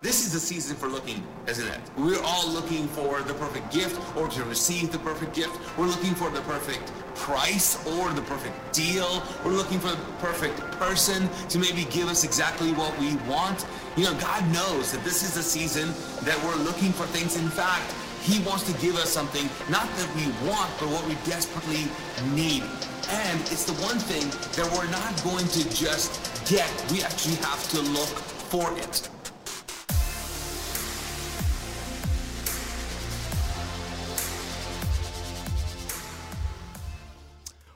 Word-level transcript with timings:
This 0.00 0.24
is 0.24 0.32
the 0.32 0.38
season 0.38 0.76
for 0.76 0.86
looking, 0.86 1.26
isn't 1.48 1.66
it? 1.66 1.80
We're 1.96 2.22
all 2.22 2.48
looking 2.48 2.86
for 2.86 3.20
the 3.22 3.34
perfect 3.34 3.72
gift 3.72 3.98
or 4.16 4.28
to 4.28 4.44
receive 4.44 4.92
the 4.92 4.98
perfect 5.00 5.34
gift. 5.34 5.58
We're 5.76 5.88
looking 5.88 6.14
for 6.14 6.30
the 6.30 6.40
perfect 6.42 6.86
price 7.16 7.84
or 7.84 8.08
the 8.10 8.22
perfect 8.22 8.54
deal. 8.72 9.24
We're 9.44 9.58
looking 9.58 9.80
for 9.80 9.88
the 9.88 10.00
perfect 10.20 10.56
person 10.78 11.28
to 11.48 11.58
maybe 11.58 11.82
give 11.90 12.06
us 12.06 12.22
exactly 12.22 12.70
what 12.74 12.96
we 13.00 13.16
want. 13.28 13.66
You 13.96 14.04
know, 14.04 14.14
God 14.20 14.46
knows 14.52 14.92
that 14.92 15.02
this 15.02 15.24
is 15.24 15.34
the 15.34 15.42
season 15.42 15.88
that 16.22 16.40
we're 16.44 16.62
looking 16.62 16.92
for 16.92 17.06
things. 17.06 17.36
In 17.36 17.48
fact, 17.48 17.92
He 18.22 18.38
wants 18.46 18.72
to 18.72 18.80
give 18.80 18.94
us 18.94 19.10
something, 19.10 19.50
not 19.68 19.88
that 19.98 20.08
we 20.14 20.26
want, 20.48 20.70
but 20.78 20.90
what 20.90 21.04
we 21.08 21.14
desperately 21.28 21.90
need. 22.36 22.62
And 23.10 23.40
it's 23.50 23.64
the 23.64 23.74
one 23.82 23.98
thing 23.98 24.30
that 24.54 24.70
we're 24.78 24.88
not 24.92 25.10
going 25.24 25.48
to 25.58 25.68
just 25.74 26.22
get. 26.48 26.70
We 26.92 27.02
actually 27.02 27.34
have 27.42 27.68
to 27.70 27.80
look 27.80 28.14
for 28.46 28.78
it. 28.78 29.08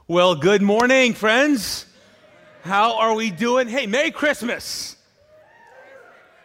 Well, 0.08 0.34
good 0.34 0.62
morning, 0.62 1.14
friends. 1.14 1.86
How 2.62 2.98
are 2.98 3.14
we 3.14 3.30
doing? 3.30 3.68
Hey, 3.68 3.86
Merry 3.86 4.10
Christmas. 4.10 4.96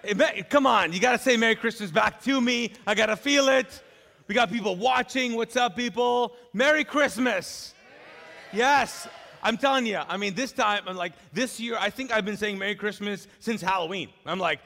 Hey, 0.03 0.45
come 0.47 0.67
on, 0.67 0.93
you 0.93 0.99
got 0.99 1.13
to 1.13 1.17
say 1.17 1.37
Merry 1.37 1.55
Christmas 1.55 1.89
back 1.89 2.21
to 2.21 2.39
me. 2.39 2.73
I 2.85 2.93
got 2.93 3.07
to 3.07 3.15
feel 3.15 3.47
it. 3.47 3.81
We 4.27 4.35
got 4.35 4.51
people 4.51 4.75
watching. 4.75 5.35
What's 5.35 5.55
up, 5.55 5.75
people? 5.75 6.35
Merry 6.53 6.83
Christmas. 6.83 7.73
Yes, 8.53 9.07
I'm 9.41 9.57
telling 9.57 9.87
you. 9.87 10.01
I 10.07 10.17
mean, 10.17 10.35
this 10.35 10.51
time, 10.51 10.83
I'm 10.85 10.95
like, 10.95 11.13
this 11.33 11.59
year, 11.59 11.77
I 11.79 11.89
think 11.89 12.11
I've 12.11 12.25
been 12.25 12.37
saying 12.37 12.59
Merry 12.59 12.75
Christmas 12.75 13.27
since 13.39 13.59
Halloween. 13.59 14.09
I'm 14.27 14.39
like, 14.39 14.59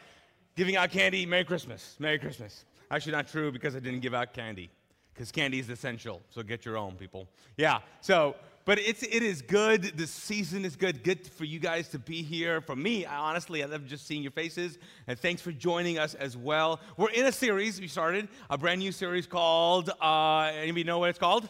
giving 0.58 0.76
out 0.76 0.92
candy, 0.92 1.26
Merry 1.26 1.46
Christmas, 1.46 1.96
Merry 1.98 2.20
Christmas. 2.20 2.66
Actually, 2.92 3.14
not 3.14 3.30
true 3.30 3.54
because 3.54 3.74
I 3.74 3.80
didn't 3.80 4.02
give 4.02 4.14
out 4.14 4.34
candy 4.34 4.70
because 5.14 5.32
candy 5.32 5.60
is 5.60 5.70
essential. 5.70 6.22
So 6.30 6.44
get 6.44 6.66
your 6.66 6.78
own, 6.78 6.96
people. 6.96 7.30
Yeah, 7.56 7.80
so 8.02 8.36
but 8.66 8.80
it's 8.80 9.04
it 9.04 9.24
is 9.24 9.42
good. 9.42 9.98
The 9.98 10.08
season 10.08 10.66
is 10.66 10.76
good. 10.76 11.04
Good 11.04 11.28
for 11.28 11.46
you 11.46 11.60
guys 11.60 11.90
to 11.90 12.00
be 12.00 12.22
here. 12.22 12.62
For 12.62 12.76
me, 12.76 13.06
I, 13.06 13.18
honestly, 13.18 13.64
I 13.64 13.68
love 13.68 13.86
just 13.86 14.06
seeing 14.06 14.22
your 14.22 14.32
faces. 14.32 14.78
And 15.08 15.18
thanks 15.18 15.42
for 15.42 15.52
joining 15.52 15.98
us 15.98 16.14
as 16.14 16.38
well. 16.38 16.80
We're 16.98 17.10
in 17.12 17.26
a 17.26 17.32
series. 17.32 17.80
We 17.80 17.88
started 17.88 18.28
a 18.50 18.58
brand 18.58 18.80
new 18.80 18.92
series 18.92 19.28
called. 19.28 19.90
Uh, 20.02 20.52
anybody 20.56 20.84
know 20.84 21.00
what 21.00 21.10
it's 21.10 21.20
called? 21.20 21.50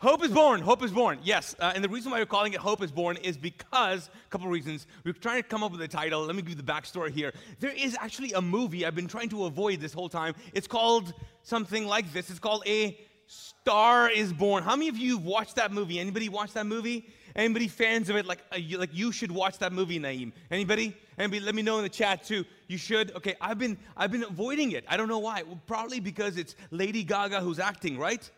Hope 0.00 0.24
is 0.24 0.30
born. 0.30 0.62
Hope 0.62 0.82
is 0.82 0.92
born. 0.92 1.18
Yes. 1.22 1.54
Uh, 1.60 1.72
and 1.74 1.84
the 1.84 1.88
reason 1.88 2.10
why 2.10 2.20
we're 2.20 2.24
calling 2.24 2.54
it 2.54 2.58
Hope 2.58 2.82
is 2.82 2.90
Born 2.90 3.18
is 3.18 3.36
because, 3.36 4.08
a 4.08 4.30
couple 4.30 4.48
reasons. 4.48 4.86
We're 5.04 5.12
trying 5.12 5.42
to 5.42 5.46
come 5.46 5.62
up 5.62 5.72
with 5.72 5.82
a 5.82 5.88
title. 5.88 6.24
Let 6.24 6.34
me 6.36 6.40
give 6.40 6.52
you 6.52 6.54
the 6.56 6.62
backstory 6.62 7.10
here. 7.10 7.34
There 7.58 7.70
is 7.70 7.98
actually 8.00 8.32
a 8.32 8.40
movie 8.40 8.86
I've 8.86 8.94
been 8.94 9.08
trying 9.08 9.28
to 9.28 9.44
avoid 9.44 9.78
this 9.78 9.92
whole 9.92 10.08
time. 10.08 10.34
It's 10.54 10.66
called 10.66 11.12
something 11.42 11.86
like 11.86 12.10
this. 12.14 12.30
It's 12.30 12.38
called 12.38 12.62
A 12.66 12.98
Star 13.32 14.10
is 14.10 14.32
Born. 14.32 14.64
How 14.64 14.74
many 14.74 14.88
of 14.88 14.96
you 14.96 15.16
have 15.16 15.24
watched 15.24 15.54
that 15.54 15.70
movie? 15.70 16.00
Anybody 16.00 16.28
watch 16.28 16.52
that 16.54 16.66
movie? 16.66 17.08
Anybody 17.36 17.68
fans 17.68 18.10
of 18.10 18.16
it? 18.16 18.26
Like, 18.26 18.40
uh, 18.52 18.56
you, 18.56 18.76
like 18.76 18.90
you 18.92 19.12
should 19.12 19.30
watch 19.30 19.58
that 19.58 19.72
movie, 19.72 20.00
Naeem. 20.00 20.32
Anybody? 20.50 20.96
Anybody? 21.16 21.38
Let 21.38 21.54
me 21.54 21.62
know 21.62 21.76
in 21.76 21.84
the 21.84 21.88
chat 21.88 22.24
too. 22.24 22.44
You 22.66 22.76
should. 22.76 23.14
Okay, 23.14 23.36
I've 23.40 23.56
been 23.56 23.78
I've 23.96 24.10
been 24.10 24.24
avoiding 24.24 24.72
it. 24.72 24.84
I 24.88 24.96
don't 24.96 25.06
know 25.06 25.20
why. 25.20 25.44
Well, 25.44 25.60
probably 25.68 26.00
because 26.00 26.36
it's 26.38 26.56
Lady 26.72 27.04
Gaga 27.04 27.40
who's 27.40 27.60
acting, 27.60 27.98
right? 27.98 28.28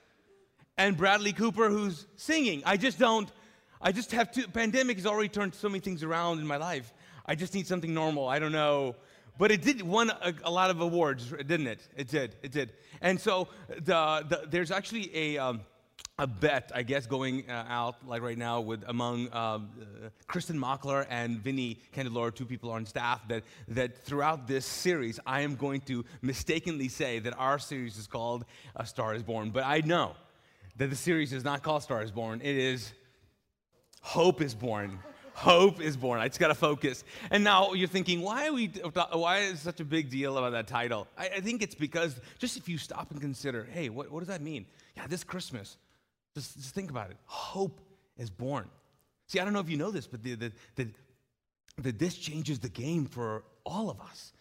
And 0.76 0.94
Bradley 0.94 1.32
Cooper 1.32 1.70
who's 1.70 2.04
singing. 2.16 2.62
I 2.66 2.76
just 2.76 2.98
don't. 2.98 3.32
I 3.80 3.92
just 3.92 4.12
have 4.12 4.30
to. 4.32 4.46
Pandemic 4.46 4.98
has 4.98 5.06
already 5.06 5.30
turned 5.30 5.54
so 5.54 5.70
many 5.70 5.80
things 5.80 6.02
around 6.02 6.40
in 6.40 6.46
my 6.46 6.58
life. 6.58 6.92
I 7.24 7.34
just 7.34 7.54
need 7.54 7.66
something 7.66 7.94
normal. 7.94 8.28
I 8.28 8.38
don't 8.38 8.52
know. 8.52 8.96
But 9.38 9.50
it 9.50 9.62
did 9.62 9.83
won 9.83 10.11
a, 10.11 10.34
a, 10.44 10.50
lot 10.50 10.70
of 10.70 10.80
awards, 10.80 11.30
didn't 11.30 11.66
it? 11.66 11.80
It 11.97 12.08
did. 12.08 12.36
It 12.42 12.52
did. 12.52 12.72
And 13.00 13.20
so 13.20 13.48
the, 13.69 14.25
the, 14.28 14.42
there's 14.48 14.70
actually 14.70 15.11
a, 15.14 15.38
um, 15.38 15.62
a 16.19 16.27
bet, 16.27 16.70
I 16.75 16.83
guess, 16.83 17.06
going 17.06 17.48
uh, 17.48 17.65
out 17.69 18.06
like 18.06 18.22
right 18.22 18.37
now 18.37 18.60
with 18.60 18.84
among 18.87 19.28
uh, 19.28 19.37
uh, 19.37 19.59
Kristen 20.26 20.59
Mockler 20.59 21.06
and 21.09 21.41
Vinny 21.41 21.81
Candelora, 21.94 22.34
two 22.34 22.44
people 22.44 22.70
on 22.70 22.84
staff, 22.84 23.26
that, 23.28 23.43
that 23.69 24.04
throughout 24.04 24.47
this 24.47 24.66
series, 24.66 25.19
I 25.26 25.41
am 25.41 25.56
going 25.56 25.81
to 25.82 26.04
mistakenly 26.20 26.88
say 26.88 27.19
that 27.20 27.34
our 27.38 27.59
series 27.59 27.97
is 27.97 28.06
called 28.06 28.44
A 28.76 28.84
Star 28.84 29.14
is 29.14 29.22
Born. 29.22 29.50
But 29.50 29.64
I 29.64 29.81
know 29.81 30.12
that 30.76 30.91
the 30.91 30.97
series 30.97 31.32
is 31.32 31.43
not 31.43 31.62
called 31.62 31.82
Star 31.82 32.03
is 32.03 32.10
Born, 32.10 32.41
it 32.43 32.56
is 32.56 32.93
Hope 34.03 34.43
is 34.43 34.54
Born 34.54 34.99
hope 35.42 35.80
is 35.80 35.97
born. 35.97 36.20
I 36.20 36.28
just 36.28 36.38
got 36.38 36.48
to 36.48 36.54
focus. 36.54 37.03
And 37.30 37.42
now 37.42 37.72
you're 37.72 37.88
thinking, 37.88 38.22
why 38.22 38.47
are 38.47 38.53
we? 38.53 38.69
Why 39.12 39.38
is 39.41 39.60
such 39.60 39.80
a 39.80 39.84
big 39.84 40.08
deal 40.08 40.38
about 40.38 40.53
that 40.53 40.69
title? 40.69 41.08
I, 41.19 41.26
I 41.36 41.41
think 41.41 41.62
it's 41.62 41.75
because 41.75 42.19
just 42.38 42.56
if 42.56 42.69
you 42.69 42.78
stop 42.78 43.10
and 43.10 43.20
consider, 43.20 43.66
hey, 43.72 43.88
what, 43.88 44.10
what 44.10 44.20
does 44.20 44.28
that 44.28 44.41
mean? 44.41 44.66
Yeah, 44.97 45.06
this 45.08 45.25
Christmas, 45.25 45.76
just, 46.34 46.56
just 46.56 46.75
think 46.75 46.91
about 46.91 47.10
it. 47.10 47.16
Hope 47.26 47.81
is 48.16 48.31
born. 48.31 48.69
See, 49.26 49.41
I 49.41 49.44
don't 49.44 49.52
know 49.52 49.60
if 49.60 49.69
you 49.69 49.76
know 49.76 49.91
this, 49.91 50.06
but 50.06 50.22
the, 50.22 50.34
the, 50.34 50.52
the, 50.76 50.88
the, 51.78 51.92
this 51.92 52.16
changes 52.16 52.58
the 52.60 52.69
game 52.69 53.06
for 53.06 53.44
all 53.64 53.91
of 53.91 54.00
us. 54.00 54.32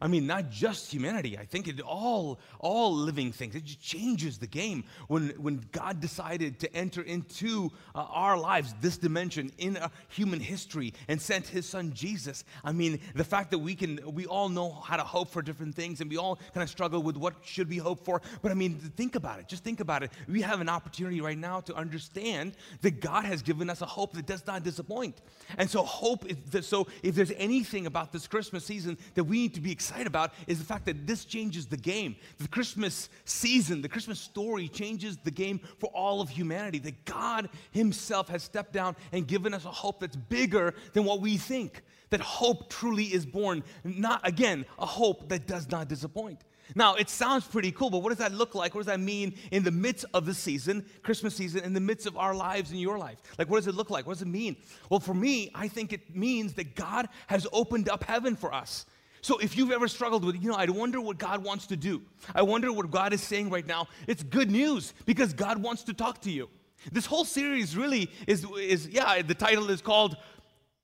I 0.00 0.06
mean, 0.06 0.26
not 0.26 0.50
just 0.50 0.92
humanity. 0.92 1.36
I 1.36 1.44
think 1.44 1.66
it 1.68 1.80
all, 1.80 2.38
all 2.60 2.94
living 2.94 3.32
things. 3.32 3.54
It 3.54 3.64
just 3.64 3.80
changes 3.80 4.38
the 4.38 4.46
game. 4.46 4.84
When, 5.08 5.30
when 5.30 5.64
God 5.72 6.00
decided 6.00 6.60
to 6.60 6.74
enter 6.74 7.02
into 7.02 7.70
uh, 7.94 8.06
our 8.10 8.38
lives, 8.38 8.74
this 8.80 8.96
dimension 8.96 9.52
in 9.58 9.76
uh, 9.76 9.88
human 10.08 10.40
history, 10.40 10.94
and 11.08 11.20
sent 11.20 11.46
His 11.46 11.66
Son 11.66 11.92
Jesus. 11.92 12.44
I 12.64 12.72
mean, 12.72 13.00
the 13.14 13.24
fact 13.24 13.50
that 13.50 13.58
we 13.58 13.74
can, 13.74 14.00
we 14.06 14.26
all 14.26 14.48
know 14.48 14.70
how 14.70 14.96
to 14.96 15.04
hope 15.04 15.30
for 15.30 15.42
different 15.42 15.74
things, 15.74 16.00
and 16.00 16.10
we 16.10 16.16
all 16.16 16.36
kind 16.54 16.62
of 16.62 16.70
struggle 16.70 17.02
with 17.02 17.16
what 17.16 17.34
should 17.42 17.68
we 17.68 17.78
hope 17.78 18.04
for. 18.04 18.22
But 18.42 18.52
I 18.52 18.54
mean, 18.54 18.78
think 18.96 19.16
about 19.16 19.40
it. 19.40 19.48
Just 19.48 19.64
think 19.64 19.80
about 19.80 20.02
it. 20.02 20.12
We 20.28 20.42
have 20.42 20.60
an 20.60 20.68
opportunity 20.68 21.20
right 21.20 21.38
now 21.38 21.60
to 21.60 21.74
understand 21.74 22.52
that 22.82 23.00
God 23.00 23.24
has 23.24 23.42
given 23.42 23.68
us 23.68 23.82
a 23.82 23.86
hope 23.86 24.12
that 24.12 24.26
does 24.26 24.46
not 24.46 24.62
disappoint. 24.62 25.20
And 25.56 25.68
so, 25.68 25.82
hope. 25.82 26.24
Is, 26.26 26.66
so, 26.66 26.86
if 27.02 27.14
there's 27.14 27.32
anything 27.32 27.86
about 27.86 28.12
this 28.12 28.26
Christmas 28.26 28.64
season 28.64 28.98
that 29.14 29.24
we 29.24 29.38
need 29.38 29.54
to 29.54 29.60
be 29.60 29.72
excited 29.72 29.87
excited 29.88 30.06
about 30.06 30.34
is 30.46 30.58
the 30.58 30.64
fact 30.64 30.84
that 30.84 31.06
this 31.06 31.24
changes 31.24 31.66
the 31.66 31.76
game. 31.76 32.14
The 32.38 32.48
Christmas 32.48 33.08
season, 33.24 33.80
the 33.80 33.88
Christmas 33.88 34.20
story 34.20 34.68
changes 34.68 35.16
the 35.16 35.30
game 35.30 35.60
for 35.78 35.88
all 35.94 36.20
of 36.20 36.28
humanity. 36.28 36.78
That 36.78 37.04
God 37.06 37.48
Himself 37.70 38.28
has 38.28 38.42
stepped 38.42 38.74
down 38.74 38.96
and 39.12 39.26
given 39.26 39.54
us 39.54 39.64
a 39.64 39.70
hope 39.70 40.00
that's 40.00 40.16
bigger 40.16 40.74
than 40.92 41.04
what 41.04 41.20
we 41.20 41.38
think. 41.38 41.82
That 42.10 42.20
hope 42.20 42.68
truly 42.68 43.04
is 43.04 43.24
born, 43.24 43.64
not 43.82 44.26
again, 44.26 44.66
a 44.78 44.86
hope 44.86 45.30
that 45.30 45.46
does 45.46 45.70
not 45.70 45.88
disappoint. 45.88 46.42
Now, 46.74 46.94
it 46.94 47.08
sounds 47.08 47.46
pretty 47.46 47.72
cool, 47.72 47.88
but 47.88 48.02
what 48.02 48.10
does 48.10 48.18
that 48.18 48.32
look 48.32 48.54
like? 48.54 48.74
What 48.74 48.80
does 48.80 48.86
that 48.86 49.00
mean 49.00 49.34
in 49.50 49.62
the 49.62 49.70
midst 49.70 50.04
of 50.12 50.26
the 50.26 50.34
season, 50.34 50.84
Christmas 51.02 51.34
season, 51.34 51.64
in 51.64 51.72
the 51.72 51.80
midst 51.80 52.06
of 52.06 52.16
our 52.18 52.34
lives 52.34 52.70
and 52.70 52.80
your 52.80 52.98
life? 52.98 53.18
Like, 53.38 53.48
what 53.48 53.56
does 53.56 53.68
it 53.68 53.74
look 53.74 53.88
like? 53.88 54.06
What 54.06 54.14
does 54.14 54.22
it 54.22 54.28
mean? 54.28 54.56
Well, 54.90 55.00
for 55.00 55.14
me, 55.14 55.50
I 55.54 55.68
think 55.68 55.94
it 55.94 56.14
means 56.14 56.52
that 56.54 56.74
God 56.74 57.08
has 57.28 57.46
opened 57.52 57.88
up 57.88 58.04
heaven 58.04 58.36
for 58.36 58.52
us. 58.52 58.84
So 59.20 59.38
if 59.38 59.56
you've 59.56 59.72
ever 59.72 59.88
struggled 59.88 60.24
with, 60.24 60.42
you 60.42 60.50
know, 60.50 60.56
I 60.56 60.66
wonder 60.66 61.00
what 61.00 61.18
God 61.18 61.44
wants 61.44 61.66
to 61.68 61.76
do. 61.76 62.02
I 62.34 62.42
wonder 62.42 62.72
what 62.72 62.90
God 62.90 63.12
is 63.12 63.22
saying 63.22 63.50
right 63.50 63.66
now. 63.66 63.88
It's 64.06 64.22
good 64.22 64.50
news 64.50 64.94
because 65.06 65.32
God 65.32 65.62
wants 65.62 65.82
to 65.84 65.94
talk 65.94 66.20
to 66.22 66.30
you. 66.30 66.48
This 66.92 67.06
whole 67.06 67.24
series 67.24 67.76
really 67.76 68.10
is, 68.26 68.46
is 68.56 68.88
yeah, 68.88 69.20
the 69.22 69.34
title 69.34 69.70
is 69.70 69.82
called 69.82 70.16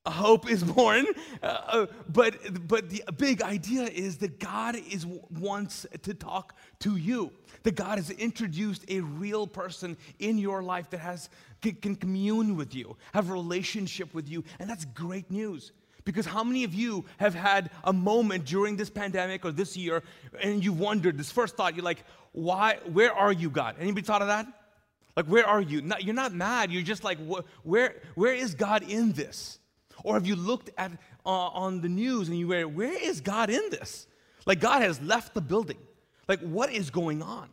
Hope 0.07 0.51
is 0.51 0.63
Born. 0.63 1.07
Uh, 1.43 1.47
uh 1.47 1.87
but, 2.09 2.69
but 2.69 2.91
the 2.91 3.03
big 3.17 3.43
idea 3.43 3.85
is 3.85 4.19
that 4.19 4.39
God 4.39 4.77
is, 4.77 5.07
wants 5.07 5.87
to 6.03 6.15
talk 6.15 6.57
to 6.81 6.97
you. 6.97 7.33
That 7.63 7.77
God 7.77 7.97
has 7.97 8.11
introduced 8.11 8.85
a 8.89 9.01
real 9.01 9.47
person 9.47 9.97
in 10.19 10.37
your 10.37 10.63
life 10.63 10.91
that 10.91 10.99
has, 10.99 11.31
can, 11.63 11.77
can 11.77 11.97
commune 11.97 12.57
with 12.57 12.75
you, 12.75 12.97
have 13.15 13.31
relationship 13.31 14.13
with 14.13 14.29
you, 14.29 14.45
and 14.59 14.69
that's 14.69 14.85
great 14.85 15.31
news. 15.31 15.73
Because 16.05 16.27
how 16.27 16.45
many 16.45 16.65
of 16.65 16.75
you 16.75 17.05
have 17.17 17.35
had 17.35 17.71
a 17.83 17.93
moment 17.93 18.45
during 18.45 18.77
this 18.77 18.91
pandemic 18.91 19.45
or 19.45 19.53
this 19.53 19.77
year 19.77 20.03
and 20.43 20.63
you've 20.63 20.79
wondered, 20.79 21.17
this 21.17 21.33
first 21.33 21.57
thought, 21.57 21.75
you're 21.75 21.85
like, 21.85 22.05
why, 22.33 22.79
where 22.93 23.13
are 23.13 23.33
you, 23.33 23.49
God? 23.49 23.77
Anybody 23.81 24.05
thought 24.05 24.21
of 24.21 24.29
that? 24.29 24.47
Like, 25.17 25.27
where 25.27 25.47
are 25.47 25.61
you? 25.61 25.81
Not, 25.81 26.05
you're 26.05 26.15
not 26.15 26.35
mad. 26.35 26.71
You're 26.71 26.83
just 26.83 27.05
like, 27.05 27.19
where, 27.63 27.95
where 28.15 28.35
is 28.35 28.55
God 28.55 28.83
in 28.83 29.13
this? 29.13 29.59
Or 30.03 30.15
have 30.15 30.27
you 30.27 30.37
looked 30.37 30.71
at 30.77 30.93
uh, 31.25 31.29
on 31.29 31.81
the 31.81 31.89
news 31.89 32.29
and 32.29 32.39
you 32.39 32.49
were, 32.49 32.69
where 32.69 32.93
is 32.93 33.21
God 33.21 33.49
in 33.49 33.63
this? 33.71 34.07
Like, 34.45 34.61
God 34.61 34.83
has 34.83 35.01
left 35.01 35.33
the 35.33 35.41
building. 35.41 35.79
Like, 36.29 36.41
what 36.41 36.71
is 36.71 36.91
going 36.91 37.23
on? 37.23 37.49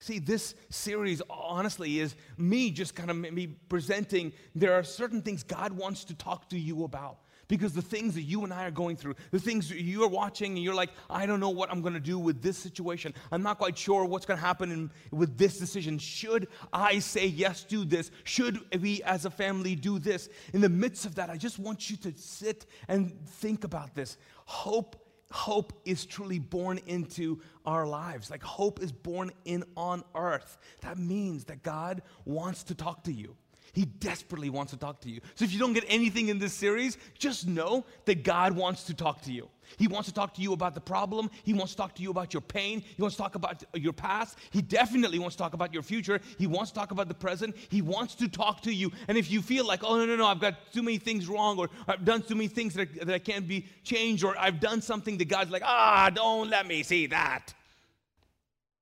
See, 0.00 0.18
this 0.18 0.54
series, 0.68 1.22
honestly, 1.30 2.00
is 2.00 2.14
me 2.36 2.70
just 2.70 2.94
kind 2.94 3.10
of 3.10 3.16
me 3.16 3.46
presenting 3.68 4.32
there 4.54 4.74
are 4.74 4.82
certain 4.82 5.22
things 5.22 5.42
God 5.42 5.72
wants 5.72 6.04
to 6.04 6.14
talk 6.14 6.50
to 6.50 6.58
you 6.58 6.84
about. 6.84 7.18
Because 7.48 7.72
the 7.72 7.82
things 7.82 8.14
that 8.14 8.22
you 8.22 8.44
and 8.44 8.52
I 8.52 8.64
are 8.64 8.70
going 8.70 8.96
through, 8.96 9.14
the 9.30 9.38
things 9.38 9.70
you 9.70 10.02
are 10.04 10.08
watching, 10.08 10.52
and 10.52 10.62
you're 10.62 10.74
like, 10.74 10.90
I 11.10 11.26
don't 11.26 11.40
know 11.40 11.50
what 11.50 11.70
I'm 11.70 11.82
going 11.82 11.94
to 11.94 12.00
do 12.00 12.18
with 12.18 12.42
this 12.42 12.56
situation. 12.56 13.14
I'm 13.30 13.42
not 13.42 13.58
quite 13.58 13.76
sure 13.76 14.04
what's 14.04 14.26
going 14.26 14.38
to 14.38 14.44
happen 14.44 14.70
in, 14.70 14.90
with 15.10 15.36
this 15.36 15.58
decision. 15.58 15.98
Should 15.98 16.48
I 16.72 16.98
say 16.98 17.26
yes 17.26 17.64
to 17.64 17.84
this? 17.84 18.10
Should 18.24 18.60
we 18.80 19.02
as 19.02 19.24
a 19.24 19.30
family 19.30 19.74
do 19.76 19.98
this? 19.98 20.28
In 20.52 20.60
the 20.60 20.68
midst 20.68 21.06
of 21.06 21.16
that, 21.16 21.30
I 21.30 21.36
just 21.36 21.58
want 21.58 21.90
you 21.90 21.96
to 21.98 22.12
sit 22.16 22.66
and 22.88 23.26
think 23.26 23.64
about 23.64 23.94
this. 23.94 24.16
Hope 24.46 24.96
hope 25.30 25.72
is 25.84 26.06
truly 26.06 26.38
born 26.38 26.78
into 26.86 27.40
our 27.66 27.86
lives. 27.86 28.30
Like 28.30 28.42
hope 28.42 28.80
is 28.80 28.92
born 28.92 29.32
in 29.44 29.64
on 29.76 30.04
earth. 30.14 30.58
That 30.82 30.96
means 30.96 31.46
that 31.46 31.64
God 31.64 32.02
wants 32.24 32.62
to 32.64 32.74
talk 32.74 33.02
to 33.04 33.12
you. 33.12 33.36
He 33.74 33.84
desperately 33.84 34.50
wants 34.50 34.70
to 34.72 34.78
talk 34.78 35.00
to 35.00 35.10
you. 35.10 35.20
So 35.34 35.44
if 35.44 35.52
you 35.52 35.58
don't 35.58 35.72
get 35.72 35.84
anything 35.88 36.28
in 36.28 36.38
this 36.38 36.54
series, 36.54 36.96
just 37.18 37.46
know 37.46 37.84
that 38.04 38.22
God 38.22 38.52
wants 38.52 38.84
to 38.84 38.94
talk 38.94 39.20
to 39.22 39.32
you. 39.32 39.48
He 39.76 39.88
wants 39.88 40.08
to 40.08 40.14
talk 40.14 40.32
to 40.34 40.42
you 40.42 40.52
about 40.52 40.76
the 40.76 40.80
problem. 40.80 41.28
He 41.42 41.52
wants 41.52 41.72
to 41.72 41.76
talk 41.76 41.94
to 41.96 42.02
you 42.02 42.10
about 42.12 42.32
your 42.32 42.40
pain. 42.40 42.82
He 42.82 43.02
wants 43.02 43.16
to 43.16 43.22
talk 43.22 43.34
about 43.34 43.64
your 43.74 43.92
past. 43.92 44.38
He 44.50 44.62
definitely 44.62 45.18
wants 45.18 45.34
to 45.34 45.42
talk 45.42 45.54
about 45.54 45.74
your 45.74 45.82
future. 45.82 46.20
He 46.38 46.46
wants 46.46 46.70
to 46.70 46.78
talk 46.78 46.92
about 46.92 47.08
the 47.08 47.14
present. 47.14 47.56
He 47.68 47.82
wants 47.82 48.14
to 48.16 48.28
talk 48.28 48.60
to 48.62 48.72
you. 48.72 48.92
And 49.08 49.18
if 49.18 49.28
you 49.28 49.42
feel 49.42 49.66
like, 49.66 49.82
oh, 49.82 49.96
no, 49.96 50.06
no, 50.06 50.14
no, 50.14 50.26
I've 50.26 50.40
got 50.40 50.72
too 50.72 50.82
many 50.82 50.98
things 50.98 51.28
wrong, 51.28 51.58
or 51.58 51.68
I've 51.88 52.04
done 52.04 52.22
too 52.22 52.36
many 52.36 52.48
things 52.48 52.74
that, 52.74 53.06
that 53.06 53.24
can't 53.24 53.48
be 53.48 53.66
changed, 53.82 54.22
or 54.22 54.38
I've 54.38 54.60
done 54.60 54.82
something 54.82 55.18
that 55.18 55.28
God's 55.28 55.50
like, 55.50 55.62
ah, 55.64 56.10
don't 56.14 56.48
let 56.48 56.66
me 56.66 56.84
see 56.84 57.06
that. 57.06 57.52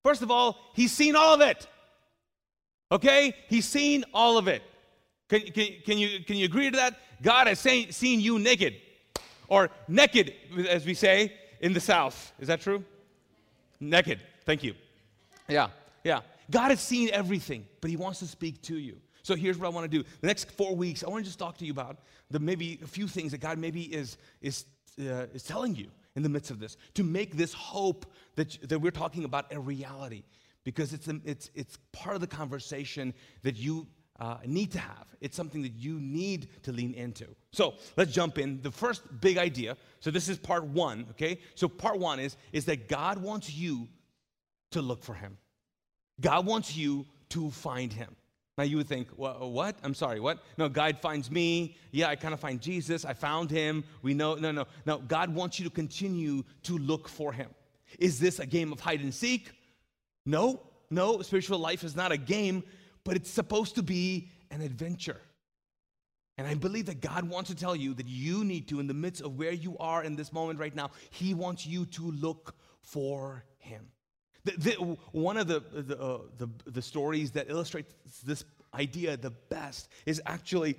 First 0.03 0.21
of 0.21 0.29
all, 0.29 0.57
He's 0.75 0.91
seen 0.91 1.15
all 1.15 1.33
of 1.33 1.41
it. 1.41 1.65
Okay? 2.91 3.35
He's 3.47 3.67
seen 3.67 4.05
all 4.13 4.37
of 4.37 4.47
it. 4.47 4.61
Can, 5.33 5.41
can, 5.51 5.67
can, 5.83 5.97
you, 5.97 6.23
can 6.23 6.35
you 6.35 6.45
agree 6.45 6.69
to 6.69 6.77
that? 6.77 6.99
God 7.23 7.47
has 7.47 7.59
seen, 7.59 7.91
seen 7.91 8.19
you 8.19 8.37
naked, 8.37 8.75
or 9.47 9.71
naked, 9.87 10.31
as 10.69 10.85
we 10.85 10.93
say 10.93 11.33
in 11.59 11.73
the 11.73 11.79
South. 11.79 12.31
Is 12.39 12.49
that 12.49 12.61
true? 12.61 12.83
Naked. 13.79 14.19
Thank 14.45 14.63
you. 14.63 14.75
Yeah, 15.49 15.69
yeah. 16.03 16.19
God 16.51 16.69
has 16.69 16.81
seen 16.81 17.09
everything, 17.11 17.65
but 17.81 17.89
He 17.89 17.97
wants 17.97 18.19
to 18.19 18.27
speak 18.27 18.61
to 18.63 18.77
you. 18.77 18.97
So 19.23 19.33
here's 19.33 19.57
what 19.57 19.65
I 19.65 19.69
want 19.69 19.91
to 19.91 19.97
do. 19.97 20.07
The 20.21 20.27
next 20.27 20.51
four 20.51 20.75
weeks, 20.75 21.03
I 21.03 21.09
want 21.09 21.23
to 21.23 21.27
just 21.27 21.39
talk 21.39 21.57
to 21.57 21.65
you 21.65 21.71
about 21.71 21.97
the 22.29 22.37
maybe 22.37 22.79
a 22.83 22.87
few 22.87 23.07
things 23.07 23.31
that 23.31 23.39
God 23.39 23.57
maybe 23.57 23.81
is 23.81 24.17
is 24.39 24.65
uh, 24.99 25.25
is 25.33 25.41
telling 25.41 25.75
you 25.75 25.87
in 26.15 26.21
the 26.21 26.29
midst 26.29 26.51
of 26.51 26.59
this 26.59 26.77
to 26.93 27.03
make 27.03 27.37
this 27.37 27.53
hope 27.53 28.05
that 28.35 28.55
that 28.69 28.77
we're 28.77 28.91
talking 28.91 29.23
about 29.23 29.51
a 29.51 29.59
reality, 29.59 30.25
because 30.63 30.93
it's 30.93 31.07
it's 31.25 31.49
it's 31.55 31.79
part 31.91 32.13
of 32.13 32.21
the 32.21 32.27
conversation 32.27 33.15
that 33.41 33.55
you 33.55 33.87
uh, 34.23 34.37
need 34.45 34.71
to 34.71 34.79
have. 34.79 35.05
It's 35.19 35.35
something 35.35 35.61
that 35.63 35.73
you 35.73 35.99
need 35.99 36.47
to 36.63 36.71
lean 36.71 36.93
into. 36.93 37.27
So 37.51 37.73
let's 37.97 38.13
jump 38.13 38.37
in. 38.37 38.61
The 38.61 38.71
first 38.71 39.01
big 39.19 39.37
idea. 39.37 39.75
So 39.99 40.11
this 40.11 40.29
is 40.29 40.37
part 40.37 40.63
one. 40.63 41.07
Okay. 41.11 41.39
So 41.55 41.67
part 41.67 41.99
one 41.99 42.19
is 42.19 42.37
is 42.53 42.63
that 42.65 42.87
God 42.87 43.17
wants 43.17 43.53
you 43.53 43.89
to 44.71 44.81
look 44.81 45.03
for 45.03 45.13
Him. 45.13 45.37
God 46.21 46.45
wants 46.45 46.77
you 46.77 47.05
to 47.29 47.51
find 47.51 47.91
Him. 47.91 48.15
Now 48.57 48.63
you 48.63 48.77
would 48.77 48.87
think, 48.87 49.09
well, 49.17 49.51
what? 49.51 49.75
I'm 49.83 49.95
sorry, 49.95 50.19
what? 50.21 50.39
No, 50.57 50.69
God 50.69 50.99
finds 51.01 51.29
me. 51.29 51.75
Yeah, 51.91 52.07
I 52.07 52.15
kind 52.15 52.33
of 52.33 52.39
find 52.39 52.61
Jesus. 52.61 53.03
I 53.03 53.13
found 53.13 53.51
Him. 53.51 53.83
We 54.03 54.13
know. 54.13 54.35
No, 54.35 54.51
no, 54.51 54.65
no. 54.85 54.99
God 54.99 55.35
wants 55.35 55.59
you 55.59 55.65
to 55.65 55.71
continue 55.71 56.43
to 56.63 56.77
look 56.77 57.09
for 57.09 57.33
Him. 57.33 57.49
Is 57.99 58.19
this 58.19 58.39
a 58.39 58.45
game 58.45 58.71
of 58.71 58.79
hide 58.79 59.01
and 59.01 59.13
seek? 59.13 59.51
No, 60.25 60.61
no. 60.89 61.21
Spiritual 61.21 61.59
life 61.59 61.83
is 61.83 61.93
not 61.93 62.13
a 62.13 62.17
game 62.17 62.63
but 63.03 63.15
it's 63.15 63.29
supposed 63.29 63.75
to 63.75 63.83
be 63.83 64.29
an 64.51 64.61
adventure. 64.61 65.21
And 66.37 66.47
I 66.47 66.55
believe 66.55 66.87
that 66.87 67.01
God 67.01 67.29
wants 67.29 67.49
to 67.51 67.55
tell 67.55 67.75
you 67.75 67.93
that 67.93 68.07
you 68.07 68.43
need 68.43 68.67
to, 68.69 68.79
in 68.79 68.87
the 68.87 68.93
midst 68.93 69.21
of 69.21 69.37
where 69.37 69.51
you 69.51 69.77
are 69.77 70.03
in 70.03 70.15
this 70.15 70.33
moment 70.33 70.59
right 70.59 70.75
now, 70.75 70.89
He 71.11 71.33
wants 71.33 71.65
you 71.65 71.85
to 71.87 72.11
look 72.11 72.55
for 72.81 73.45
Him. 73.59 73.87
The, 74.43 74.51
the, 74.57 74.73
one 75.11 75.37
of 75.37 75.47
the, 75.47 75.63
the, 75.71 75.99
uh, 75.99 76.19
the, 76.37 76.49
the 76.65 76.81
stories 76.81 77.31
that 77.31 77.49
illustrates 77.49 77.93
this 78.25 78.43
idea 78.73 79.15
the 79.15 79.29
best 79.29 79.89
is 80.05 80.21
actually 80.25 80.75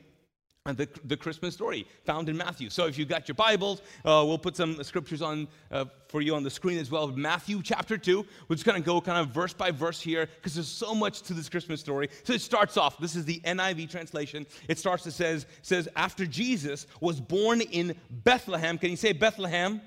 the, 0.72 0.88
the 1.04 1.16
Christmas 1.16 1.52
story 1.52 1.86
found 2.06 2.30
in 2.30 2.38
Matthew. 2.38 2.70
So 2.70 2.86
if 2.86 2.96
you've 2.96 3.06
got 3.06 3.28
your 3.28 3.34
Bibles, 3.34 3.82
uh, 4.02 4.24
we'll 4.26 4.38
put 4.38 4.56
some 4.56 4.82
scriptures 4.82 5.20
on 5.20 5.46
uh, 5.70 5.84
for 6.08 6.22
you 6.22 6.34
on 6.34 6.42
the 6.42 6.48
screen 6.48 6.78
as 6.78 6.90
well. 6.90 7.06
Matthew 7.08 7.60
chapter 7.62 7.98
2. 7.98 8.24
We're 8.48 8.56
just 8.56 8.64
going 8.64 8.80
to 8.80 8.86
go 8.86 8.98
kind 9.02 9.18
of 9.18 9.28
verse 9.28 9.52
by 9.52 9.70
verse 9.70 10.00
here 10.00 10.24
because 10.24 10.54
there's 10.54 10.66
so 10.66 10.94
much 10.94 11.20
to 11.24 11.34
this 11.34 11.50
Christmas 11.50 11.80
story. 11.80 12.08
So 12.22 12.32
it 12.32 12.40
starts 12.40 12.78
off, 12.78 12.96
this 12.96 13.14
is 13.14 13.26
the 13.26 13.40
NIV 13.40 13.90
translation. 13.90 14.46
It 14.66 14.78
starts, 14.78 15.06
it 15.06 15.10
says, 15.10 15.44
says 15.60 15.86
after 15.96 16.24
Jesus 16.24 16.86
was 16.98 17.20
born 17.20 17.60
in 17.60 17.94
Bethlehem. 18.08 18.78
Can 18.78 18.88
you 18.88 18.96
say 18.96 19.12
Bethlehem? 19.12 19.82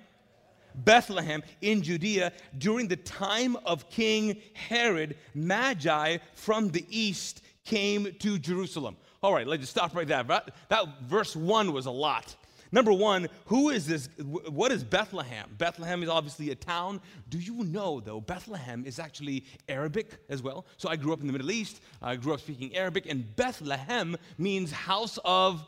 Bethlehem 0.75 1.41
in 1.62 1.81
Judea 1.81 2.31
during 2.56 2.88
the 2.88 2.97
time 2.97 3.56
of 3.65 3.89
King 3.89 4.39
Herod, 4.53 5.18
Magi 5.33 6.18
from 6.35 6.69
the 6.69 6.85
east 6.88 7.41
came 7.65 8.13
to 8.19 8.38
Jerusalem. 8.38 8.95
All 9.24 9.34
right, 9.34 9.48
let's 9.48 9.62
just 9.62 9.72
stop 9.72 9.96
right 9.96 10.08
there. 10.08 10.24
That 10.24 10.88
verse 11.04 11.36
one 11.36 11.74
was 11.74 11.86
a 11.86 11.92
lot. 11.92 12.36
Number 12.72 12.92
one, 12.92 13.30
who 13.46 13.69
is 13.69 13.88
this? 13.88 14.10
What 14.19 14.72
is 14.72 14.84
Bethlehem? 14.84 15.56
Bethlehem 15.58 16.04
is 16.04 16.10
obviously 16.10 16.52
a 16.52 16.56
town. 16.56 17.00
Do 17.30 17.40
you 17.40 17.64
know, 17.64 18.00
though, 18.00 18.19
Bethlehem 18.19 18.84
is 18.86 19.00
actually 19.00 19.46
Arabic 19.69 20.18
as 20.30 20.44
well? 20.44 20.66
So 20.75 20.90
I 20.90 20.98
grew 20.98 21.14
up 21.14 21.22
in 21.22 21.28
the 21.28 21.34
Middle 21.34 21.52
East. 21.52 21.81
I 22.02 22.18
grew 22.18 22.34
up 22.34 22.42
speaking 22.42 22.75
Arabic, 22.75 23.06
and 23.10 23.36
Bethlehem 23.36 24.18
means 24.38 24.72
house 24.72 25.18
of. 25.24 25.66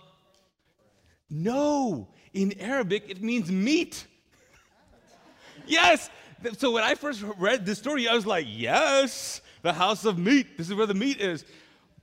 No, 1.30 2.10
in 2.34 2.60
Arabic, 2.60 3.06
it 3.08 3.22
means 3.22 3.52
meat. 3.52 4.06
yes. 5.68 6.10
So 6.58 6.72
when 6.72 6.84
I 6.84 6.96
first 6.96 7.24
read 7.38 7.66
this 7.66 7.78
story, 7.78 8.08
I 8.08 8.16
was 8.16 8.26
like, 8.26 8.46
yes, 8.50 9.42
the 9.62 9.74
house 9.74 10.06
of 10.06 10.18
meat. 10.18 10.58
This 10.58 10.68
is 10.68 10.74
where 10.74 10.88
the 10.88 10.94
meat 10.94 11.22
is. 11.22 11.46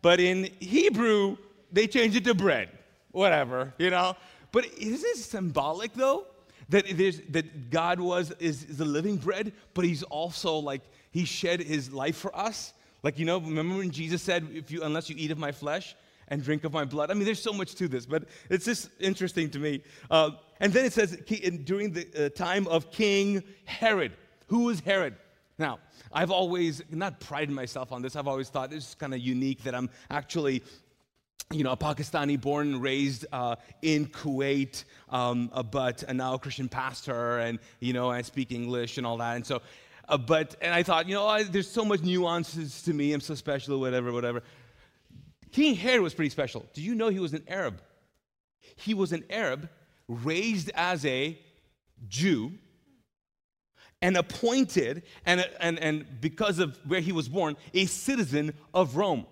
But 0.02 0.20
in 0.20 0.50
Hebrew, 0.60 1.36
they 1.72 1.86
change 1.86 2.16
it 2.16 2.24
to 2.24 2.34
bread. 2.34 2.68
Whatever, 3.10 3.72
you 3.78 3.90
know? 3.90 4.16
But 4.52 4.66
is 4.78 5.02
it 5.04 5.16
symbolic 5.18 5.94
though? 5.94 6.26
That, 6.68 6.86
that 7.30 7.70
God 7.70 8.00
was 8.00 8.32
is, 8.40 8.64
is 8.64 8.78
the 8.78 8.84
living 8.84 9.16
bread, 9.18 9.52
but 9.72 9.84
he's 9.84 10.02
also 10.02 10.56
like 10.56 10.82
he 11.12 11.24
shed 11.24 11.60
his 11.60 11.92
life 11.92 12.16
for 12.16 12.36
us. 12.36 12.72
Like, 13.02 13.18
you 13.18 13.24
know, 13.24 13.38
remember 13.38 13.76
when 13.76 13.90
Jesus 13.90 14.20
said, 14.20 14.48
if 14.52 14.70
you 14.70 14.82
unless 14.82 15.08
you 15.08 15.16
eat 15.16 15.30
of 15.30 15.38
my 15.38 15.52
flesh 15.52 15.94
and 16.28 16.42
drink 16.42 16.64
of 16.64 16.72
my 16.72 16.84
blood? 16.84 17.10
I 17.10 17.14
mean, 17.14 17.24
there's 17.24 17.42
so 17.42 17.52
much 17.52 17.74
to 17.76 17.86
this, 17.86 18.04
but 18.04 18.24
it's 18.50 18.64
just 18.64 18.90
interesting 18.98 19.48
to 19.50 19.58
me. 19.58 19.82
Uh, 20.10 20.32
and 20.58 20.72
then 20.72 20.84
it 20.84 20.92
says 20.92 21.16
during 21.64 21.92
the 21.92 22.26
uh, 22.26 22.28
time 22.30 22.66
of 22.66 22.90
King 22.90 23.44
Herod. 23.64 24.12
Who 24.48 24.64
was 24.64 24.80
Herod? 24.80 25.14
Now, 25.58 25.78
I've 26.12 26.30
always 26.30 26.82
not 26.90 27.18
prided 27.20 27.54
myself 27.54 27.92
on 27.92 28.02
this. 28.02 28.14
I've 28.14 28.28
always 28.28 28.50
thought 28.50 28.70
this 28.70 28.88
is 28.88 28.94
kind 28.94 29.14
of 29.14 29.20
unique 29.20 29.62
that 29.64 29.74
I'm 29.74 29.88
actually 30.10 30.62
you 31.52 31.62
know, 31.62 31.70
a 31.70 31.76
Pakistani 31.76 32.40
born 32.40 32.74
and 32.74 32.82
raised 32.82 33.24
uh, 33.30 33.54
in 33.80 34.06
Kuwait, 34.06 34.82
um, 35.10 35.48
uh, 35.52 35.62
but 35.62 36.02
uh, 36.08 36.12
now 36.12 36.34
a 36.34 36.38
Christian 36.38 36.68
pastor, 36.68 37.38
and 37.38 37.60
you 37.78 37.92
know, 37.92 38.10
I 38.10 38.22
speak 38.22 38.50
English 38.50 38.98
and 38.98 39.06
all 39.06 39.16
that. 39.18 39.36
And 39.36 39.46
so, 39.46 39.62
uh, 40.08 40.18
but 40.18 40.56
and 40.60 40.74
I 40.74 40.82
thought, 40.82 41.08
you 41.08 41.14
know, 41.14 41.26
I, 41.26 41.44
there's 41.44 41.70
so 41.70 41.84
much 41.84 42.00
nuances 42.02 42.82
to 42.82 42.92
me. 42.92 43.12
I'm 43.12 43.20
so 43.20 43.36
special, 43.36 43.78
whatever, 43.78 44.12
whatever. 44.12 44.42
King 45.52 45.76
Herod 45.76 46.02
was 46.02 46.14
pretty 46.14 46.30
special. 46.30 46.66
Do 46.74 46.82
you 46.82 46.96
know 46.96 47.08
he 47.08 47.20
was 47.20 47.32
an 47.32 47.44
Arab? 47.46 47.80
He 48.74 48.92
was 48.92 49.12
an 49.12 49.24
Arab 49.30 49.68
raised 50.08 50.70
as 50.74 51.06
a 51.06 51.38
Jew 52.08 52.52
and 54.02 54.16
appointed, 54.16 55.02
and, 55.24 55.48
and, 55.60 55.78
and 55.78 56.20
because 56.20 56.58
of 56.58 56.78
where 56.86 57.00
he 57.00 57.12
was 57.12 57.28
born, 57.28 57.56
a 57.72 57.86
citizen 57.86 58.52
of 58.74 58.96
Rome. 58.96 59.26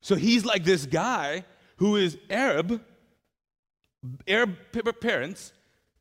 So 0.00 0.16
he's 0.16 0.44
like 0.44 0.64
this 0.64 0.86
guy 0.86 1.44
who 1.76 1.96
is 1.96 2.18
Arab, 2.28 2.82
Arab 4.28 4.56
parents, 5.00 5.52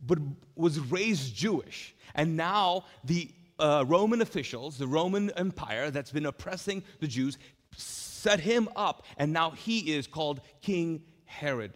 but 0.01 0.19
was 0.55 0.79
raised 0.79 1.35
Jewish. 1.35 1.95
And 2.15 2.35
now 2.35 2.85
the 3.03 3.29
uh, 3.59 3.85
Roman 3.87 4.21
officials, 4.21 4.77
the 4.77 4.87
Roman 4.87 5.29
Empire 5.31 5.89
that's 5.89 6.11
been 6.11 6.25
oppressing 6.25 6.83
the 6.99 7.07
Jews, 7.07 7.37
set 7.77 8.39
him 8.39 8.67
up, 8.75 9.05
and 9.17 9.31
now 9.31 9.51
he 9.51 9.93
is 9.93 10.07
called 10.07 10.41
King 10.61 11.03
Herod. 11.25 11.73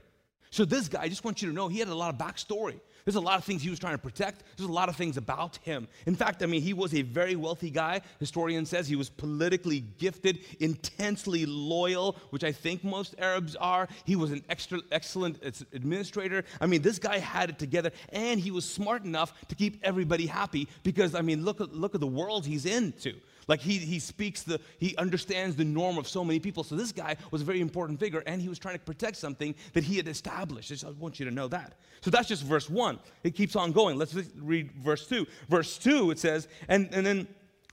So 0.50 0.65
this 0.65 0.88
guy, 0.88 1.03
I 1.03 1.10
just 1.10 1.24
want 1.24 1.41
you 1.41 1.50
to 1.50 1.53
know, 1.53 1.67
he 1.67 1.79
had 1.79 1.88
a 1.88 1.96
lot 1.96 2.13
of 2.13 2.19
backstory. 2.19 2.79
There's 3.07 3.15
a 3.15 3.21
lot 3.21 3.37
of 3.37 3.45
things 3.45 3.63
he 3.63 3.69
was 3.69 3.79
trying 3.79 3.93
to 3.93 3.97
protect. 3.97 4.43
There's 4.57 4.67
a 4.67 4.73
lot 4.73 4.89
of 4.89 4.97
things 4.97 5.15
about 5.15 5.55
him. 5.63 5.87
In 6.07 6.13
fact, 6.13 6.43
I 6.43 6.45
mean, 6.45 6.61
he 6.61 6.73
was 6.73 6.93
a 6.93 7.03
very 7.03 7.37
wealthy 7.37 7.69
guy. 7.69 8.01
Historian 8.19 8.65
says 8.65 8.85
he 8.85 8.97
was 8.97 9.09
politically 9.09 9.85
gifted, 9.97 10.39
intensely 10.59 11.45
loyal, 11.45 12.17
which 12.31 12.43
I 12.43 12.51
think 12.51 12.83
most 12.83 13.15
Arabs 13.17 13.55
are. 13.55 13.87
He 14.03 14.17
was 14.17 14.33
an 14.33 14.43
extra, 14.49 14.81
excellent 14.91 15.41
administrator. 15.71 16.43
I 16.59 16.65
mean, 16.65 16.81
this 16.81 16.99
guy 16.99 17.19
had 17.19 17.49
it 17.49 17.57
together, 17.57 17.91
and 18.09 18.41
he 18.41 18.51
was 18.51 18.69
smart 18.69 19.05
enough 19.05 19.33
to 19.47 19.55
keep 19.55 19.79
everybody 19.83 20.25
happy 20.25 20.67
because, 20.83 21.15
I 21.15 21.21
mean, 21.21 21.45
look 21.45 21.61
at, 21.61 21.73
look 21.73 21.95
at 21.95 22.01
the 22.01 22.07
world 22.07 22.45
he's 22.45 22.65
into. 22.65 23.13
Like 23.47 23.61
he, 23.61 23.77
he 23.77 23.99
speaks 23.99 24.43
the, 24.43 24.59
he 24.77 24.95
understands 24.97 25.55
the 25.55 25.63
norm 25.63 25.97
of 25.97 26.07
so 26.07 26.23
many 26.23 26.39
people. 26.39 26.63
So 26.63 26.75
this 26.75 26.91
guy 26.91 27.15
was 27.31 27.41
a 27.41 27.45
very 27.45 27.61
important 27.61 27.99
figure 27.99 28.21
and 28.27 28.41
he 28.41 28.49
was 28.49 28.59
trying 28.59 28.75
to 28.75 28.81
protect 28.81 29.17
something 29.17 29.55
that 29.73 29.83
he 29.83 29.95
had 29.97 30.07
established. 30.07 30.71
I 30.71 30.75
just 30.75 30.85
want 30.97 31.19
you 31.19 31.25
to 31.25 31.31
know 31.31 31.47
that. 31.47 31.73
So 32.01 32.11
that's 32.11 32.27
just 32.27 32.43
verse 32.43 32.69
one. 32.69 32.99
It 33.23 33.35
keeps 33.35 33.55
on 33.55 33.71
going. 33.71 33.97
Let's 33.97 34.13
read 34.35 34.71
verse 34.73 35.07
two. 35.07 35.25
Verse 35.49 35.77
two, 35.77 36.11
it 36.11 36.19
says, 36.19 36.47
and, 36.67 36.89
and 36.91 37.05
then, 37.05 37.27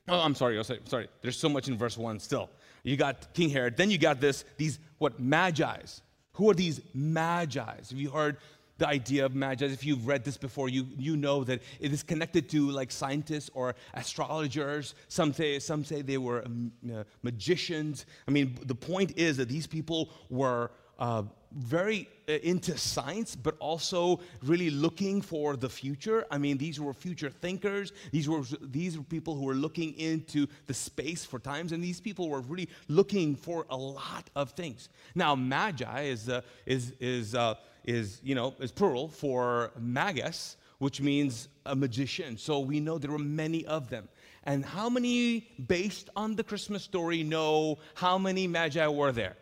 oh, 0.09 0.21
I'm 0.21 0.35
sorry, 0.35 0.57
I'm 0.57 0.65
sorry, 0.65 0.81
sorry. 0.85 1.09
There's 1.23 1.37
so 1.37 1.49
much 1.49 1.69
in 1.69 1.77
verse 1.77 1.99
one 1.99 2.21
still. 2.21 2.51
You 2.85 2.97
got 2.97 3.35
King 3.35 3.51
Herod. 3.51 3.77
Then 3.77 3.91
you 3.91 3.99
got 3.99 4.21
this, 4.21 4.45
these, 4.57 4.79
what, 4.99 5.19
magi's. 5.19 6.03
Who 6.35 6.51
are 6.51 6.55
these 6.55 6.81
magi's? 6.93 7.91
Have 7.91 7.99
you 7.99 8.11
heard 8.11 8.37
the 8.79 8.89
idea 8.89 9.25
of 9.25 9.35
magi. 9.35 9.67
If 9.67 9.85
you've 9.85 10.07
read 10.07 10.25
this 10.25 10.37
before, 10.37 10.69
you, 10.69 10.87
you 10.97 11.17
know 11.17 11.45
that 11.45 11.63
it 11.81 11.93
is 11.93 12.03
connected 12.03 12.49
to 12.51 12.71
like 12.71 12.91
scientists 12.91 13.51
or 13.55 13.75
astrologers. 13.95 14.95
Some 15.09 15.33
say, 15.33 15.59
some 15.59 15.85
say 15.85 16.03
they 16.03 16.19
were 16.19 16.45
um, 16.45 16.73
uh, 16.93 17.05
magicians. 17.23 18.07
I 18.27 18.31
mean, 18.31 18.59
the 18.65 18.75
point 18.75 19.17
is 19.17 19.37
that 19.37 19.49
these 19.49 19.67
people 19.67 20.11
were 20.29 20.71
uh, 20.99 21.23
very 21.57 22.09
uh, 22.29 22.33
into 22.43 22.77
science, 22.77 23.37
but 23.37 23.57
also 23.59 24.21
really 24.43 24.71
looking 24.71 25.23
for 25.23 25.57
the 25.57 25.69
future. 25.69 26.25
I 26.31 26.39
mean, 26.39 26.59
these 26.59 26.81
were 26.81 26.93
future 26.93 27.31
thinkers. 27.31 27.93
These 28.11 28.29
were 28.29 28.43
these 28.61 28.99
were 28.99 29.05
people 29.05 29.35
who 29.35 29.45
were 29.45 29.55
looking 29.55 29.97
into 29.99 30.47
the 30.67 30.75
space 30.75 31.25
for 31.25 31.39
times, 31.39 31.73
and 31.73 31.83
these 31.83 32.01
people 32.01 32.29
were 32.29 32.41
really 32.41 32.69
looking 32.89 33.37
for 33.37 33.67
a 33.71 33.77
lot 33.77 34.29
of 34.35 34.51
things. 34.51 34.89
Now, 35.15 35.35
magi 35.35 36.03
is 36.03 36.29
uh, 36.29 36.41
is 36.67 36.93
is 37.01 37.35
uh, 37.35 37.55
is 37.85 38.21
you 38.25 38.35
know 38.35 38.55
is 38.59 38.73
plural 38.73 39.09
for 39.09 39.71
magus, 39.79 40.57
which 40.79 41.01
means 41.01 41.49
a 41.67 41.77
magician. 41.77 42.37
So 42.37 42.59
we 42.59 42.81
know 42.81 42.99
there 42.99 43.11
were 43.11 43.19
many 43.19 43.65
of 43.67 43.91
them. 43.91 44.09
And 44.47 44.63
how 44.65 44.91
many, 44.91 45.49
based 45.67 46.11
on 46.17 46.37
the 46.37 46.45
Christmas 46.45 46.83
story, 46.83 47.23
know 47.23 47.79
how 47.95 48.19
many 48.19 48.47
magi 48.47 48.87
were 48.87 49.11
there? 49.11 49.37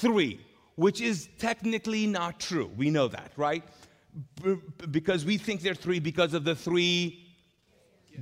Three 0.00 0.40
which 0.76 1.00
is 1.00 1.28
technically 1.38 2.06
not 2.06 2.40
true. 2.40 2.70
We 2.76 2.90
know 2.90 3.08
that, 3.08 3.32
right? 3.36 3.62
B- 4.42 4.56
because 4.90 5.24
we 5.24 5.38
think 5.38 5.60
they're 5.62 5.74
three 5.74 6.00
because 6.00 6.34
of 6.34 6.44
the 6.44 6.54
three 6.54 7.26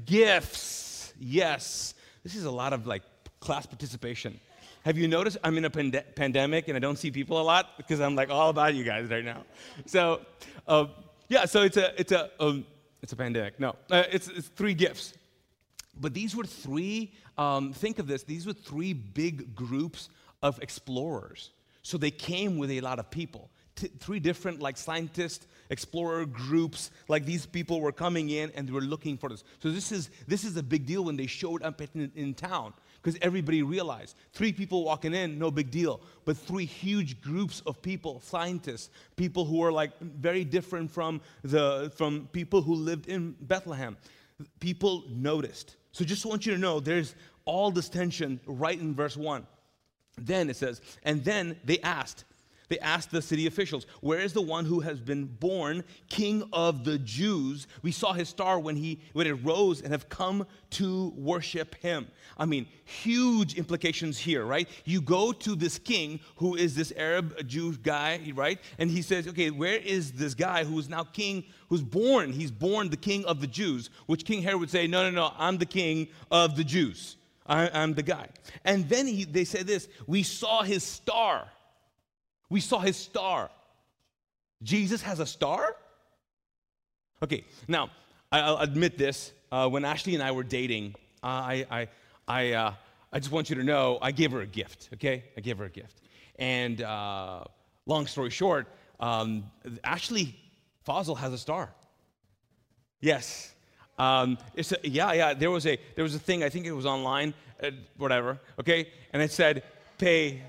gifts. 0.04 1.12
Yes. 1.18 1.94
This 2.22 2.34
is 2.34 2.44
a 2.44 2.50
lot 2.50 2.72
of 2.72 2.86
like 2.86 3.02
class 3.40 3.66
participation. 3.66 4.38
Have 4.84 4.96
you 4.96 5.08
noticed 5.08 5.36
I'm 5.44 5.58
in 5.58 5.64
a 5.64 5.70
pand- 5.70 6.04
pandemic 6.14 6.68
and 6.68 6.76
I 6.76 6.80
don't 6.80 6.96
see 6.96 7.10
people 7.10 7.40
a 7.40 7.42
lot 7.42 7.76
because 7.76 8.00
I'm 8.00 8.14
like 8.14 8.30
all 8.30 8.50
about 8.50 8.74
you 8.74 8.84
guys 8.84 9.10
right 9.10 9.24
now. 9.24 9.44
So, 9.86 10.22
uh, 10.66 10.86
yeah, 11.28 11.44
so 11.44 11.62
it's 11.62 11.76
a 11.76 11.98
it's 12.00 12.12
a 12.12 12.30
um, 12.40 12.66
it's 13.02 13.12
a 13.12 13.16
pandemic. 13.16 13.60
No, 13.60 13.76
uh, 13.90 14.04
it's, 14.10 14.28
it's 14.28 14.48
three 14.48 14.74
gifts. 14.74 15.14
But 16.00 16.14
these 16.14 16.34
were 16.34 16.44
three. 16.44 17.12
Um, 17.36 17.72
think 17.72 17.98
of 17.98 18.06
this. 18.06 18.22
These 18.22 18.46
were 18.46 18.52
three 18.52 18.92
big 18.92 19.54
groups 19.54 20.08
of 20.42 20.60
explorers 20.62 21.50
so 21.82 21.98
they 21.98 22.10
came 22.10 22.58
with 22.58 22.70
a 22.70 22.80
lot 22.80 22.98
of 22.98 23.10
people. 23.10 23.50
T- 23.76 23.90
three 23.98 24.20
different 24.20 24.60
like 24.60 24.76
scientist 24.76 25.46
explorer 25.70 26.26
groups 26.26 26.90
like 27.08 27.24
these 27.24 27.46
people 27.46 27.80
were 27.80 27.92
coming 27.92 28.30
in 28.30 28.50
and 28.54 28.68
they 28.68 28.72
were 28.72 28.80
looking 28.80 29.16
for 29.16 29.28
this. 29.28 29.44
So 29.60 29.70
this 29.70 29.92
is 29.92 30.10
this 30.26 30.44
is 30.44 30.56
a 30.56 30.62
big 30.62 30.84
deal 30.86 31.04
when 31.04 31.16
they 31.16 31.26
showed 31.26 31.62
up 31.62 31.80
in, 31.80 32.10
in 32.14 32.34
town 32.34 32.74
because 32.96 33.18
everybody 33.22 33.62
realized. 33.62 34.16
Three 34.32 34.52
people 34.52 34.84
walking 34.84 35.14
in 35.14 35.38
no 35.38 35.50
big 35.50 35.70
deal. 35.70 36.00
But 36.24 36.36
three 36.36 36.66
huge 36.66 37.20
groups 37.20 37.60
of 37.64 37.80
people 37.80 38.20
scientists 38.20 38.90
people 39.16 39.44
who 39.44 39.58
were 39.58 39.72
like 39.72 39.98
very 40.00 40.44
different 40.44 40.90
from 40.90 41.20
the 41.42 41.92
from 41.96 42.28
people 42.32 42.60
who 42.60 42.74
lived 42.74 43.08
in 43.08 43.36
bethlehem. 43.40 43.96
People 44.58 45.04
noticed. 45.08 45.76
So 45.92 46.04
just 46.04 46.26
want 46.26 46.46
you 46.46 46.52
to 46.52 46.58
know 46.58 46.80
there's 46.80 47.14
all 47.44 47.70
this 47.70 47.88
tension 47.88 48.40
right 48.46 48.78
in 48.78 48.94
verse 48.94 49.16
1 49.16 49.46
then 50.26 50.50
it 50.50 50.56
says, 50.56 50.80
and 51.02 51.24
then 51.24 51.56
they 51.64 51.78
asked, 51.80 52.24
they 52.70 52.78
asked 52.78 53.10
the 53.10 53.20
city 53.20 53.48
officials, 53.48 53.84
Where 54.00 54.20
is 54.20 54.32
the 54.32 54.40
one 54.40 54.64
who 54.64 54.78
has 54.80 55.00
been 55.00 55.26
born 55.26 55.82
king 56.08 56.44
of 56.52 56.84
the 56.84 56.98
Jews? 56.98 57.66
We 57.82 57.90
saw 57.90 58.12
his 58.12 58.28
star 58.28 58.60
when, 58.60 58.76
he, 58.76 59.00
when 59.12 59.26
it 59.26 59.44
rose 59.44 59.82
and 59.82 59.90
have 59.90 60.08
come 60.08 60.46
to 60.70 61.12
worship 61.16 61.74
him. 61.74 62.06
I 62.38 62.46
mean, 62.46 62.66
huge 62.84 63.56
implications 63.56 64.18
here, 64.18 64.44
right? 64.44 64.68
You 64.84 65.00
go 65.00 65.32
to 65.32 65.56
this 65.56 65.80
king 65.80 66.20
who 66.36 66.54
is 66.54 66.76
this 66.76 66.92
Arab 66.96 67.44
Jew 67.48 67.76
guy, 67.76 68.32
right? 68.36 68.60
And 68.78 68.88
he 68.88 69.02
says, 69.02 69.26
Okay, 69.26 69.50
where 69.50 69.78
is 69.78 70.12
this 70.12 70.34
guy 70.34 70.62
who 70.62 70.78
is 70.78 70.88
now 70.88 71.02
king, 71.02 71.42
who's 71.68 71.82
born? 71.82 72.32
He's 72.32 72.52
born 72.52 72.88
the 72.88 72.96
king 72.96 73.24
of 73.24 73.40
the 73.40 73.48
Jews, 73.48 73.90
which 74.06 74.24
King 74.24 74.42
Herod 74.42 74.60
would 74.60 74.70
say, 74.70 74.86
No, 74.86 75.02
no, 75.02 75.10
no, 75.10 75.34
I'm 75.36 75.58
the 75.58 75.66
king 75.66 76.06
of 76.30 76.56
the 76.56 76.64
Jews. 76.64 77.16
I, 77.50 77.82
am 77.82 77.94
the 77.94 78.02
guy. 78.02 78.28
And 78.64 78.88
then 78.88 79.06
he, 79.06 79.24
they 79.24 79.44
say 79.44 79.62
this 79.62 79.88
we 80.06 80.22
saw 80.22 80.62
his 80.62 80.84
star. 80.84 81.48
We 82.48 82.60
saw 82.60 82.78
his 82.78 82.96
star. 82.96 83.50
Jesus 84.62 85.02
has 85.02 85.20
a 85.20 85.26
star? 85.26 85.76
Okay, 87.22 87.44
now, 87.68 87.90
I'll 88.32 88.58
admit 88.58 88.96
this. 88.96 89.32
Uh, 89.52 89.68
when 89.68 89.84
Ashley 89.84 90.14
and 90.14 90.22
I 90.22 90.30
were 90.30 90.44
dating, 90.44 90.94
uh, 91.22 91.26
I, 91.26 91.66
I, 91.70 91.88
I, 92.28 92.52
uh, 92.52 92.74
I 93.12 93.18
just 93.18 93.32
want 93.32 93.50
you 93.50 93.56
to 93.56 93.64
know 93.64 93.98
I 94.00 94.12
gave 94.12 94.30
her 94.32 94.40
a 94.40 94.46
gift, 94.46 94.90
okay? 94.94 95.24
I 95.36 95.40
gave 95.40 95.58
her 95.58 95.64
a 95.64 95.70
gift. 95.70 96.02
And 96.38 96.82
uh, 96.82 97.44
long 97.86 98.06
story 98.06 98.30
short, 98.30 98.68
um, 99.00 99.50
Ashley 99.82 100.36
Fazal 100.86 101.16
has 101.16 101.32
a 101.32 101.38
star. 101.38 101.72
Yes. 103.00 103.54
Um, 104.00 104.38
it's 104.54 104.72
a, 104.72 104.78
yeah, 104.82 105.12
yeah. 105.12 105.34
There 105.34 105.50
was 105.50 105.66
a 105.66 105.78
there 105.94 106.02
was 106.02 106.14
a 106.14 106.18
thing. 106.18 106.42
I 106.42 106.48
think 106.48 106.64
it 106.64 106.72
was 106.72 106.86
online, 106.86 107.34
uh, 107.62 107.70
whatever. 107.98 108.40
Okay, 108.58 108.88
and 109.12 109.20
it 109.20 109.30
said 109.30 109.62
pay 109.98 110.40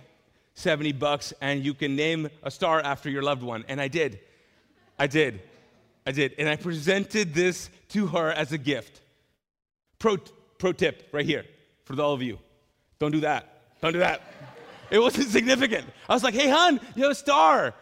seventy 0.54 0.94
bucks 0.94 1.34
and 1.42 1.62
you 1.66 1.74
can 1.74 1.98
name 1.98 2.30
a 2.44 2.50
star 2.50 2.80
after 2.80 3.10
your 3.10 3.24
loved 3.24 3.44
one. 3.44 3.66
And 3.68 3.82
I 3.82 3.90
did, 3.90 4.22
I 4.98 5.08
did, 5.08 5.42
I 6.08 6.14
did, 6.14 6.34
and 6.38 6.48
I 6.48 6.56
presented 6.56 7.34
this 7.34 7.70
to 7.90 8.08
her 8.08 8.32
as 8.32 8.54
a 8.54 8.58
gift. 8.58 9.02
Pro 10.00 10.16
pro 10.58 10.72
tip 10.72 11.10
right 11.12 11.26
here 11.26 11.44
for 11.84 12.02
all 12.02 12.14
of 12.14 12.22
you: 12.22 12.40
don't 13.00 13.12
do 13.12 13.20
that. 13.20 13.64
Don't 13.82 13.92
do 13.92 14.00
that. 14.00 14.22
it 14.90 15.00
wasn't 15.00 15.28
significant. 15.38 15.86
I 16.08 16.14
was 16.14 16.24
like, 16.24 16.36
hey, 16.36 16.50
hon, 16.50 16.80
you 16.96 17.04
have 17.04 17.12
a 17.12 17.16
star. 17.16 17.74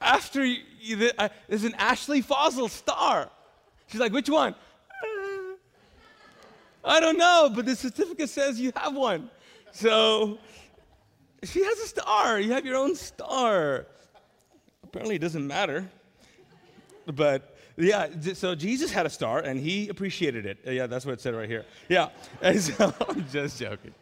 After 0.00 0.42
you, 0.42 0.62
you, 0.80 1.10
uh, 1.18 1.28
there's 1.46 1.64
an 1.64 1.74
Ashley 1.74 2.22
Fazal 2.22 2.70
star. 2.70 3.30
She's 3.88 4.00
like, 4.00 4.12
which 4.12 4.28
one? 4.28 4.54
I 6.84 7.00
don't 7.00 7.18
know, 7.18 7.50
but 7.52 7.66
the 7.66 7.74
certificate 7.74 8.28
says 8.28 8.60
you 8.60 8.72
have 8.76 8.94
one. 8.94 9.28
So 9.72 10.38
she 11.42 11.64
has 11.64 11.78
a 11.80 11.86
star. 11.88 12.38
You 12.38 12.52
have 12.52 12.64
your 12.64 12.76
own 12.76 12.94
star. 12.94 13.86
Apparently, 14.84 15.16
it 15.16 15.20
doesn't 15.20 15.46
matter. 15.46 15.88
But 17.06 17.56
yeah, 17.76 18.08
so 18.34 18.54
Jesus 18.54 18.92
had 18.92 19.04
a 19.04 19.10
star 19.10 19.40
and 19.40 19.60
he 19.60 19.88
appreciated 19.88 20.46
it. 20.46 20.58
Yeah, 20.64 20.86
that's 20.86 21.04
what 21.04 21.12
it 21.12 21.20
said 21.20 21.34
right 21.34 21.48
here. 21.48 21.64
Yeah. 21.88 22.08
And 22.42 22.60
so 22.60 22.94
I'm 23.08 23.28
just 23.30 23.58
joking. 23.58 23.94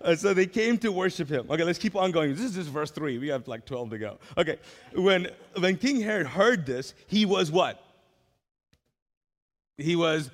Uh, 0.00 0.14
so 0.14 0.34
they 0.34 0.46
came 0.46 0.76
to 0.78 0.92
worship 0.92 1.28
him. 1.28 1.46
Okay, 1.48 1.64
let's 1.64 1.78
keep 1.78 1.96
on 1.96 2.10
going. 2.10 2.32
This 2.34 2.42
is 2.42 2.54
just 2.54 2.68
verse 2.68 2.90
3. 2.90 3.18
We 3.18 3.28
have 3.28 3.48
like 3.48 3.64
12 3.64 3.90
to 3.90 3.98
go. 3.98 4.18
Okay. 4.36 4.58
When 4.94 5.28
when 5.58 5.76
King 5.76 6.00
Herod 6.00 6.26
heard 6.26 6.66
this, 6.66 6.94
he 7.06 7.24
was 7.24 7.50
what? 7.50 7.83
He 9.76 9.96
was, 9.96 10.30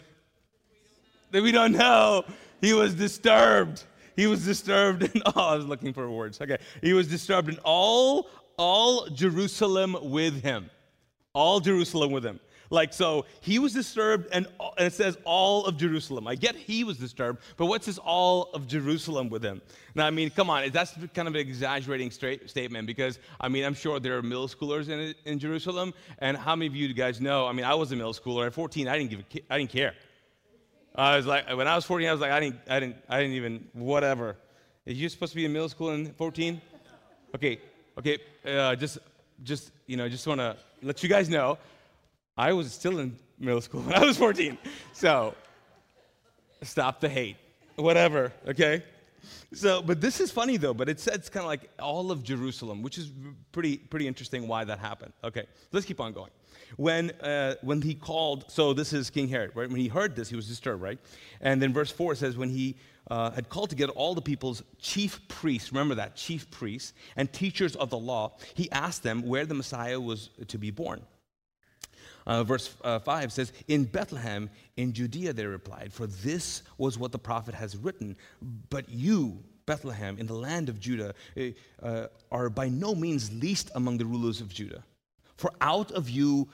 that 1.31 1.43
we 1.43 1.53
don't 1.53 1.73
know, 1.73 2.25
he 2.61 2.73
was 2.73 2.95
disturbed. 2.95 3.85
He 4.17 4.27
was 4.27 4.45
disturbed 4.45 5.03
in 5.03 5.23
all, 5.27 5.55
I 5.55 5.57
was 5.57 5.67
looking 5.67 5.93
for 5.93 6.11
words. 6.11 6.41
Okay. 6.41 6.59
He 6.83 6.93
was 6.93 7.09
disturbed 7.09 7.49
in 7.49 7.59
all, 7.65 8.29
all 8.57 9.07
Jerusalem 9.07 9.97
with 10.03 10.43
him. 10.43 10.69
All 11.33 11.61
Jerusalem 11.61 12.11
with 12.11 12.25
him. 12.25 12.41
Like, 12.73 12.93
so 12.93 13.27
he 13.41 13.59
was 13.59 13.73
disturbed, 13.73 14.29
and, 14.33 14.47
and, 14.61 14.87
it 14.87 14.93
says 14.93 15.19
all 15.25 15.67
of 15.67 15.77
Jerusalem. 15.77 16.29
I 16.29 16.37
get 16.37 16.55
he 16.55 16.85
was 16.85 16.99
disturbed, 16.99 17.41
but 17.57 17.67
what's 17.67 17.87
this 17.87 17.99
all 17.99 18.51
of 18.55 18.69
Jerusalem 18.69 19.29
with 19.29 19.45
him? 19.45 19.61
Now, 19.97 20.07
I 20.07 20.11
mean, 20.11 20.31
come 20.31 20.49
on, 20.51 20.71
that's 20.71 20.95
kind 21.13 21.27
of 21.27 21.35
an 21.35 21.41
exaggerating 21.41 22.13
statement 22.13 22.87
because, 22.87 23.19
I 23.41 23.49
mean, 23.49 23.65
I'm 23.65 23.75
sure 23.75 23.99
there 23.99 24.17
are 24.17 24.23
middle 24.23 24.47
schoolers 24.47 24.89
in, 24.89 25.17
in 25.25 25.41
Jerusalem, 25.41 25.93
and 26.21 26.37
how 26.37 26.55
many 26.55 26.69
of 26.69 26.77
you 26.77 26.95
guys 26.95 27.21
know? 27.21 27.49
I 27.49 27.53
mean, 27.53 27.65
I 27.65 27.75
was 27.75 27.91
a 27.91 27.97
middle 27.97 28.15
schooler. 28.15 28.47
At 28.47 28.55
14, 28.55 28.87
I 28.87 28.97
didn't, 28.97 29.11
give 29.11 29.21
a, 29.21 29.53
I 29.53 29.59
didn't 29.59 29.71
care. 29.71 29.95
I 30.95 31.17
was 31.17 31.27
like, 31.27 31.49
when 31.49 31.67
I 31.67 31.75
was 31.75 31.85
14, 31.85 32.09
I 32.09 32.13
was 32.13 32.21
like, 32.21 32.31
I 32.31 32.39
didn't, 32.39 32.61
I 32.69 32.79
didn't, 32.79 32.97
I 33.09 33.21
didn't 33.21 33.35
even, 33.35 33.69
whatever. 33.73 34.37
Are 34.87 34.93
you 34.93 35.09
supposed 35.09 35.33
to 35.33 35.37
be 35.37 35.45
in 35.45 35.53
middle 35.53 35.69
school 35.69 35.91
in 35.91 36.13
14? 36.13 36.61
Okay, 37.35 37.61
okay, 37.99 38.19
uh, 38.47 38.77
just, 38.77 38.99
just, 39.43 39.73
you 39.87 39.97
know, 39.97 40.09
just 40.09 40.25
want 40.25 40.39
to 40.39 40.57
let 40.83 41.03
you 41.03 41.09
guys 41.09 41.29
know 41.29 41.59
I 42.41 42.55
was 42.55 42.73
still 42.73 43.01
in 43.01 43.17
middle 43.39 43.61
school 43.61 43.83
when 43.87 43.95
I 43.95 44.03
was 44.03 44.17
14. 44.17 44.57
So 44.95 45.35
stop 46.63 46.99
the 46.99 47.09
hate. 47.09 47.37
Whatever, 47.77 48.33
okay? 48.49 48.83
So, 49.53 49.83
but 49.83 50.01
this 50.01 50.21
is 50.21 50.31
funny 50.31 50.57
though, 50.57 50.73
but 50.73 50.89
it 50.89 50.99
says 50.99 51.29
kind 51.29 51.45
of 51.45 51.49
like 51.49 51.69
all 51.79 52.11
of 52.11 52.23
Jerusalem, 52.23 52.83
which 52.83 52.97
is 52.97 53.13
pretty, 53.53 53.77
pretty 53.77 54.07
interesting 54.07 54.49
why 54.49 54.65
that 54.65 54.79
happened. 54.79 55.13
Okay, 55.23 55.45
let's 55.73 55.85
keep 55.85 56.01
on 56.01 56.15
going. 56.15 56.31
When, 56.77 57.11
uh, 57.21 57.57
when 57.61 57.83
he 57.83 57.95
called, 57.95 58.51
so 58.51 58.73
this 58.73 58.95
is 58.95 59.11
King 59.11 59.29
Herod, 59.29 59.51
right? 59.55 59.69
When 59.69 59.81
he 59.81 59.89
heard 59.89 60.17
this, 60.17 60.31
he 60.31 60.37
was 60.37 60.49
disturbed, 60.49 60.81
right? 60.81 60.99
And 61.43 61.61
then 61.61 61.75
verse 61.75 61.91
4 61.91 62.15
says, 62.15 62.39
when 62.39 62.49
he 62.49 62.77
uh, 63.11 63.33
had 63.33 63.51
called 63.51 63.69
together 63.69 63.93
all 63.93 64.15
the 64.15 64.23
people's 64.23 64.63
chief 64.79 65.21
priests, 65.29 65.73
remember 65.73 65.97
that, 65.97 66.17
chief 66.17 66.51
priests, 66.51 66.95
and 67.17 67.31
teachers 67.33 67.77
of 67.77 67.91
the 67.91 67.99
law, 67.99 68.33
he 68.55 68.71
asked 68.71 69.03
them 69.03 69.23
where 69.23 69.45
the 69.45 69.55
Messiah 69.55 70.01
was 70.01 70.31
to 70.49 70.57
be 70.57 70.71
born. 70.71 71.03
Uh, 72.27 72.45
verse 72.45 72.75
uh, 72.85 72.99
5 72.99 73.33
says, 73.33 73.53
In 73.69 73.85
Bethlehem, 73.85 74.51
in 74.77 74.93
Judea, 74.93 75.33
they 75.33 75.47
replied, 75.47 75.93
For 75.93 76.07
this 76.07 76.63
was 76.79 76.99
what 76.99 77.13
the 77.13 77.19
prophet 77.19 77.55
has 77.55 77.77
written. 77.77 78.17
But 78.69 78.89
you, 78.89 79.43
Bethlehem 79.67 80.19
in 80.19 80.27
the 80.27 80.35
land 80.35 80.69
of 80.69 80.81
Judah 80.81 81.15
eh, 81.37 81.53
uh, 81.83 82.07
are 82.33 82.51
by 82.51 82.69
no 82.69 82.95
means 82.95 83.33
least 83.33 83.71
among 83.75 83.99
the 83.99 84.05
rulers 84.05 84.41
of 84.41 84.53
Judah. 84.53 84.83
For 85.37 85.53
out 85.61 85.93
of 85.93 86.11
you 86.11 86.49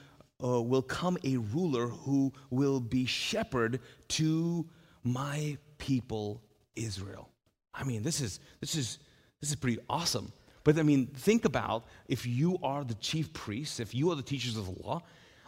uh, 0.44 0.60
will 0.60 0.82
come 0.82 1.16
a 1.24 1.38
ruler 1.38 1.88
who 1.88 2.32
will 2.50 2.78
be 2.78 3.06
shepherd 3.06 3.80
to 4.08 4.66
my 5.02 5.56
people 5.78 6.42
Israel. 6.74 7.30
I 7.74 7.84
mean, 7.84 8.02
this 8.02 8.20
is, 8.20 8.40
this 8.60 8.74
is, 8.74 8.98
this 9.40 9.50
is 9.50 9.56
pretty 9.56 9.78
awesome. 9.88 10.32
But 10.64 10.78
I 10.78 10.82
mean, 10.82 11.06
think 11.06 11.44
about 11.44 11.84
if 12.08 12.26
you 12.26 12.58
are 12.62 12.84
the 12.84 12.94
chief 12.94 13.32
priests, 13.32 13.80
if 13.80 13.94
you 13.94 14.10
are 14.10 14.14
the 14.14 14.22
teachers 14.22 14.56
of 14.56 14.66
the 14.66 14.82
law, 14.82 15.02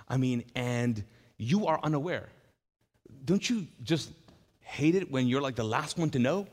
I 0.09 0.17
mean, 0.17 0.45
and 0.55 1.03
you 1.37 1.67
are 1.67 1.79
unaware. 1.83 2.29
Don't 3.25 3.49
you 3.49 3.67
just 3.83 4.11
hate 4.61 4.95
it 4.95 5.11
when 5.11 5.27
you're 5.27 5.41
like 5.41 5.57
the 5.57 5.65
last 5.65 5.99
one 5.99 6.11
to 6.11 6.19
know? 6.19 6.47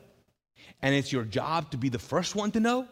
And 0.82 0.94
it's 0.94 1.12
your 1.12 1.24
job 1.24 1.70
to 1.70 1.76
be 1.76 1.88
the 1.88 1.98
first 1.98 2.34
one 2.34 2.50
to 2.52 2.60
know? 2.60 2.86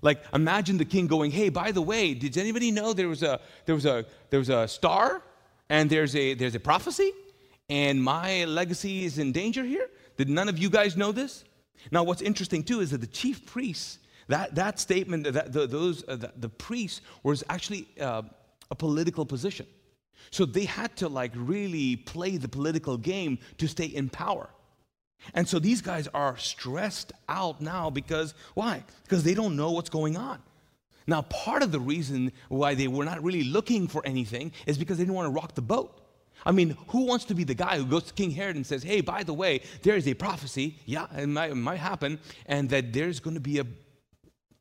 Like 0.00 0.22
imagine 0.34 0.78
the 0.78 0.84
king 0.84 1.06
going, 1.06 1.30
"Hey, 1.30 1.48
by 1.48 1.70
the 1.70 1.82
way, 1.82 2.12
did 2.14 2.36
anybody 2.36 2.72
know 2.72 2.92
there 2.92 3.08
was 3.08 3.22
a 3.22 3.40
there 3.66 3.74
was 3.74 3.86
a 3.86 4.04
there 4.30 4.40
was 4.40 4.48
a 4.48 4.66
star 4.66 5.22
and 5.68 5.88
there's 5.88 6.16
a 6.16 6.34
there's 6.34 6.56
a 6.56 6.60
prophecy 6.60 7.12
and 7.68 8.02
my 8.02 8.44
legacy 8.44 9.04
is 9.04 9.18
in 9.18 9.30
danger 9.30 9.64
here? 9.64 9.88
Did 10.16 10.28
none 10.28 10.48
of 10.48 10.58
you 10.58 10.70
guys 10.70 10.96
know 10.96 11.12
this?" 11.12 11.44
Now, 11.92 12.02
what's 12.02 12.22
interesting 12.22 12.64
too 12.64 12.80
is 12.80 12.90
that 12.90 13.00
the 13.00 13.06
chief 13.06 13.46
priests 13.46 13.98
that 14.28 14.54
that 14.54 14.78
statement 14.80 15.32
that 15.32 15.52
the, 15.52 15.66
those 15.66 16.06
uh, 16.08 16.16
the, 16.16 16.32
the, 16.36 16.48
priests 16.48 17.00
was 17.22 17.42
actually 17.48 17.86
uh, 18.00 18.22
a 18.72 18.74
political 18.74 19.24
position. 19.26 19.66
So 20.30 20.46
they 20.46 20.64
had 20.64 20.96
to 20.96 21.08
like 21.08 21.32
really 21.36 21.96
play 21.96 22.38
the 22.38 22.48
political 22.48 22.96
game 22.96 23.38
to 23.58 23.68
stay 23.68 23.84
in 23.84 24.08
power. 24.08 24.48
And 25.34 25.46
so 25.46 25.58
these 25.58 25.82
guys 25.82 26.08
are 26.14 26.36
stressed 26.38 27.12
out 27.28 27.60
now 27.60 27.90
because 27.90 28.34
why? 28.54 28.82
Because 29.04 29.22
they 29.22 29.34
don't 29.34 29.56
know 29.56 29.70
what's 29.72 29.90
going 29.90 30.16
on. 30.16 30.38
Now, 31.06 31.22
part 31.22 31.62
of 31.62 31.70
the 31.70 31.80
reason 31.80 32.32
why 32.48 32.74
they 32.74 32.88
were 32.88 33.04
not 33.04 33.22
really 33.22 33.44
looking 33.44 33.88
for 33.88 34.02
anything 34.06 34.52
is 34.66 34.78
because 34.78 34.96
they 34.96 35.04
didn't 35.04 35.16
want 35.16 35.26
to 35.26 35.40
rock 35.40 35.54
the 35.54 35.62
boat. 35.62 36.00
I 36.46 36.52
mean, 36.52 36.76
who 36.88 37.04
wants 37.04 37.26
to 37.26 37.34
be 37.34 37.44
the 37.44 37.54
guy 37.54 37.76
who 37.76 37.84
goes 37.84 38.04
to 38.04 38.14
King 38.14 38.30
Herod 38.30 38.56
and 38.56 38.66
says, 38.66 38.82
hey, 38.82 39.00
by 39.00 39.22
the 39.22 39.34
way, 39.34 39.60
there 39.82 39.96
is 39.96 40.08
a 40.08 40.14
prophecy, 40.14 40.78
yeah, 40.86 41.06
it 41.16 41.28
might, 41.28 41.50
it 41.50 41.56
might 41.56 41.76
happen, 41.76 42.18
and 42.46 42.70
that 42.70 42.92
there's 42.92 43.20
going 43.20 43.34
to 43.34 43.40
be 43.40 43.58
a, 43.58 43.66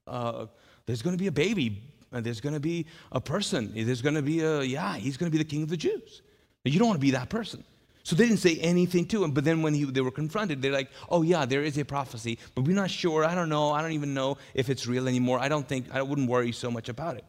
uh, 0.06 0.46
there's 0.86 1.02
going 1.02 1.16
to 1.16 1.22
be 1.22 1.28
a 1.28 1.32
baby, 1.32 1.82
and 2.12 2.26
there's 2.26 2.42
going 2.42 2.54
to 2.54 2.60
be 2.60 2.86
a 3.12 3.22
person, 3.22 3.72
there's 3.74 4.02
going 4.02 4.16
to 4.16 4.22
be 4.22 4.42
a, 4.42 4.62
yeah, 4.62 4.96
he's 4.96 5.18
going 5.18 5.32
to 5.32 5.38
be 5.38 5.42
the 5.42 5.50
king 5.50 5.64
of 5.64 5.70
the 5.70 5.78
Jews. 5.78 6.22
You 6.64 6.78
don't 6.78 6.88
want 6.88 7.00
to 7.00 7.06
be 7.06 7.12
that 7.12 7.30
person. 7.30 7.64
So 8.04 8.16
they 8.16 8.26
didn't 8.26 8.40
say 8.40 8.58
anything 8.58 9.06
to 9.08 9.24
him. 9.24 9.32
But 9.32 9.44
then 9.44 9.62
when 9.62 9.74
he, 9.74 9.84
they 9.86 10.02
were 10.02 10.12
confronted, 10.12 10.62
they're 10.62 10.72
like, 10.72 10.90
oh, 11.10 11.22
yeah, 11.22 11.46
there 11.46 11.64
is 11.64 11.78
a 11.78 11.86
prophecy, 11.86 12.40
but 12.56 12.64
we're 12.64 12.76
not 12.76 12.90
sure. 12.90 13.24
I 13.24 13.36
don't 13.36 13.50
know. 13.50 13.72
I 13.72 13.82
don't 13.82 13.92
even 13.92 14.14
know 14.14 14.38
if 14.54 14.70
it's 14.70 14.88
real 14.88 15.08
anymore. 15.08 15.40
I 15.40 15.50
don't 15.50 15.68
think, 15.68 15.88
I 15.94 16.02
wouldn't 16.02 16.30
worry 16.30 16.52
so 16.52 16.72
much 16.72 16.90
about 16.90 17.18
it. 17.18 17.26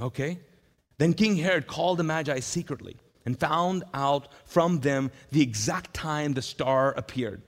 Okay? 0.00 0.38
Then 0.98 1.14
King 1.14 1.36
Herod 1.36 1.66
called 1.66 1.98
the 1.98 2.04
Magi 2.04 2.40
secretly 2.40 2.96
and 3.24 3.38
found 3.38 3.84
out 3.92 4.28
from 4.44 4.80
them 4.80 5.10
the 5.30 5.42
exact 5.42 5.94
time 5.94 6.34
the 6.34 6.42
star 6.42 6.92
appeared. 6.92 7.42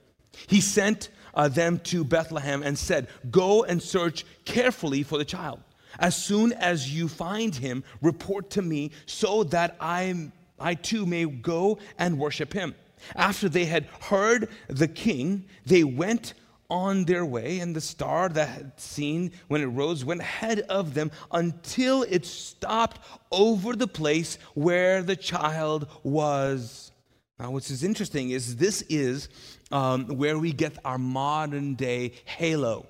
He 0.49 0.61
sent 0.61 1.11
uh, 1.35 1.49
them 1.49 1.79
to 1.81 2.05
Bethlehem 2.05 2.63
and 2.63 2.79
said, 2.79 3.09
Go 3.31 3.65
and 3.65 3.83
search 3.83 4.25
carefully 4.45 5.03
for 5.03 5.19
the 5.19 5.25
child. 5.25 5.61
As 5.99 6.17
soon 6.17 6.53
as 6.53 6.93
you 6.93 7.09
find 7.09 7.55
him, 7.55 7.85
report 8.03 8.51
to 8.51 8.63
me 8.63 8.91
so 9.07 9.45
that 9.45 9.77
I 9.81 10.31
I 10.59 10.75
too 10.75 11.05
may 11.05 11.25
go 11.27 11.79
and 11.99 12.19
worship 12.19 12.53
him. 12.53 12.75
After 13.17 13.49
they 13.49 13.65
had 13.65 13.87
heard 14.01 14.49
the 14.69 14.89
king, 14.89 15.45
they 15.67 15.85
went 15.85 16.35
on 16.71 17.05
their 17.05 17.25
way, 17.27 17.59
and 17.61 17.77
the 17.77 17.81
star 17.81 18.29
that 18.31 18.49
had 18.49 18.81
seen 18.81 19.33
when 19.49 19.61
it 19.61 19.67
rose 19.67 20.05
went 20.05 20.21
ahead 20.21 20.61
of 20.61 20.95
them 20.95 21.11
until 21.31 22.03
it 22.05 22.25
stopped 22.25 23.01
over 23.31 23.77
the 23.77 23.87
place 23.87 24.39
where 24.55 25.03
the 25.03 25.17
child 25.17 25.87
was. 26.03 26.91
Now, 27.39 27.51
what's 27.51 27.71
is 27.71 27.85
interesting 27.85 28.31
is 28.31 28.57
this 28.57 28.83
is 28.89 29.29
um, 29.71 30.07
where 30.07 30.39
we 30.39 30.53
get 30.53 30.79
our 30.85 30.99
modern 30.99 31.75
day 31.75 32.13
halo. 32.25 32.87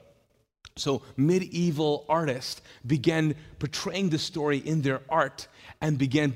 So, 0.77 1.03
medieval 1.17 2.05
artists 2.09 2.61
began 2.85 3.37
portraying 3.61 4.11
the 4.11 4.19
story 4.19 4.59
in 4.59 4.83
their 4.83 5.03
art 5.09 5.47
and 5.85 5.99
began 5.99 6.35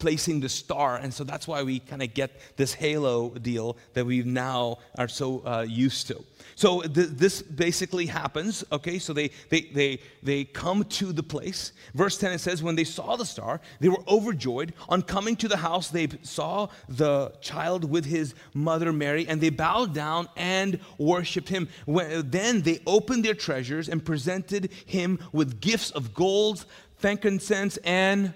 placing 0.00 0.40
the 0.40 0.48
star. 0.48 0.96
And 0.96 1.14
so 1.14 1.22
that's 1.22 1.46
why 1.46 1.62
we 1.62 1.78
kind 1.78 2.02
of 2.02 2.12
get 2.12 2.32
this 2.56 2.74
halo 2.74 3.30
deal 3.30 3.76
that 3.94 4.04
we 4.04 4.24
now 4.24 4.78
are 4.98 5.06
so 5.06 5.46
uh, 5.46 5.64
used 5.68 6.08
to. 6.08 6.24
So 6.56 6.80
th- 6.82 7.10
this 7.10 7.40
basically 7.40 8.06
happens, 8.06 8.64
okay? 8.72 8.98
So 8.98 9.12
they, 9.12 9.30
they, 9.48 9.60
they, 9.72 10.00
they 10.24 10.44
come 10.44 10.82
to 10.84 11.12
the 11.12 11.22
place. 11.22 11.72
Verse 11.94 12.18
10 12.18 12.32
it 12.32 12.40
says, 12.40 12.64
When 12.64 12.74
they 12.74 12.84
saw 12.84 13.14
the 13.14 13.24
star, 13.24 13.60
they 13.78 13.88
were 13.88 14.02
overjoyed. 14.08 14.72
On 14.88 15.02
coming 15.02 15.36
to 15.36 15.46
the 15.46 15.58
house, 15.58 15.88
they 15.88 16.08
saw 16.22 16.66
the 16.88 17.32
child 17.40 17.88
with 17.88 18.06
his 18.06 18.34
mother 18.54 18.92
Mary, 18.92 19.28
and 19.28 19.40
they 19.40 19.50
bowed 19.50 19.94
down 19.94 20.26
and 20.36 20.80
worshiped 20.98 21.48
him. 21.48 21.68
When, 21.86 22.28
then 22.28 22.62
they 22.62 22.80
opened 22.88 23.24
their 23.24 23.34
treasures 23.34 23.88
and 23.88 24.04
presented 24.04 24.72
him 24.84 25.20
with 25.32 25.60
gifts 25.60 25.92
of 25.92 26.12
gold, 26.12 26.64
frankincense, 26.96 27.76
and 27.78 28.34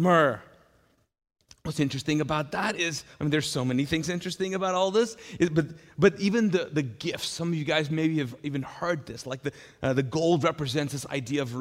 myrrh. 0.00 0.40
What's 1.62 1.78
interesting 1.78 2.22
about 2.22 2.52
that 2.52 2.76
is, 2.76 3.04
I 3.20 3.24
mean, 3.24 3.30
there's 3.30 3.48
so 3.48 3.66
many 3.66 3.84
things 3.84 4.08
interesting 4.08 4.54
about 4.54 4.74
all 4.74 4.90
this, 4.90 5.16
but, 5.52 5.66
but 5.98 6.18
even 6.18 6.48
the, 6.48 6.70
the 6.72 6.82
gifts, 6.82 7.28
some 7.28 7.48
of 7.48 7.54
you 7.54 7.64
guys 7.64 7.90
maybe 7.90 8.18
have 8.18 8.34
even 8.42 8.62
heard 8.62 9.04
this, 9.04 9.26
like 9.26 9.42
the, 9.42 9.52
uh, 9.82 9.92
the 9.92 10.02
gold 10.02 10.42
represents 10.42 10.94
this 10.94 11.04
idea 11.06 11.42
of 11.42 11.54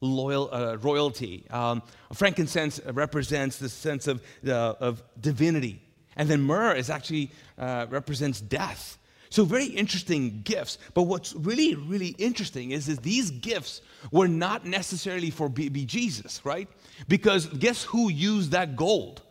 loyal, 0.00 0.52
uh, 0.52 0.76
royalty. 0.78 1.44
Um, 1.50 1.82
frankincense 2.12 2.80
represents 2.84 3.58
the 3.58 3.68
sense 3.68 4.08
of, 4.08 4.22
uh, 4.44 4.74
of 4.80 5.04
divinity. 5.20 5.82
And 6.16 6.28
then 6.28 6.42
myrrh 6.42 6.74
is 6.74 6.90
actually 6.90 7.30
uh, 7.56 7.86
represents 7.88 8.40
death. 8.40 8.97
So 9.30 9.44
very 9.44 9.66
interesting 9.66 10.42
gifts. 10.42 10.78
But 10.94 11.02
what's 11.02 11.34
really, 11.34 11.74
really 11.74 12.14
interesting 12.18 12.70
is 12.70 12.86
that 12.86 13.02
these 13.02 13.30
gifts 13.30 13.82
were 14.10 14.28
not 14.28 14.64
necessarily 14.64 15.30
for 15.30 15.48
baby 15.48 15.84
Jesus, 15.84 16.44
right? 16.44 16.68
Because 17.08 17.46
guess 17.46 17.84
who 17.84 18.10
used 18.10 18.52
that 18.52 18.76
gold? 18.76 19.22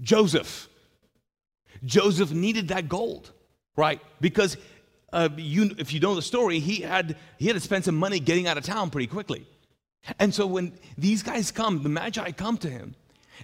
Joseph. 0.00 0.68
Joseph 1.84 2.32
needed 2.32 2.68
that 2.68 2.88
gold, 2.88 3.32
right? 3.76 4.00
Because 4.20 4.56
uh, 5.12 5.28
you, 5.36 5.74
if 5.78 5.92
you 5.92 6.00
know 6.00 6.14
the 6.14 6.22
story, 6.22 6.58
he 6.58 6.82
had, 6.82 7.16
he 7.38 7.46
had 7.46 7.54
to 7.54 7.60
spend 7.60 7.84
some 7.84 7.96
money 7.96 8.20
getting 8.20 8.46
out 8.46 8.58
of 8.58 8.64
town 8.64 8.90
pretty 8.90 9.06
quickly. 9.06 9.46
And 10.18 10.34
so 10.34 10.46
when 10.46 10.72
these 10.98 11.22
guys 11.22 11.50
come, 11.50 11.82
the 11.82 11.88
Magi 11.88 12.30
come 12.32 12.58
to 12.58 12.68
him, 12.68 12.94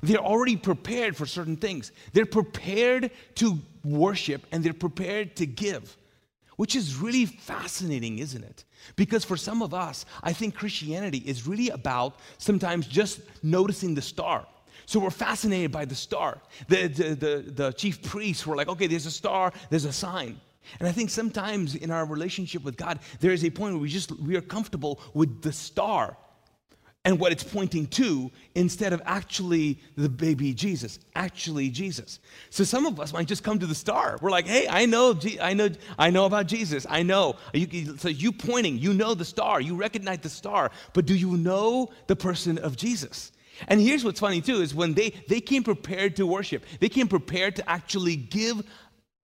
they're 0.03 0.18
already 0.18 0.57
prepared 0.57 1.16
for 1.16 1.26
certain 1.26 1.57
things. 1.57 1.92
They're 2.12 2.26
prepared 2.26 3.11
to 3.37 3.59
worship 3.85 4.46
and 4.53 4.62
they're 4.62 4.72
prepared 4.72 5.37
to 5.37 5.46
give, 5.46 5.96
which 6.57 6.76
is 6.76 6.96
really 6.96 7.26
fascinating, 7.26 8.18
isn't 8.18 8.44
it? 8.44 8.64
Because 8.96 9.24
for 9.24 9.37
some 9.37 9.62
of 9.62 9.74
us, 9.74 10.07
I 10.22 10.33
think 10.33 10.55
Christianity 10.55 11.18
is 11.18 11.46
really 11.46 11.70
about 11.70 12.18
sometimes 12.38 12.87
just 12.87 13.20
noticing 13.42 13.94
the 13.94 14.03
star. 14.03 14.46
So 14.87 14.98
we're 14.98 15.11
fascinated 15.11 15.70
by 15.70 15.85
the 15.85 15.94
star. 15.94 16.38
The, 16.68 16.88
the, 16.88 17.14
the, 17.14 17.53
the 17.53 17.72
chief 17.72 18.03
priests 18.03 18.46
were 18.46 18.57
like, 18.57 18.68
okay, 18.68 18.87
there's 18.87 19.07
a 19.07 19.11
star, 19.11 19.53
there's 19.68 19.85
a 19.85 19.92
sign. 19.92 20.40
And 20.79 20.88
I 20.88 20.92
think 20.92 21.11
sometimes 21.11 21.74
in 21.74 21.90
our 21.90 22.05
relationship 22.05 22.62
with 22.64 22.76
God, 22.76 23.00
there 23.20 23.33
is 23.33 23.44
a 23.44 23.50
point 23.50 23.74
where 23.74 23.83
we 23.83 23.88
just 23.88 24.12
we 24.20 24.37
are 24.37 24.40
comfortable 24.40 25.00
with 25.14 25.42
the 25.42 25.53
star 25.53 26.16
and 27.05 27.19
what 27.19 27.33
it's 27.33 27.43
pointing 27.43 27.87
to 27.87 28.31
instead 28.55 28.93
of 28.93 29.01
actually 29.07 29.79
the 29.97 30.09
baby 30.09 30.53
Jesus, 30.53 30.99
actually 31.15 31.71
Jesus. 31.71 32.21
So 32.51 32.63
some 32.63 32.85
of 32.85 33.01
us 33.01 33.13
might 33.13 33.27
just 33.27 33.43
come 33.43 33.59
to 33.59 33.67
the 33.67 33.75
star. 33.75 34.19
We're 34.21 34.31
like, 34.31 34.47
"Hey, 34.47 34.67
I 34.69 34.85
know, 34.85 35.19
I 35.41 35.55
know, 35.55 35.71
I 35.99 36.11
know 36.11 36.27
about 36.27 36.47
Jesus. 36.47 36.87
I 36.89 37.03
know." 37.03 37.37
So 37.99 38.09
you 38.09 38.33
pointing, 38.33 38.79
you 38.79 38.93
know 38.93 39.15
the 39.15 39.25
star, 39.25 39.61
you 39.61 39.77
recognize 39.77 40.19
the 40.19 40.29
star, 40.29 40.71
but 40.93 41.07
do 41.07 41.15
you 41.15 41.37
know 41.39 41.91
the 42.07 42.17
person 42.17 42.59
of 42.59 42.77
Jesus? 42.77 43.33
And 43.69 43.81
here's 43.81 44.05
what's 44.05 44.21
funny 44.21 44.41
too 44.41 44.61
is 44.61 44.75
when 44.75 44.95
they 44.95 45.11
they 45.29 45.41
came 45.41 45.63
prepared 45.63 46.17
to 46.17 46.27
worship. 46.27 46.65
They 46.81 46.89
came 46.89 47.09
prepared 47.09 47.57
to 47.57 47.71
actually 47.71 48.17
give 48.17 48.63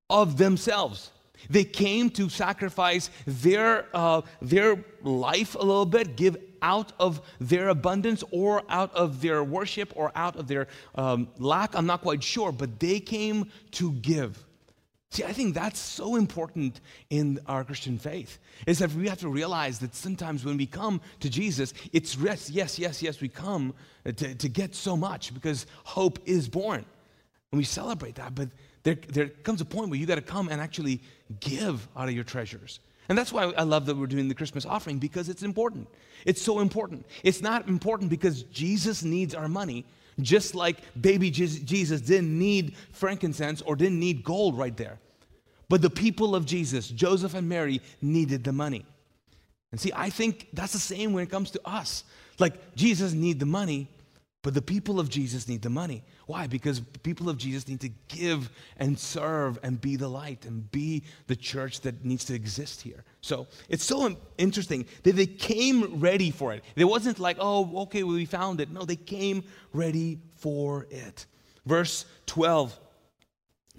of 0.09 0.39
themselves. 0.39 1.11
They 1.51 1.65
came 1.65 2.11
to 2.11 2.29
sacrifice 2.29 3.11
their 3.27 3.87
uh, 3.95 4.23
their 4.41 4.85
life 5.03 5.55
a 5.55 5.59
little 5.63 5.87
bit, 5.87 6.17
give 6.17 6.37
out 6.67 6.93
of 6.99 7.21
their 7.41 7.69
abundance 7.69 8.25
or 8.33 8.63
out 8.69 8.93
of 8.95 9.23
their 9.23 9.45
worship 9.45 9.93
or 9.95 10.11
out 10.17 10.35
of 10.35 10.49
their 10.49 10.67
um, 10.97 11.29
lack. 11.39 11.77
I'm 11.77 11.87
not 11.87 12.03
quite 12.03 12.25
sure, 12.25 12.51
but 12.51 12.81
they 12.81 12.99
came 12.99 13.51
to 13.73 13.93
give. 13.93 14.45
See, 15.11 15.23
I 15.23 15.33
think 15.33 15.55
that's 15.55 15.79
so 15.79 16.17
important 16.17 16.81
in 17.09 17.39
our 17.47 17.63
Christian 17.63 17.99
faith 17.99 18.39
is 18.67 18.81
that 18.81 18.93
we 18.93 19.09
have 19.09 19.21
to 19.21 19.29
realize 19.29 19.79
that 19.79 19.95
sometimes 19.95 20.45
when 20.45 20.57
we 20.57 20.67
come 20.67 21.01
to 21.21 21.31
Jesus, 21.31 21.73
it's 21.93 22.17
yes, 22.17 22.51
yes, 22.51 22.79
yes, 22.79 23.01
yes, 23.01 23.21
we 23.21 23.29
come 23.29 23.73
to, 24.05 24.35
to 24.35 24.49
get 24.49 24.75
so 24.75 24.97
much 24.97 25.33
because 25.33 25.67
hope 25.85 26.19
is 26.27 26.49
born. 26.49 26.85
And 27.53 27.59
we 27.59 27.65
celebrate 27.65 28.17
that. 28.17 28.35
But 28.35 28.49
there, 28.83 28.97
there 29.09 29.29
comes 29.29 29.61
a 29.61 29.65
point 29.65 29.91
where 29.91 29.99
you 30.01 30.07
got 30.07 30.17
to 30.17 30.33
come 30.35 30.49
and 30.49 30.61
actually 30.61 31.01
give 31.39 31.87
out 31.97 32.09
of 32.09 32.15
your 32.15 32.25
treasures. 32.25 32.81
And 33.09 33.17
that's 33.17 33.33
why 33.33 33.45
I 33.45 33.63
love 33.63 33.87
that 33.87 33.97
we're 33.97 34.07
doing 34.07 34.29
the 34.29 34.35
Christmas 34.35 34.67
offering 34.67 34.99
because 34.99 35.29
it's 35.29 35.43
important. 35.43 35.89
It's 36.25 36.43
so 36.43 36.61
important. 36.61 37.07
It's 37.23 37.41
not 37.41 37.69
important 37.69 38.11
because 38.11 38.43
Jesus 38.45 39.03
needs 39.03 39.35
our 39.35 39.49
money, 39.49 39.85
just 40.21 40.55
like 40.55 40.79
baby 41.01 41.31
Jesus 41.31 42.01
didn't 42.01 42.37
need 42.37 42.75
frankincense 42.93 43.63
or 43.63 43.77
didn't 43.77 44.01
need 44.01 44.25
gold 44.25 44.59
right 44.59 44.77
there. 44.77 44.99
But 45.69 45.83
the 45.83 45.91
people 45.91 46.35
of 46.35 46.47
Jesus, 46.47 46.89
Joseph 46.89 47.35
and 47.35 47.49
Mary, 47.49 47.81
needed 48.01 48.45
the 48.45 48.53
money. 48.53 48.85
And 49.73 49.81
see, 49.81 49.93
I 49.95 50.11
think 50.11 50.49
that's 50.53 50.73
the 50.73 50.79
same 50.79 51.13
when 51.13 51.25
it 51.25 51.31
comes 51.31 51.51
to 51.53 51.61
us. 51.65 52.05
Like 52.39 52.77
Jesus 52.77 53.13
need 53.13 53.41
the 53.41 53.47
money, 53.47 53.89
but 54.47 54.55
the 54.55 54.63
people 54.63 55.01
of 55.01 55.09
Jesus 55.09 55.49
need 55.49 55.63
the 55.63 55.71
money. 55.71 56.05
Why? 56.27 56.47
Because 56.47 56.79
people 56.79 57.29
of 57.29 57.37
Jesus 57.37 57.67
need 57.67 57.81
to 57.81 57.89
give 58.07 58.49
and 58.77 58.97
serve 58.97 59.59
and 59.65 59.81
be 59.81 59.97
the 59.97 60.07
light 60.07 60.45
and 60.47 60.71
be 60.71 61.03
the 61.27 61.35
church 61.35 61.81
that 61.81 62.05
needs 62.05 62.25
to 62.27 62.35
exist 62.35 62.81
here. 62.81 63.03
So 63.23 63.49
it's 63.69 63.83
so 63.83 64.17
interesting 64.39 64.87
that 65.03 65.17
they 65.17 65.27
came 65.27 65.99
ready 65.99 66.31
for 66.31 66.55
it. 66.55 66.63
It 66.77 66.85
wasn't 66.85 67.19
like, 67.19 67.39
oh, 67.41 67.83
okay, 67.87 68.05
well, 68.05 68.15
we 68.15 68.25
found 68.25 68.61
it. 68.61 68.71
No, 68.71 68.85
they 68.85 68.95
came 68.95 69.43
ready 69.73 70.21
for 70.37 70.87
it. 70.91 71.27
Verse 71.65 72.05
12. 72.27 72.79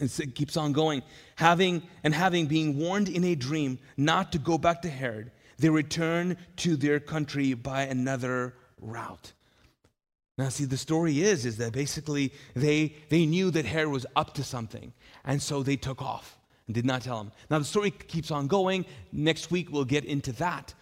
And 0.01 0.19
It 0.19 0.35
keeps 0.35 0.57
on 0.57 0.73
going. 0.73 1.01
Having 1.37 1.83
and 2.03 2.13
having 2.13 2.45
been 2.45 2.77
warned 2.77 3.07
in 3.07 3.23
a 3.23 3.35
dream 3.35 3.79
not 3.95 4.33
to 4.33 4.37
go 4.37 4.57
back 4.57 4.81
to 4.81 4.89
Herod, 4.89 5.31
they 5.59 5.69
return 5.69 6.35
to 6.57 6.75
their 6.75 6.99
country 6.99 7.53
by 7.53 7.83
another 7.83 8.55
route. 8.81 9.31
Now, 10.37 10.49
see, 10.49 10.65
the 10.65 10.77
story 10.77 11.21
is, 11.21 11.45
is 11.45 11.57
that 11.57 11.71
basically 11.71 12.31
they, 12.55 12.95
they 13.09 13.25
knew 13.25 13.49
that 13.51 13.65
Herod 13.65 13.89
was 13.89 14.05
up 14.15 14.35
to 14.35 14.43
something, 14.43 14.93
and 15.25 15.41
so 15.41 15.63
they 15.63 15.75
took 15.75 16.01
off 16.01 16.37
and 16.67 16.75
did 16.75 16.85
not 16.85 17.01
tell 17.01 17.19
him. 17.19 17.31
Now, 17.49 17.57
the 17.57 17.65
story 17.65 17.89
keeps 17.89 18.29
on 18.29 18.47
going. 18.47 18.85
Next 19.11 19.49
week, 19.49 19.71
we'll 19.71 19.85
get 19.85 20.05
into 20.05 20.31
that 20.33 20.73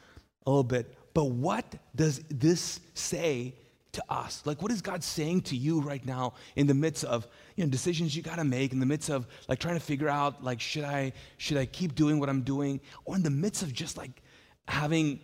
a 0.45 0.49
little 0.49 0.63
bit. 0.63 0.93
But 1.13 1.25
what 1.25 1.65
does 1.95 2.21
this 2.29 2.81
say 2.95 3.55
to 3.93 4.03
us? 4.09 4.41
Like, 4.45 4.61
what 4.61 4.73
is 4.73 4.81
God 4.81 5.01
saying 5.01 5.41
to 5.43 5.55
you 5.55 5.79
right 5.79 6.05
now 6.05 6.33
in 6.57 6.67
the 6.67 6.73
midst 6.73 7.05
of 7.05 7.25
you 7.55 7.63
know, 7.63 7.69
decisions 7.69 8.13
you 8.13 8.21
got 8.21 8.35
to 8.35 8.43
make, 8.43 8.73
in 8.73 8.79
the 8.79 8.85
midst 8.85 9.09
of 9.09 9.25
like 9.47 9.59
trying 9.59 9.75
to 9.75 9.79
figure 9.79 10.09
out, 10.09 10.43
like, 10.43 10.59
should 10.59 10.83
I, 10.83 11.13
should 11.37 11.55
I 11.55 11.65
keep 11.65 11.95
doing 11.95 12.19
what 12.19 12.27
I'm 12.27 12.41
doing? 12.41 12.81
Or 13.05 13.15
in 13.15 13.23
the 13.23 13.29
midst 13.29 13.63
of 13.63 13.71
just 13.71 13.95
like 13.95 14.21
having 14.67 15.21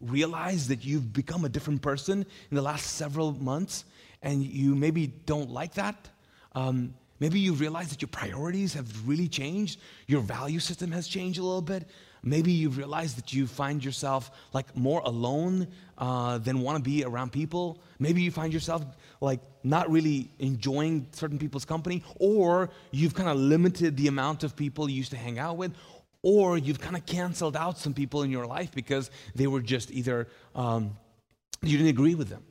realize 0.00 0.68
that 0.68 0.84
you've 0.84 1.12
become 1.12 1.44
a 1.44 1.48
different 1.48 1.82
person 1.82 2.26
in 2.50 2.54
the 2.54 2.62
last 2.62 2.96
several 2.96 3.32
months 3.32 3.84
and 4.22 4.42
you 4.42 4.74
maybe 4.74 5.06
don't 5.06 5.50
like 5.50 5.74
that. 5.74 6.08
Um, 6.54 6.94
maybe 7.20 7.38
you 7.38 7.52
realize 7.52 7.88
that 7.88 8.02
your 8.02 8.08
priorities 8.08 8.74
have 8.74 9.08
really 9.08 9.28
changed, 9.28 9.80
your 10.06 10.20
value 10.20 10.60
system 10.60 10.90
has 10.92 11.08
changed 11.08 11.38
a 11.38 11.42
little 11.42 11.62
bit. 11.62 11.88
Maybe 12.22 12.50
you 12.50 12.70
realize 12.70 13.14
that 13.14 13.32
you 13.32 13.46
find 13.46 13.84
yourself 13.84 14.32
like 14.52 14.76
more 14.76 15.00
alone 15.04 15.68
uh, 15.96 16.38
than 16.38 16.60
want 16.60 16.76
to 16.76 16.82
be 16.82 17.04
around 17.04 17.30
people. 17.30 17.80
Maybe 18.00 18.20
you 18.20 18.32
find 18.32 18.52
yourself 18.52 18.84
like 19.20 19.40
not 19.62 19.88
really 19.90 20.32
enjoying 20.40 21.06
certain 21.12 21.38
people's 21.38 21.64
company, 21.64 22.02
or 22.18 22.70
you've 22.90 23.14
kind 23.14 23.28
of 23.28 23.36
limited 23.36 23.96
the 23.96 24.08
amount 24.08 24.42
of 24.42 24.56
people 24.56 24.90
you 24.90 24.96
used 24.96 25.12
to 25.12 25.16
hang 25.16 25.38
out 25.38 25.56
with, 25.56 25.72
or 26.28 26.58
you've 26.58 26.80
kind 26.80 26.96
of 26.96 27.06
canceled 27.06 27.54
out 27.54 27.78
some 27.78 27.94
people 27.94 28.24
in 28.24 28.32
your 28.32 28.48
life 28.48 28.72
because 28.74 29.12
they 29.36 29.46
were 29.46 29.60
just 29.60 29.92
either 29.92 30.26
um, 30.56 30.96
you 31.62 31.78
didn't 31.78 31.90
agree 31.90 32.16
with 32.16 32.28
them. 32.28 32.42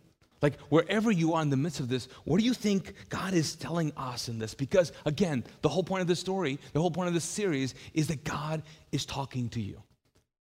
Like 0.42 0.58
wherever 0.70 1.12
you 1.12 1.34
are 1.34 1.42
in 1.42 1.50
the 1.50 1.58
midst 1.58 1.82
of 1.82 1.90
this, 1.90 2.08
what 2.24 2.40
do 2.40 2.46
you 2.46 2.54
think 2.54 2.94
God 3.10 3.34
is 3.34 3.54
telling 3.54 3.92
us 3.98 4.30
in 4.30 4.40
this? 4.40 4.54
Because 4.54 4.94
again, 5.06 5.44
the 5.62 5.68
whole 5.68 5.84
point 5.84 6.00
of 6.00 6.08
this 6.08 6.22
story, 6.22 6.58
the 6.72 6.80
whole 6.80 6.90
point 6.90 7.10
of 7.10 7.14
this 7.14 7.26
series 7.26 7.76
is 7.94 8.08
that 8.08 8.24
God 8.24 8.64
is 8.94 9.06
talking 9.06 9.50
to 9.50 9.60
you. 9.60 9.84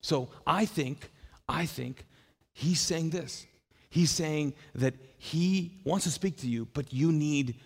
So 0.00 0.28
I 0.46 0.64
think, 0.64 1.10
I 1.48 1.66
think 1.66 2.06
he's 2.52 2.80
saying 2.80 3.10
this. 3.10 3.46
He's 3.90 4.12
saying 4.12 4.54
that 4.76 4.94
he 5.18 5.80
wants 5.82 6.04
to 6.04 6.12
speak 6.12 6.36
to 6.38 6.48
you, 6.48 6.68
but 6.72 6.92
you 6.92 7.10
need 7.10 7.56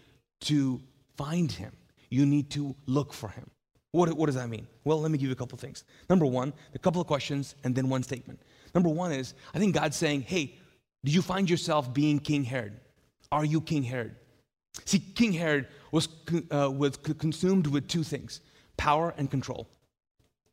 to 0.43 0.81
find 1.19 1.53
him. 1.53 1.73
You 2.09 2.25
need 2.25 2.49
to 2.53 2.75
look 2.87 3.13
for 3.13 3.29
him. 3.29 3.51
What, 3.93 4.13
what 4.13 4.27
does 4.27 4.35
that 4.35 4.49
mean? 4.49 4.67
Well, 4.85 5.01
let 5.01 5.11
me 5.11 5.19
give 5.19 5.29
you 5.29 5.33
a 5.33 5.37
couple 5.37 5.57
things. 5.59 5.85
Number 6.11 6.27
one, 6.27 6.53
a 6.75 6.79
couple 6.79 7.01
of 7.01 7.07
questions 7.07 7.55
and 7.65 7.75
then 7.75 7.89
one 7.89 8.03
statement. 8.03 8.41
Number 8.75 8.91
one 8.91 9.13
is, 9.13 9.35
I 9.55 9.59
think 9.59 9.75
God's 9.75 9.97
saying, 9.97 10.23
hey, 10.23 10.55
do 11.05 11.13
you 11.13 11.23
find 11.23 11.49
yourself 11.49 11.93
being 11.95 12.19
King 12.19 12.45
Herod? 12.45 12.79
Are 13.33 13.45
you 13.45 13.61
King 13.61 13.83
Herod? 13.83 14.15
See, 14.85 14.99
King 14.99 15.33
Herod 15.33 15.69
was, 15.91 16.09
uh, 16.51 16.71
was 16.71 16.97
consumed 16.97 17.67
with 17.67 17.89
two 17.89 18.03
things 18.03 18.41
power 18.77 19.13
and 19.17 19.31
control. 19.31 19.69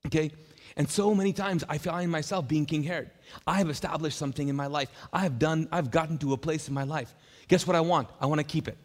Okay? 0.07 0.31
And 0.77 0.89
so 0.89 1.13
many 1.13 1.31
times 1.31 1.63
I 1.69 1.77
find 1.77 2.11
myself 2.11 2.47
being 2.47 2.65
King 2.65 2.83
Herod. 2.83 3.11
I 3.45 3.57
have 3.59 3.69
established 3.69 4.17
something 4.17 4.47
in 4.47 4.55
my 4.55 4.67
life. 4.67 4.89
I 5.13 5.19
have 5.19 5.39
done, 5.39 5.69
I've 5.71 5.91
gotten 5.91 6.17
to 6.19 6.33
a 6.33 6.37
place 6.37 6.67
in 6.67 6.73
my 6.73 6.83
life. 6.83 7.15
Guess 7.47 7.67
what 7.67 7.75
I 7.75 7.81
want? 7.81 8.09
I 8.19 8.25
want 8.25 8.39
to 8.39 8.43
keep 8.43 8.67
it. 8.67 8.77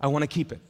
I 0.00 0.06
want 0.06 0.22
to 0.22 0.28
keep 0.28 0.52
it. 0.52 0.60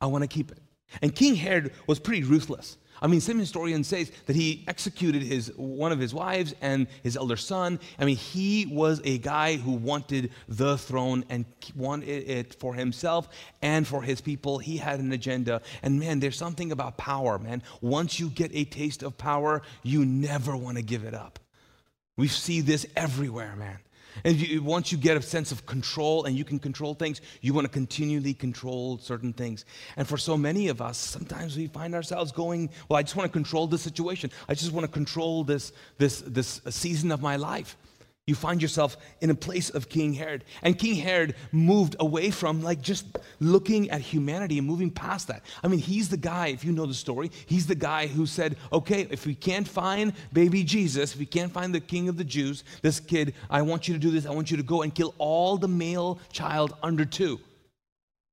I 0.00 0.06
want 0.06 0.22
to 0.22 0.28
keep 0.28 0.52
it. 0.52 0.58
And 1.02 1.14
King 1.14 1.34
Herod 1.34 1.72
was 1.86 1.98
pretty 1.98 2.22
ruthless. 2.22 2.76
I 3.00 3.08
mean, 3.08 3.20
some 3.20 3.38
historians 3.38 3.86
say 3.88 4.04
that 4.24 4.36
he 4.36 4.64
executed 4.68 5.22
his, 5.22 5.52
one 5.56 5.92
of 5.92 5.98
his 5.98 6.14
wives 6.14 6.54
and 6.60 6.86
his 7.02 7.16
elder 7.16 7.36
son. 7.36 7.78
I 7.98 8.04
mean, 8.04 8.16
he 8.16 8.66
was 8.66 9.00
a 9.04 9.18
guy 9.18 9.56
who 9.56 9.72
wanted 9.72 10.30
the 10.48 10.78
throne 10.78 11.24
and 11.28 11.44
wanted 11.74 12.08
it 12.08 12.54
for 12.54 12.74
himself 12.74 13.28
and 13.60 13.86
for 13.86 14.02
his 14.02 14.20
people. 14.20 14.58
He 14.58 14.78
had 14.78 15.00
an 15.00 15.12
agenda. 15.12 15.60
And 15.82 16.00
man, 16.00 16.20
there's 16.20 16.38
something 16.38 16.72
about 16.72 16.96
power, 16.96 17.38
man. 17.38 17.62
Once 17.82 18.18
you 18.18 18.30
get 18.30 18.50
a 18.54 18.64
taste 18.64 19.02
of 19.02 19.18
power, 19.18 19.62
you 19.82 20.04
never 20.06 20.56
want 20.56 20.78
to 20.78 20.82
give 20.82 21.04
it 21.04 21.14
up. 21.14 21.38
We 22.16 22.28
see 22.28 22.62
this 22.62 22.86
everywhere, 22.96 23.54
man. 23.56 23.78
And 24.24 24.36
you, 24.36 24.62
once 24.62 24.92
you 24.92 24.98
get 24.98 25.16
a 25.16 25.22
sense 25.22 25.52
of 25.52 25.66
control 25.66 26.24
and 26.24 26.36
you 26.36 26.44
can 26.44 26.58
control 26.58 26.94
things, 26.94 27.20
you 27.40 27.54
want 27.54 27.66
to 27.66 27.72
continually 27.72 28.34
control 28.34 28.98
certain 28.98 29.32
things. 29.32 29.64
And 29.96 30.06
for 30.06 30.16
so 30.16 30.36
many 30.36 30.68
of 30.68 30.80
us, 30.80 30.98
sometimes 30.98 31.56
we 31.56 31.66
find 31.66 31.94
ourselves 31.94 32.32
going, 32.32 32.70
Well, 32.88 32.98
I 32.98 33.02
just 33.02 33.16
want 33.16 33.30
to 33.30 33.32
control 33.32 33.66
this 33.66 33.82
situation. 33.82 34.30
I 34.48 34.54
just 34.54 34.72
want 34.72 34.84
to 34.84 34.92
control 34.92 35.44
this, 35.44 35.72
this, 35.98 36.22
this 36.22 36.60
uh, 36.66 36.70
season 36.70 37.12
of 37.12 37.20
my 37.20 37.36
life 37.36 37.76
you 38.26 38.34
find 38.34 38.60
yourself 38.60 38.96
in 39.20 39.30
a 39.30 39.34
place 39.36 39.70
of 39.70 39.88
King 39.88 40.12
Herod. 40.12 40.42
And 40.62 40.76
King 40.76 40.96
Herod 40.96 41.36
moved 41.52 41.94
away 42.00 42.32
from 42.32 42.60
like 42.60 42.82
just 42.82 43.06
looking 43.38 43.88
at 43.90 44.00
humanity 44.00 44.58
and 44.58 44.66
moving 44.66 44.90
past 44.90 45.28
that. 45.28 45.44
I 45.62 45.68
mean, 45.68 45.78
he's 45.78 46.08
the 46.08 46.16
guy, 46.16 46.48
if 46.48 46.64
you 46.64 46.72
know 46.72 46.86
the 46.86 46.94
story, 46.94 47.30
he's 47.46 47.68
the 47.68 47.76
guy 47.76 48.08
who 48.08 48.26
said, 48.26 48.56
okay, 48.72 49.06
if 49.12 49.26
we 49.26 49.36
can't 49.36 49.68
find 49.68 50.12
baby 50.32 50.64
Jesus, 50.64 51.12
if 51.12 51.20
we 51.20 51.26
can't 51.26 51.52
find 51.52 51.72
the 51.72 51.78
king 51.78 52.08
of 52.08 52.16
the 52.16 52.24
Jews, 52.24 52.64
this 52.82 52.98
kid, 52.98 53.32
I 53.48 53.62
want 53.62 53.86
you 53.86 53.94
to 53.94 54.00
do 54.00 54.10
this. 54.10 54.26
I 54.26 54.30
want 54.30 54.50
you 54.50 54.56
to 54.56 54.64
go 54.64 54.82
and 54.82 54.92
kill 54.92 55.14
all 55.18 55.56
the 55.56 55.68
male 55.68 56.18
child 56.32 56.74
under 56.82 57.04
two. 57.04 57.38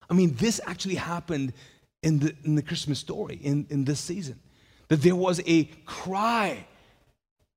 I 0.09 0.15
mean, 0.15 0.33
this 0.33 0.59
actually 0.65 0.95
happened 0.95 1.53
in 2.01 2.17
the, 2.17 2.35
in 2.45 2.55
the 2.55 2.63
Christmas 2.63 2.97
story, 2.97 3.35
in, 3.43 3.67
in 3.69 3.85
this 3.85 3.99
season. 3.99 4.39
That 4.87 5.03
there 5.03 5.15
was 5.15 5.39
a 5.45 5.65
cry 5.85 6.65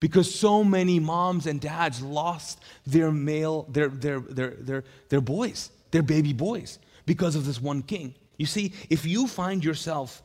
because 0.01 0.33
so 0.33 0.63
many 0.63 1.01
moms 1.01 1.47
and 1.47 1.61
dads 1.61 2.03
lost 2.03 2.61
their 2.87 3.11
male, 3.11 3.67
their, 3.71 3.89
their, 3.89 4.21
their, 4.21 4.51
their, 4.51 4.85
their 5.09 5.21
boys, 5.21 5.71
their 5.91 6.03
baby 6.03 6.33
boys, 6.33 6.79
because 7.07 7.35
of 7.35 7.47
this 7.47 7.61
one 7.61 7.83
king. 7.83 8.15
You 8.37 8.47
see, 8.47 8.73
if 8.91 9.07
you 9.07 9.27
find 9.27 9.65
yourself 9.65 10.23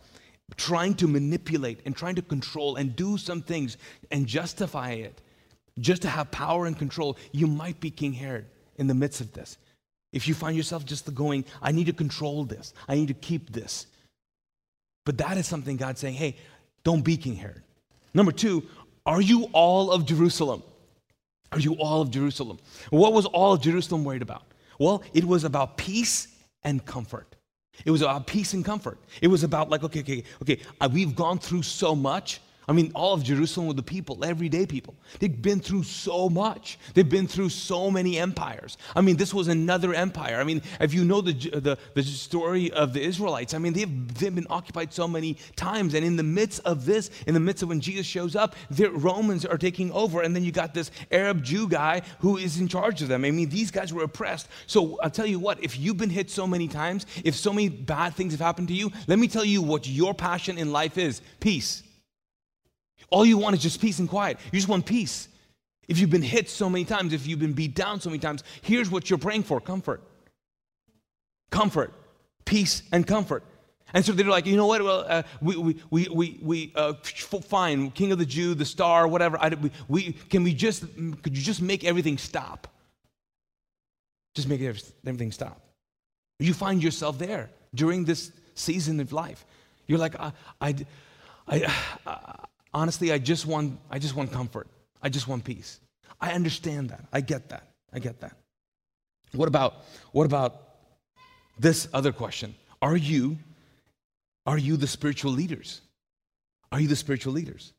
trying 0.57 0.95
to 0.95 1.07
manipulate 1.07 1.79
and 1.85 1.95
trying 1.95 2.15
to 2.15 2.21
control 2.21 2.75
and 2.75 2.95
do 2.95 3.17
some 3.17 3.41
things 3.41 3.77
and 4.11 4.27
justify 4.27 4.91
it 4.91 5.21
just 5.79 6.01
to 6.01 6.09
have 6.09 6.29
power 6.31 6.65
and 6.65 6.77
control, 6.77 7.17
you 7.31 7.47
might 7.47 7.79
be 7.79 7.89
King 7.89 8.13
Herod 8.13 8.45
in 8.77 8.87
the 8.87 8.93
midst 8.93 9.21
of 9.21 9.31
this. 9.31 9.57
If 10.11 10.27
you 10.27 10.33
find 10.33 10.57
yourself 10.57 10.85
just 10.85 11.13
going, 11.15 11.45
I 11.61 11.71
need 11.71 11.85
to 11.85 11.93
control 11.93 12.43
this, 12.43 12.73
I 12.89 12.95
need 12.95 13.07
to 13.07 13.13
keep 13.13 13.53
this. 13.53 13.87
But 15.05 15.17
that 15.19 15.37
is 15.37 15.47
something 15.47 15.77
God's 15.77 16.01
saying, 16.01 16.15
hey, 16.15 16.35
don't 16.83 17.01
be 17.01 17.15
King 17.15 17.35
Herod. 17.35 17.63
Number 18.13 18.31
two, 18.31 18.63
are 19.05 19.21
you 19.21 19.49
all 19.53 19.91
of 19.91 20.05
Jerusalem? 20.05 20.63
Are 21.51 21.59
you 21.59 21.73
all 21.73 22.01
of 22.01 22.11
Jerusalem? 22.11 22.59
What 22.91 23.13
was 23.13 23.25
all 23.25 23.53
of 23.53 23.61
Jerusalem 23.61 24.03
worried 24.03 24.21
about? 24.21 24.43
Well, 24.79 25.03
it 25.13 25.25
was 25.25 25.43
about 25.43 25.77
peace 25.77 26.27
and 26.63 26.85
comfort. 26.85 27.35
It 27.85 27.91
was 27.91 28.01
about 28.01 28.27
peace 28.27 28.53
and 28.53 28.63
comfort. 28.63 28.99
It 29.21 29.27
was 29.27 29.43
about 29.43 29.69
like, 29.69 29.83
okay, 29.83 30.01
okay, 30.01 30.23
okay, 30.41 30.59
uh, 30.79 30.89
we've 30.91 31.15
gone 31.15 31.39
through 31.39 31.63
so 31.63 31.95
much. 31.95 32.41
I 32.67 32.73
mean, 32.73 32.91
all 32.93 33.13
of 33.13 33.23
Jerusalem 33.23 33.67
were 33.67 33.73
the 33.73 33.81
people, 33.81 34.23
everyday 34.23 34.67
people. 34.67 34.95
They've 35.19 35.41
been 35.41 35.59
through 35.59 35.83
so 35.83 36.29
much. 36.29 36.77
They've 36.93 37.07
been 37.07 37.27
through 37.27 37.49
so 37.49 37.89
many 37.89 38.19
empires. 38.19 38.77
I 38.95 39.01
mean, 39.01 39.17
this 39.17 39.33
was 39.33 39.47
another 39.47 39.95
empire. 39.95 40.39
I 40.39 40.43
mean, 40.43 40.61
if 40.79 40.93
you 40.93 41.03
know 41.03 41.21
the, 41.21 41.33
the, 41.33 41.77
the 41.95 42.03
story 42.03 42.71
of 42.71 42.93
the 42.93 43.01
Israelites, 43.01 43.55
I 43.55 43.57
mean, 43.57 43.73
they've, 43.73 44.13
they've 44.19 44.33
been 44.33 44.47
occupied 44.49 44.93
so 44.93 45.07
many 45.07 45.37
times. 45.55 45.95
And 45.95 46.05
in 46.05 46.17
the 46.17 46.23
midst 46.23 46.61
of 46.63 46.85
this, 46.85 47.09
in 47.25 47.33
the 47.33 47.39
midst 47.39 47.63
of 47.63 47.69
when 47.69 47.79
Jesus 47.79 48.05
shows 48.05 48.35
up, 48.35 48.55
the 48.69 48.91
Romans 48.91 49.43
are 49.43 49.57
taking 49.57 49.91
over. 49.91 50.21
And 50.21 50.35
then 50.35 50.43
you 50.43 50.51
got 50.51 50.75
this 50.75 50.91
Arab 51.11 51.43
Jew 51.43 51.67
guy 51.67 52.03
who 52.19 52.37
is 52.37 52.59
in 52.59 52.67
charge 52.67 53.01
of 53.01 53.07
them. 53.07 53.25
I 53.25 53.31
mean, 53.31 53.49
these 53.49 53.71
guys 53.71 53.91
were 53.91 54.03
oppressed. 54.03 54.47
So 54.67 54.99
I'll 55.01 55.09
tell 55.09 55.25
you 55.25 55.39
what, 55.39 55.63
if 55.63 55.79
you've 55.79 55.97
been 55.97 56.11
hit 56.11 56.29
so 56.29 56.45
many 56.45 56.67
times, 56.67 57.07
if 57.23 57.35
so 57.35 57.51
many 57.51 57.69
bad 57.69 58.13
things 58.13 58.33
have 58.33 58.39
happened 58.39 58.67
to 58.67 58.75
you, 58.75 58.91
let 59.07 59.17
me 59.17 59.27
tell 59.27 59.45
you 59.45 59.63
what 59.63 59.87
your 59.87 60.13
passion 60.13 60.59
in 60.59 60.71
life 60.71 60.99
is 60.99 61.21
peace. 61.39 61.81
All 63.11 63.25
you 63.25 63.37
want 63.37 63.55
is 63.55 63.61
just 63.61 63.79
peace 63.79 63.99
and 63.99 64.09
quiet. 64.09 64.39
You 64.51 64.57
just 64.57 64.69
want 64.69 64.85
peace. 64.85 65.27
If 65.87 65.99
you've 65.99 66.09
been 66.09 66.21
hit 66.21 66.49
so 66.49 66.69
many 66.69 66.85
times, 66.85 67.13
if 67.13 67.27
you've 67.27 67.39
been 67.39 67.53
beat 67.53 67.75
down 67.75 67.99
so 67.99 68.09
many 68.09 68.19
times, 68.19 68.43
here's 68.61 68.89
what 68.89 69.09
you're 69.09 69.19
praying 69.19 69.43
for 69.43 69.59
comfort. 69.59 70.01
Comfort, 71.51 71.93
peace, 72.45 72.83
and 72.93 73.05
comfort. 73.05 73.43
And 73.93 74.05
so 74.05 74.13
they're 74.13 74.25
like, 74.25 74.45
you 74.45 74.55
know 74.55 74.67
what? 74.67 74.81
Well, 74.81 75.05
uh, 75.05 75.23
we, 75.41 75.57
we, 75.89 76.07
we, 76.09 76.39
we, 76.41 76.71
uh, 76.75 76.93
fine, 76.93 77.91
King 77.91 78.13
of 78.13 78.19
the 78.19 78.25
Jew, 78.25 78.55
the 78.55 78.63
star, 78.63 79.05
whatever. 79.05 79.37
I, 79.37 79.49
we, 79.49 79.71
we, 79.89 80.13
can 80.13 80.43
we 80.43 80.53
just, 80.53 80.83
could 81.21 81.37
you 81.37 81.43
just 81.43 81.61
make 81.61 81.83
everything 81.83 82.17
stop? 82.17 82.69
Just 84.33 84.47
make 84.47 84.61
everything 84.61 85.33
stop. 85.33 85.59
You 86.39 86.53
find 86.53 86.81
yourself 86.81 87.19
there 87.19 87.49
during 87.75 88.05
this 88.05 88.31
season 88.55 89.01
of 89.01 89.11
life. 89.11 89.45
You're 89.87 89.99
like, 89.99 90.17
I, 90.17 90.31
I, 90.61 90.75
I, 91.49 92.45
honestly, 92.73 93.11
I 93.11 93.17
just 93.17 93.45
want, 93.45 93.79
I 93.89 93.99
just 93.99 94.15
want 94.15 94.31
comfort. 94.31 94.67
I 95.01 95.09
just 95.09 95.27
want 95.27 95.43
peace. 95.43 95.79
I 96.19 96.33
understand 96.33 96.89
that. 96.89 97.05
I 97.11 97.21
get 97.21 97.49
that. 97.49 97.67
I 97.93 97.99
get 97.99 98.19
that. 98.21 98.35
What 99.33 99.47
about, 99.47 99.85
what 100.11 100.25
about 100.25 100.61
this 101.59 101.87
other 101.93 102.11
question? 102.11 102.55
Are 102.81 102.97
you, 102.97 103.37
are 104.45 104.57
you 104.57 104.77
the 104.77 104.87
spiritual 104.87 105.31
leaders? 105.31 105.81
Are 106.71 106.79
you 106.79 106.87
the 106.87 106.95
spiritual 106.95 107.33
leaders? 107.33 107.73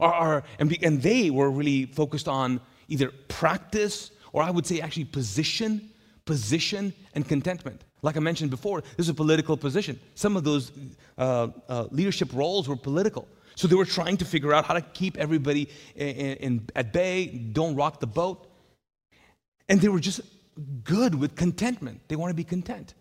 Are, 0.00 0.12
are, 0.12 0.44
and, 0.58 0.76
and 0.82 1.02
they 1.02 1.30
were 1.30 1.50
really 1.50 1.86
focused 1.86 2.28
on 2.28 2.60
either 2.88 3.10
practice 3.28 4.10
or 4.32 4.42
I 4.42 4.50
would 4.50 4.66
say 4.66 4.80
actually 4.80 5.04
position, 5.04 5.90
position 6.24 6.92
and 7.14 7.26
contentment. 7.26 7.82
Like 8.02 8.16
I 8.16 8.20
mentioned 8.20 8.50
before, 8.50 8.82
this 8.96 9.06
is 9.06 9.08
a 9.08 9.14
political 9.14 9.56
position. 9.56 9.98
Some 10.14 10.36
of 10.36 10.44
those 10.44 10.70
uh, 11.16 11.48
uh, 11.68 11.86
leadership 11.90 12.30
roles 12.34 12.68
were 12.68 12.76
political. 12.76 13.26
So 13.56 13.66
they 13.66 13.74
were 13.74 13.86
trying 13.86 14.18
to 14.18 14.24
figure 14.24 14.54
out 14.54 14.66
how 14.66 14.74
to 14.74 14.82
keep 14.82 15.16
everybody 15.16 15.68
in, 15.96 16.06
in, 16.08 16.70
at 16.76 16.92
bay, 16.92 17.26
don't 17.26 17.74
rock 17.74 18.00
the 18.00 18.06
boat. 18.06 18.46
And 19.68 19.80
they 19.80 19.88
were 19.88 19.98
just 19.98 20.20
good 20.84 21.14
with 21.14 21.34
contentment. 21.34 22.02
They 22.06 22.16
want 22.16 22.30
to 22.30 22.34
be 22.34 22.44
content. 22.44 22.94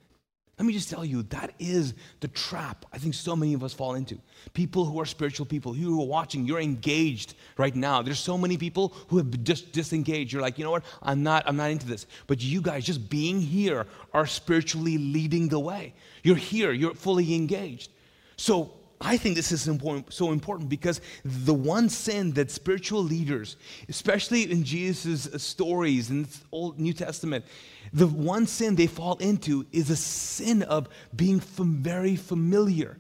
Let 0.57 0.65
me 0.65 0.71
just 0.71 0.89
tell 0.89 1.03
you, 1.03 1.23
that 1.23 1.51
is 1.59 1.93
the 2.21 2.29
trap 2.29 2.85
I 2.93 2.97
think 2.97 3.13
so 3.13 3.35
many 3.35 3.53
of 3.53 3.63
us 3.65 3.73
fall 3.73 3.95
into. 3.95 4.17
People 4.53 4.85
who 4.85 5.01
are 5.01 5.05
spiritual 5.05 5.45
people, 5.45 5.75
you 5.75 5.87
who 5.87 6.01
are 6.01 6.07
watching, 6.07 6.45
you're 6.45 6.61
engaged 6.61 7.35
right 7.57 7.75
now. 7.75 8.01
There's 8.01 8.19
so 8.19 8.37
many 8.37 8.55
people 8.55 8.93
who 9.09 9.17
have 9.17 9.43
just 9.43 9.73
disengaged. 9.73 10.31
You're 10.31 10.41
like, 10.41 10.57
you 10.57 10.63
know 10.63 10.71
what? 10.71 10.85
I'm 11.03 11.21
not, 11.23 11.43
I'm 11.45 11.57
not 11.57 11.71
into 11.71 11.85
this. 11.85 12.07
But 12.27 12.41
you 12.41 12.61
guys, 12.61 12.85
just 12.85 13.09
being 13.09 13.41
here, 13.41 13.85
are 14.13 14.25
spiritually 14.25 14.97
leading 14.97 15.49
the 15.49 15.59
way. 15.59 15.93
You're 16.23 16.37
here, 16.37 16.71
you're 16.71 16.93
fully 16.93 17.35
engaged. 17.35 17.91
So 18.37 18.71
I 19.01 19.17
think 19.17 19.35
this 19.35 19.51
is 19.51 19.67
important, 19.67 20.13
so 20.13 20.31
important 20.31 20.69
because 20.69 21.01
the 21.23 21.53
one 21.53 21.89
sin 21.89 22.31
that 22.33 22.49
spiritual 22.49 23.03
leaders, 23.03 23.57
especially 23.89 24.49
in 24.49 24.63
Jesus' 24.63 25.27
stories 25.43 26.09
in 26.09 26.23
the 26.23 26.29
Old 26.51 26.79
New 26.79 26.93
Testament, 26.93 27.45
the 27.91 28.07
one 28.07 28.47
sin 28.47 28.75
they 28.75 28.87
fall 28.87 29.17
into 29.17 29.65
is 29.71 29.89
a 29.89 29.95
sin 29.95 30.63
of 30.63 30.87
being 31.15 31.39
very 31.39 32.15
familiar 32.15 32.97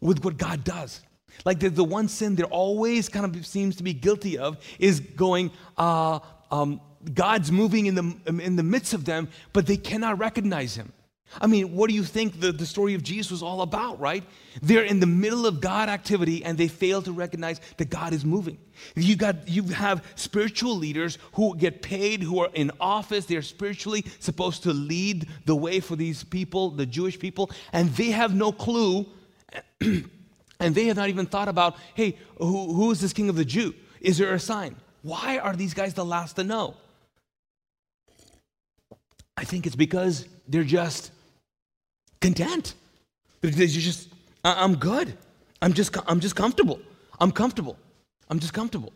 with 0.00 0.24
what 0.24 0.36
God 0.36 0.64
does. 0.64 1.02
Like 1.44 1.60
the, 1.60 1.68
the 1.68 1.84
one 1.84 2.08
sin 2.08 2.34
they're 2.34 2.46
always 2.46 3.08
kind 3.08 3.36
of 3.36 3.46
seems 3.46 3.76
to 3.76 3.82
be 3.82 3.92
guilty 3.92 4.38
of 4.38 4.58
is 4.78 5.00
going, 5.00 5.50
uh, 5.76 6.20
um, 6.50 6.80
God's 7.12 7.52
moving 7.52 7.86
in 7.86 7.94
the, 7.94 8.16
in 8.26 8.56
the 8.56 8.62
midst 8.62 8.94
of 8.94 9.04
them, 9.04 9.28
but 9.52 9.66
they 9.66 9.76
cannot 9.76 10.18
recognize 10.18 10.74
Him. 10.74 10.92
I 11.40 11.46
mean, 11.46 11.74
what 11.74 11.88
do 11.88 11.94
you 11.94 12.04
think 12.04 12.40
the, 12.40 12.52
the 12.52 12.64
story 12.64 12.94
of 12.94 13.02
Jesus 13.02 13.30
was 13.30 13.42
all 13.42 13.60
about, 13.60 13.98
right? 14.00 14.24
They're 14.62 14.84
in 14.84 15.00
the 15.00 15.06
middle 15.06 15.46
of 15.46 15.60
God 15.60 15.88
activity 15.88 16.44
and 16.44 16.56
they 16.56 16.68
fail 16.68 17.02
to 17.02 17.12
recognize 17.12 17.60
that 17.76 17.90
God 17.90 18.12
is 18.12 18.24
moving. 18.24 18.58
You 18.94 19.16
got 19.16 19.48
you 19.48 19.64
have 19.64 20.04
spiritual 20.14 20.76
leaders 20.76 21.18
who 21.32 21.56
get 21.56 21.82
paid, 21.82 22.22
who 22.22 22.38
are 22.40 22.50
in 22.54 22.70
office, 22.80 23.26
they're 23.26 23.42
spiritually 23.42 24.04
supposed 24.18 24.62
to 24.62 24.72
lead 24.72 25.28
the 25.44 25.56
way 25.56 25.80
for 25.80 25.96
these 25.96 26.24
people, 26.24 26.70
the 26.70 26.86
Jewish 26.86 27.18
people, 27.18 27.50
and 27.72 27.90
they 27.90 28.10
have 28.10 28.34
no 28.34 28.52
clue, 28.52 29.06
and 29.80 30.74
they 30.74 30.86
have 30.86 30.96
not 30.96 31.08
even 31.08 31.26
thought 31.26 31.48
about, 31.48 31.76
hey, 31.94 32.16
who, 32.38 32.72
who 32.72 32.90
is 32.90 33.00
this 33.00 33.12
king 33.12 33.28
of 33.28 33.36
the 33.36 33.44
Jew? 33.44 33.74
Is 34.00 34.18
there 34.18 34.32
a 34.32 34.40
sign? 34.40 34.76
Why 35.02 35.38
are 35.38 35.54
these 35.54 35.74
guys 35.74 35.94
the 35.94 36.04
last 36.04 36.36
to 36.36 36.44
know? 36.44 36.76
I 39.36 39.44
think 39.44 39.66
it's 39.66 39.76
because 39.76 40.26
they're 40.48 40.64
just 40.64 41.10
content. 42.20 42.74
You're 43.42 43.52
just, 43.52 44.08
I'm 44.44 44.76
good. 44.76 45.16
I'm 45.62 45.72
just, 45.72 45.96
I'm 46.06 46.20
just 46.20 46.36
comfortable. 46.36 46.80
I'm 47.20 47.32
comfortable. 47.32 47.76
I'm 48.28 48.38
just 48.38 48.52
comfortable. 48.52 48.92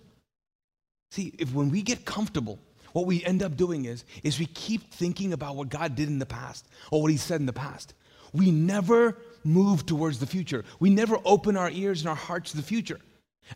See, 1.11 1.33
if 1.39 1.53
when 1.55 1.71
we 1.71 1.83
get 1.83 2.05
comfortable, 2.05 2.59
what 2.93 3.07
we 3.07 3.25
end 3.25 3.43
up 3.43 3.57
doing 3.57 3.85
is, 3.85 4.05
is 4.23 4.39
we 4.39 4.47
keep 4.47 4.93
thinking 4.93 5.33
about 5.33 5.57
what 5.57 5.69
God 5.69 5.95
did 5.95 6.09
in 6.09 6.19
the 6.19 6.27
past 6.27 6.67
or 6.91 7.03
what 7.03 7.11
He 7.11 7.17
said 7.17 7.41
in 7.41 7.47
the 7.47 7.53
past. 7.53 7.95
We 8.33 8.51
never 8.51 9.17
move 9.45 9.87
towards 9.87 10.19
the 10.19 10.27
future. 10.27 10.65
We 10.79 10.91
never 10.91 11.19
open 11.25 11.57
our 11.57 11.71
ears 11.71 12.01
and 12.01 12.09
our 12.09 12.17
hearts 12.17 12.51
to 12.53 12.57
the 12.57 12.63
future. 12.63 12.99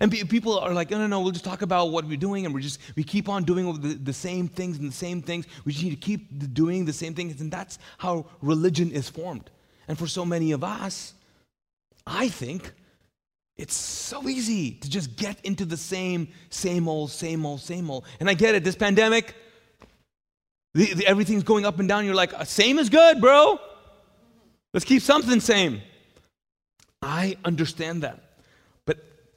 And 0.01 0.11
people 0.11 0.59
are 0.59 0.75
like, 0.75 0.91
no, 0.91 0.99
no, 0.99 1.07
no, 1.07 1.21
we'll 1.21 1.31
just 1.31 1.45
talk 1.45 1.63
about 1.63 1.91
what 1.93 2.05
we're 2.05 2.17
doing, 2.17 2.47
and 2.47 2.55
we're 2.55 2.61
just, 2.61 2.81
we 2.97 3.05
keep 3.05 3.29
on 3.29 3.45
doing 3.45 3.81
the, 3.81 3.95
the 3.95 4.13
same 4.13 4.49
things 4.49 4.79
and 4.79 4.89
the 4.89 4.95
same 4.95 5.23
things. 5.23 5.47
We 5.65 5.73
just 5.73 5.85
need 5.85 5.91
to 5.91 5.97
keep 5.97 6.53
doing 6.53 6.85
the 6.85 6.93
same 6.93 7.15
things. 7.15 7.41
And 7.41 7.51
that's 7.51 7.79
how 7.99 8.27
religion 8.43 8.91
is 8.91 9.09
formed. 9.09 9.51
And 9.87 9.97
for 9.97 10.07
so 10.07 10.25
many 10.25 10.53
of 10.53 10.65
us, 10.65 11.15
I 12.07 12.29
think 12.29 12.73
it's 13.57 13.75
so 13.75 14.29
easy 14.29 14.73
to 14.73 14.91
just 14.91 15.17
get 15.17 15.39
into 15.45 15.65
the 15.65 15.77
same, 15.77 16.29
same 16.51 16.89
old, 16.89 17.13
same 17.13 17.47
old, 17.47 17.61
same 17.61 17.89
old. 17.89 18.05
And 18.19 18.29
I 18.29 18.35
get 18.35 18.57
it, 18.57 18.65
this 18.65 18.75
pandemic, 18.75 19.37
the, 20.75 20.93
the, 20.93 21.07
everything's 21.07 21.45
going 21.45 21.65
up 21.65 21.79
and 21.79 21.89
down. 21.89 22.05
You're 22.05 22.17
like, 22.17 22.35
uh, 22.35 22.45
same 22.45 22.81
is 22.81 22.89
good, 22.89 23.21
bro. 23.21 23.61
Let's 24.73 24.85
keep 24.85 25.03
something 25.03 25.39
same. 25.39 25.83
I 27.01 27.37
understand 27.45 28.03
that 28.03 28.24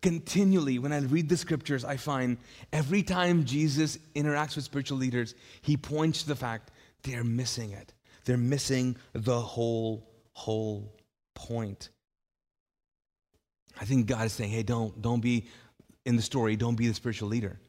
continually, 0.01 0.79
when 0.79 0.93
I 0.93 0.99
read 0.99 1.29
the 1.29 1.37
scriptures, 1.37 1.83
I 1.83 1.97
find 1.97 2.37
every 2.71 3.03
time 3.03 3.45
Jesus 3.45 3.97
interacts 4.15 4.55
with 4.55 4.65
spiritual 4.65 4.97
leaders, 4.97 5.35
he 5.61 5.77
points 5.77 6.23
to 6.23 6.27
the 6.27 6.35
fact 6.35 6.71
they're 7.03 7.23
missing 7.23 7.71
it. 7.71 7.93
They're 8.25 8.37
missing 8.37 8.97
the 9.13 9.39
whole, 9.39 10.09
whole 10.33 10.93
point. 11.33 11.89
I 13.79 13.85
think 13.85 14.07
God 14.07 14.25
is 14.25 14.33
saying, 14.33 14.51
hey, 14.51 14.63
don't, 14.63 15.01
don't 15.01 15.21
be 15.21 15.47
in 16.05 16.15
the 16.15 16.21
story, 16.21 16.55
don't 16.55 16.75
be 16.75 16.87
the 16.87 16.93
spiritual 16.93 17.29
leader. 17.29 17.59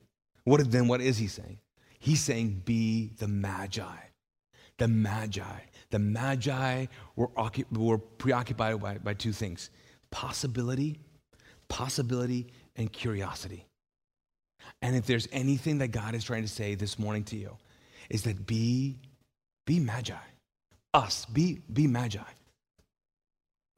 What 0.45 0.71
then 0.71 0.89
what 0.89 1.01
is 1.01 1.19
he 1.19 1.27
saying? 1.27 1.59
He's 1.99 2.23
saying, 2.23 2.63
be 2.65 3.13
the 3.19 3.29
magi. 3.29 3.85
The 4.79 4.89
magi. 4.89 5.61
The 5.91 5.99
magi 5.99 6.87
were, 7.17 7.29
were 7.73 7.99
preoccupied 7.99 8.81
by, 8.81 8.99
by 8.99 9.15
two 9.15 9.33
things 9.33 9.71
possibility 10.11 10.99
possibility, 11.69 12.47
and 12.77 12.93
curiosity. 12.93 13.67
And 14.81 14.97
if 14.97 15.07
there's 15.07 15.29
anything 15.33 15.79
that 15.79 15.89
God 15.89 16.15
is 16.15 16.25
trying 16.25 16.43
to 16.43 16.49
say 16.49 16.75
this 16.75 16.99
morning 16.99 17.25
to 17.25 17.37
you, 17.37 17.57
is 18.09 18.23
that 18.23 18.47
be, 18.47 18.97
be 19.67 19.81
magi. 19.81 20.15
Us, 20.95 21.27
be, 21.27 21.61
be 21.73 21.87
magi. 21.87 22.21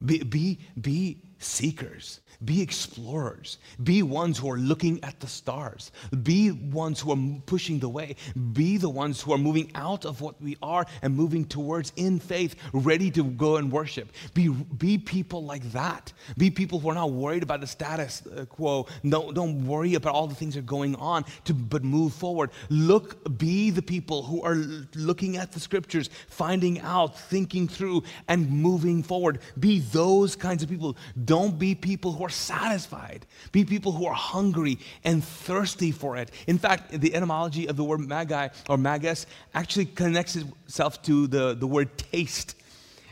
Be, 0.03 0.23
be, 0.23 0.59
be 0.79 1.17
seekers. 1.43 2.21
Be 2.43 2.61
explorers. 2.61 3.59
Be 3.83 4.01
ones 4.01 4.39
who 4.39 4.49
are 4.49 4.57
looking 4.57 5.03
at 5.03 5.19
the 5.19 5.27
stars. 5.27 5.91
Be 6.23 6.49
ones 6.49 6.99
who 6.99 7.11
are 7.11 7.41
pushing 7.45 7.77
the 7.77 7.89
way. 7.89 8.15
Be 8.53 8.77
the 8.77 8.89
ones 8.89 9.21
who 9.21 9.31
are 9.33 9.37
moving 9.37 9.71
out 9.75 10.05
of 10.05 10.21
what 10.21 10.41
we 10.41 10.57
are 10.63 10.87
and 11.03 11.15
moving 11.15 11.45
towards 11.45 11.93
in 11.97 12.19
faith, 12.19 12.55
ready 12.73 13.11
to 13.11 13.23
go 13.23 13.57
and 13.57 13.71
worship. 13.71 14.11
Be, 14.33 14.47
be 14.47 14.97
people 14.97 15.45
like 15.45 15.71
that. 15.73 16.13
Be 16.35 16.49
people 16.49 16.79
who 16.79 16.89
are 16.89 16.95
not 16.95 17.11
worried 17.11 17.43
about 17.43 17.61
the 17.61 17.67
status 17.67 18.23
uh, 18.25 18.45
quo. 18.45 18.87
No, 19.03 19.31
don't 19.31 19.67
worry 19.67 19.93
about 19.93 20.15
all 20.15 20.25
the 20.25 20.33
things 20.33 20.55
that 20.55 20.61
are 20.61 20.63
going 20.63 20.95
on, 20.95 21.25
to, 21.45 21.53
but 21.53 21.83
move 21.83 22.11
forward. 22.11 22.49
Look, 22.69 23.37
be 23.37 23.69
the 23.69 23.83
people 23.83 24.23
who 24.23 24.41
are 24.41 24.55
looking 24.95 25.37
at 25.37 25.51
the 25.51 25.59
scriptures, 25.59 26.09
finding 26.27 26.79
out, 26.79 27.19
thinking 27.19 27.67
through, 27.67 28.01
and 28.27 28.49
moving 28.49 29.03
forward. 29.03 29.41
Be 29.59 29.79
those 29.79 30.35
kinds 30.35 30.63
of 30.63 30.69
people. 30.69 30.97
Don't 31.31 31.57
be 31.57 31.75
people 31.75 32.11
who 32.11 32.25
are 32.25 32.29
satisfied. 32.29 33.25
Be 33.53 33.63
people 33.63 33.93
who 33.93 34.05
are 34.05 34.13
hungry 34.13 34.77
and 35.05 35.23
thirsty 35.23 35.93
for 35.93 36.17
it. 36.17 36.29
In 36.45 36.57
fact, 36.57 36.91
the 36.91 37.15
etymology 37.15 37.67
of 37.67 37.77
the 37.77 37.85
word 37.85 38.01
magi 38.01 38.49
or 38.67 38.75
magus 38.75 39.25
actually 39.53 39.85
connects 39.85 40.35
itself 40.35 41.01
to 41.03 41.27
the, 41.27 41.53
the 41.53 41.65
word 41.65 41.97
taste. 41.97 42.55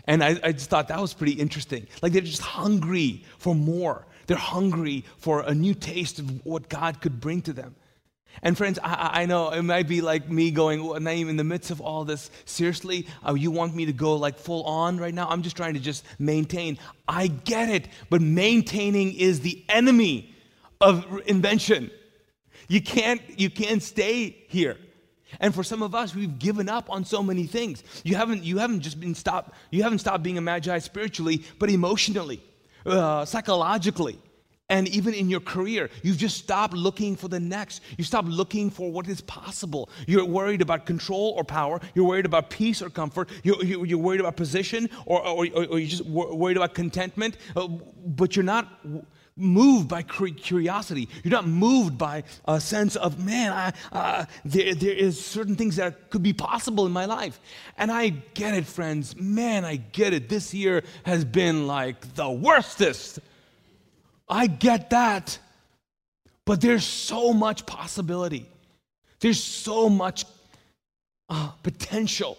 And 0.06 0.22
I, 0.22 0.38
I 0.44 0.52
just 0.52 0.70
thought 0.70 0.90
that 0.90 1.00
was 1.00 1.14
pretty 1.14 1.32
interesting. 1.32 1.88
Like 2.02 2.12
they're 2.12 2.22
just 2.22 2.42
hungry 2.42 3.24
for 3.38 3.56
more. 3.56 4.06
They're 4.28 4.36
hungry 4.36 5.06
for 5.16 5.40
a 5.48 5.56
new 5.56 5.74
taste 5.74 6.20
of 6.20 6.46
what 6.46 6.68
God 6.68 7.00
could 7.00 7.22
bring 7.22 7.42
to 7.44 7.54
them. 7.54 7.74
And 8.42 8.58
friends, 8.58 8.80
I, 8.82 9.22
I, 9.22 9.26
know 9.26 9.50
it 9.50 9.64
might 9.64 9.88
be 9.88 10.02
like 10.02 10.30
me 10.30 10.52
going, 10.52 10.84
well, 10.84 11.00
Naeem, 11.00 11.30
in 11.30 11.36
the 11.36 11.44
midst 11.44 11.72
of 11.72 11.82
all 11.82 12.06
this, 12.06 12.32
seriously, 12.46 13.06
uh, 13.28 13.34
you 13.34 13.52
want 13.52 13.76
me 13.76 13.86
to 13.86 13.94
go 13.94 14.16
like 14.16 14.38
full 14.38 14.64
on 14.64 14.98
right 14.98 15.14
now? 15.14 15.28
I'm 15.28 15.42
just 15.42 15.58
trying 15.58 15.74
to 15.74 15.80
just 15.80 16.06
maintain. 16.20 16.78
I 17.08 17.28
get 17.28 17.70
it, 17.70 17.88
but 18.10 18.22
maintaining 18.22 19.14
is 19.14 19.42
the 19.42 19.64
enemy 19.68 20.34
of 20.80 21.06
invention. 21.26 21.92
You 22.68 22.82
can't, 22.82 23.22
you 23.38 23.50
can't 23.50 23.84
stay 23.84 24.38
here. 24.48 24.78
And 25.40 25.54
for 25.54 25.64
some 25.64 25.84
of 25.84 25.94
us, 25.94 26.16
we've 26.16 26.40
given 26.40 26.70
up 26.70 26.90
on 26.90 27.04
so 27.06 27.22
many 27.22 27.46
things. 27.46 27.84
You 28.04 28.16
haven't, 28.16 28.44
you 28.44 28.58
haven't 28.58 28.82
just 28.82 29.00
been 29.00 29.16
stopped, 29.16 29.54
you 29.70 29.84
haven't 29.84 30.00
stopped 30.00 30.24
being 30.24 30.38
a 30.38 30.42
magi 30.42 30.80
spiritually, 30.80 31.44
but 31.60 31.70
emotionally, 31.70 32.42
uh, 32.86 33.26
psychologically 33.26 34.18
and 34.70 34.88
even 34.88 35.14
in 35.14 35.30
your 35.30 35.40
career, 35.40 35.90
you've 36.04 36.18
just 36.18 36.38
stopped 36.38 36.74
looking 36.74 37.16
for 37.16 37.28
the 37.28 37.40
next. 37.40 37.82
You 37.98 38.04
stop 38.04 38.26
looking 38.28 38.70
for 38.70 38.92
what 38.92 39.08
is 39.08 39.22
possible. 39.22 39.90
You're 40.08 40.26
worried 40.26 40.62
about 40.62 40.86
control 40.86 41.34
or 41.36 41.44
power. 41.44 41.80
You're 41.96 42.06
worried 42.06 42.26
about 42.26 42.50
peace 42.50 42.82
or 42.82 42.90
comfort. 42.90 43.30
You're, 43.44 43.64
you're 43.64 43.98
worried 43.98 44.20
about 44.20 44.36
position 44.36 44.90
or, 45.06 45.26
or, 45.26 45.48
or, 45.56 45.80
you're 45.80 45.88
just 45.88 46.06
worried 46.06 46.58
about 46.58 46.76
contentment. 46.76 47.38
Uh, 47.56 47.68
but 47.68 48.36
you're 48.36 48.44
not 48.44 48.68
moved 49.36 49.88
by 49.88 50.04
curiosity. 50.04 51.08
You're 51.24 51.32
not 51.32 51.48
moved 51.48 51.98
by 51.98 52.24
a 52.46 52.60
sense 52.60 52.96
of, 52.96 53.24
man, 53.24 53.54
I, 53.54 53.74
uh, 53.96 54.26
there, 54.46 54.76
there 54.76 54.94
is 54.94 55.24
certain 55.24 55.56
things 55.56 55.78
that 55.78 56.10
could 56.10 56.22
be 56.22 56.34
possible 56.34 56.86
in 56.86 56.92
my 56.92 57.06
life. 57.06 57.40
And 57.78 57.92
I 57.92 58.10
get 58.10 58.54
it, 58.54 58.66
friends. 58.66 59.16
Man, 59.16 59.66
I 59.66 59.78
get 59.78 60.14
it. 60.14 60.30
This 60.30 60.54
year 60.54 60.84
has 61.04 61.26
been 61.26 61.68
like 61.68 62.16
the 62.16 62.30
worstest 62.30 63.20
I 64.30 64.48
get 64.48 64.92
that. 64.92 65.40
But 66.46 66.62
there's 66.62 66.86
so 66.86 67.32
much 67.34 67.66
possibility, 67.66 68.48
there's 69.20 69.44
so 69.44 69.90
much 69.90 70.26
uh, 71.30 71.52
potential. 71.64 72.38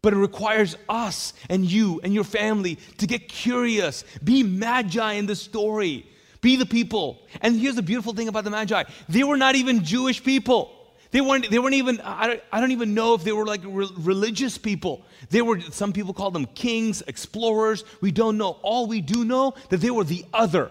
But 0.00 0.12
it 0.12 0.16
requires 0.16 0.76
us 0.88 1.32
and 1.50 1.64
you 1.64 2.00
and 2.04 2.14
your 2.14 2.22
family 2.22 2.78
to 2.98 3.06
get 3.08 3.28
curious, 3.28 4.04
be 4.22 4.44
magi 4.44 5.14
in 5.14 5.26
the 5.26 5.34
story, 5.34 6.06
be 6.40 6.54
the 6.54 6.66
people. 6.66 7.20
And 7.40 7.58
here's 7.58 7.74
the 7.74 7.82
beautiful 7.82 8.14
thing 8.14 8.28
about 8.28 8.44
the 8.44 8.50
magi 8.50 8.84
they 9.08 9.24
were 9.24 9.36
not 9.36 9.56
even 9.56 9.82
Jewish 9.82 10.22
people. 10.22 10.72
They 11.10 11.20
weren't, 11.20 11.50
they 11.50 11.58
weren't 11.58 11.74
even, 11.74 12.00
I 12.02 12.26
don't, 12.26 12.42
I 12.52 12.60
don't 12.60 12.70
even 12.70 12.94
know 12.94 13.14
if 13.14 13.24
they 13.24 13.32
were 13.32 13.46
like 13.46 13.62
re- 13.64 13.88
religious 13.96 14.58
people. 14.58 15.02
They 15.30 15.40
were, 15.40 15.58
some 15.60 15.92
people 15.92 16.12
call 16.12 16.30
them 16.30 16.44
kings, 16.44 17.02
explorers. 17.06 17.82
We 18.00 18.12
don't 18.12 18.36
know. 18.36 18.58
All 18.62 18.86
we 18.86 19.00
do 19.00 19.24
know 19.24 19.54
that 19.70 19.78
they 19.78 19.90
were 19.90 20.04
the 20.04 20.24
other. 20.34 20.70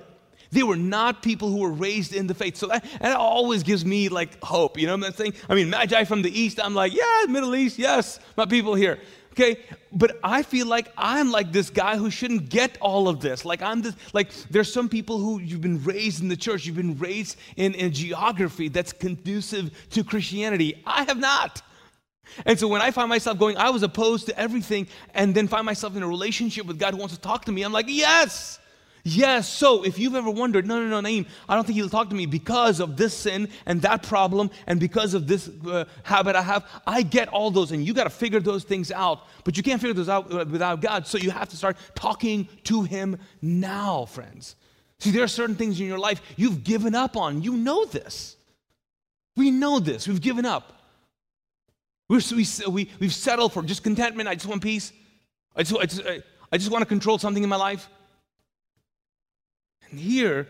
They 0.52 0.64
were 0.64 0.76
not 0.76 1.22
people 1.22 1.50
who 1.50 1.60
were 1.60 1.72
raised 1.72 2.14
in 2.14 2.28
the 2.28 2.34
faith. 2.34 2.58
So 2.58 2.68
that, 2.68 2.86
that 3.02 3.18
always 3.18 3.64
gives 3.64 3.86
me 3.86 4.10
like 4.10 4.42
hope. 4.44 4.80
You 4.80 4.88
know 4.88 4.98
what 4.98 5.08
I'm 5.08 5.14
saying? 5.14 5.34
I 5.50 5.56
mean, 5.56 5.70
Magi 5.70 6.04
from 6.06 6.22
the 6.22 6.40
East, 6.40 6.60
I'm 6.64 6.74
like, 6.74 6.94
yeah, 6.94 7.26
Middle 7.28 7.56
East, 7.56 7.78
yes, 7.78 8.20
my 8.36 8.46
people 8.46 8.76
here. 8.76 9.00
Okay, 9.34 9.60
but 9.92 10.18
I 10.24 10.42
feel 10.42 10.66
like 10.66 10.92
I'm 10.98 11.30
like 11.30 11.52
this 11.52 11.70
guy 11.70 11.96
who 11.96 12.10
shouldn't 12.10 12.50
get 12.50 12.76
all 12.82 13.08
of 13.08 13.20
this. 13.20 13.46
Like 13.46 13.62
I'm 13.62 13.84
this, 13.84 13.94
like 14.12 14.32
there's 14.50 14.74
some 14.74 14.90
people 14.90 15.20
who 15.20 15.40
you've 15.40 15.62
been 15.62 15.84
raised 15.84 16.24
in 16.24 16.28
the 16.28 16.36
church, 16.36 16.66
you've 16.66 16.76
been 16.76 16.98
raised 16.98 17.38
in, 17.56 17.76
in 17.76 17.94
geography 17.94 18.68
that's 18.68 18.92
conducive 18.94 19.70
to 19.92 20.04
Christianity. 20.04 20.82
I 20.88 21.04
have 21.04 21.20
not. 21.20 21.62
And 22.48 22.60
so 22.60 22.68
when 22.68 22.82
I 22.82 22.90
find 22.90 23.10
myself 23.10 23.38
going, 23.38 23.58
I 23.58 23.70
was 23.70 23.84
opposed 23.84 24.26
to 24.26 24.40
everything, 24.40 24.88
and 25.14 25.36
then 25.36 25.48
find 25.48 25.66
myself 25.66 25.96
in 25.96 26.02
a 26.02 26.08
relationship 26.08 26.66
with 26.66 26.80
God 26.80 26.96
who 26.96 27.00
wants 27.00 27.16
to 27.16 27.22
talk 27.22 27.46
to 27.46 27.52
me, 27.52 27.62
I'm 27.62 27.72
like, 27.72 27.86
yes, 27.90 28.60
Yes, 29.10 29.48
so 29.48 29.84
if 29.84 29.98
you've 29.98 30.16
ever 30.16 30.30
wondered, 30.30 30.68
no, 30.68 30.84
no, 30.84 30.88
no, 31.00 31.08
Naeem, 31.08 31.28
I 31.48 31.56
don't 31.56 31.64
think 31.64 31.78
he'll 31.78 31.88
talk 31.88 32.10
to 32.10 32.16
me 32.16 32.26
because 32.26 32.82
of 32.82 32.98
this 32.98 33.14
sin 33.14 33.48
and 33.66 33.82
that 33.84 34.04
problem 34.04 34.52
and 34.66 34.82
because 34.82 35.14
of 35.14 35.28
this 35.28 35.50
uh, 35.66 35.86
habit 36.04 36.36
I 36.36 36.42
have, 36.42 36.66
I 36.86 37.04
get 37.04 37.30
all 37.30 37.50
those, 37.50 37.72
and 37.72 37.88
you 37.88 37.94
got 37.94 38.04
to 38.04 38.10
figure 38.10 38.42
those 38.42 38.66
things 38.66 38.92
out. 38.92 39.22
But 39.46 39.56
you 39.56 39.64
can't 39.64 39.80
figure 39.80 39.94
those 39.94 40.10
out 40.10 40.30
uh, 40.34 40.44
without 40.50 40.82
God, 40.82 41.08
so 41.08 41.18
you 41.18 41.32
have 41.32 41.48
to 41.48 41.56
start 41.56 41.78
talking 41.96 42.50
to 42.66 42.84
Him 42.84 43.18
now, 43.42 44.04
friends. 44.04 44.58
See, 45.00 45.12
there 45.12 45.24
are 45.24 45.30
certain 45.30 45.56
things 45.56 45.80
in 45.80 45.88
your 45.88 46.00
life 46.00 46.22
you've 46.36 46.66
given 46.66 46.94
up 46.94 47.16
on. 47.16 47.42
You 47.42 47.54
know 47.54 47.86
this. 47.86 48.36
We 49.38 49.52
know 49.52 49.80
this. 49.80 50.06
We've 50.06 50.20
given 50.20 50.46
up. 50.46 50.74
We're, 52.10 52.20
we, 52.36 52.46
we, 52.68 52.90
we've 53.00 53.16
settled 53.16 53.54
for 53.54 53.64
just 53.64 53.84
contentment. 53.84 54.28
I 54.28 54.36
just 54.36 54.48
want 54.48 54.62
peace. 54.62 54.92
I 55.56 55.64
just, 55.64 55.80
I 55.80 55.86
just, 55.86 56.02
I 56.52 56.58
just 56.58 56.72
want 56.72 56.82
to 56.82 56.86
control 56.86 57.18
something 57.20 57.42
in 57.42 57.50
my 57.50 57.56
life. 57.56 57.88
And 59.92 60.00
here, 60.00 60.48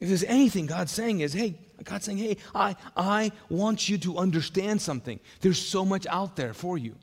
if 0.00 0.08
there's 0.08 0.24
anything 0.24 0.66
God's 0.66 0.92
saying 0.92 1.20
is, 1.20 1.32
hey, 1.32 1.58
God's 1.84 2.04
saying, 2.04 2.18
hey, 2.18 2.36
I, 2.54 2.76
I 2.96 3.32
want 3.48 3.88
you 3.88 3.98
to 3.98 4.18
understand 4.18 4.80
something. 4.80 5.20
There's 5.40 5.58
so 5.58 5.84
much 5.84 6.06
out 6.06 6.36
there 6.36 6.54
for 6.54 6.78
you. 6.78 6.96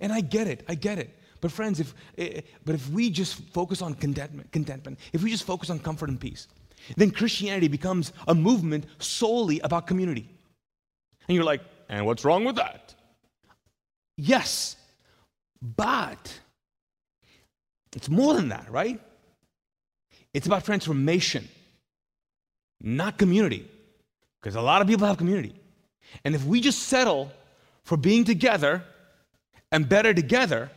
And 0.00 0.12
I 0.12 0.20
get 0.20 0.46
it, 0.46 0.64
I 0.68 0.74
get 0.74 0.98
it. 0.98 1.18
But 1.40 1.52
friends, 1.52 1.80
if, 1.80 1.94
eh, 2.18 2.40
but 2.64 2.74
if 2.74 2.88
we 2.90 3.10
just 3.10 3.34
focus 3.52 3.82
on 3.82 3.94
contentment, 3.94 4.50
contentment, 4.52 4.98
if 5.12 5.22
we 5.22 5.30
just 5.30 5.44
focus 5.44 5.70
on 5.70 5.78
comfort 5.78 6.08
and 6.08 6.18
peace, 6.18 6.48
then 6.96 7.10
Christianity 7.10 7.68
becomes 7.68 8.12
a 8.28 8.34
movement 8.34 8.86
solely 8.98 9.60
about 9.60 9.86
community. 9.86 10.28
And 11.28 11.34
you're 11.34 11.44
like, 11.44 11.62
and 11.88 12.06
what's 12.06 12.24
wrong 12.24 12.44
with 12.44 12.56
that? 12.56 12.94
Yes, 14.16 14.76
but 15.60 16.40
it's 17.94 18.08
more 18.08 18.34
than 18.34 18.48
that, 18.48 18.70
right? 18.70 19.00
It's 20.34 20.46
about 20.46 20.64
transformation, 20.64 21.48
not 22.80 23.18
community. 23.18 23.68
Because 24.40 24.56
a 24.56 24.60
lot 24.60 24.82
of 24.82 24.88
people 24.88 25.06
have 25.06 25.18
community. 25.18 25.54
And 26.24 26.34
if 26.34 26.44
we 26.44 26.60
just 26.60 26.80
settle 26.84 27.30
for 27.84 27.96
being 27.96 28.24
together 28.24 28.82
and 29.70 29.88
better 29.88 30.12
together, 30.12 30.70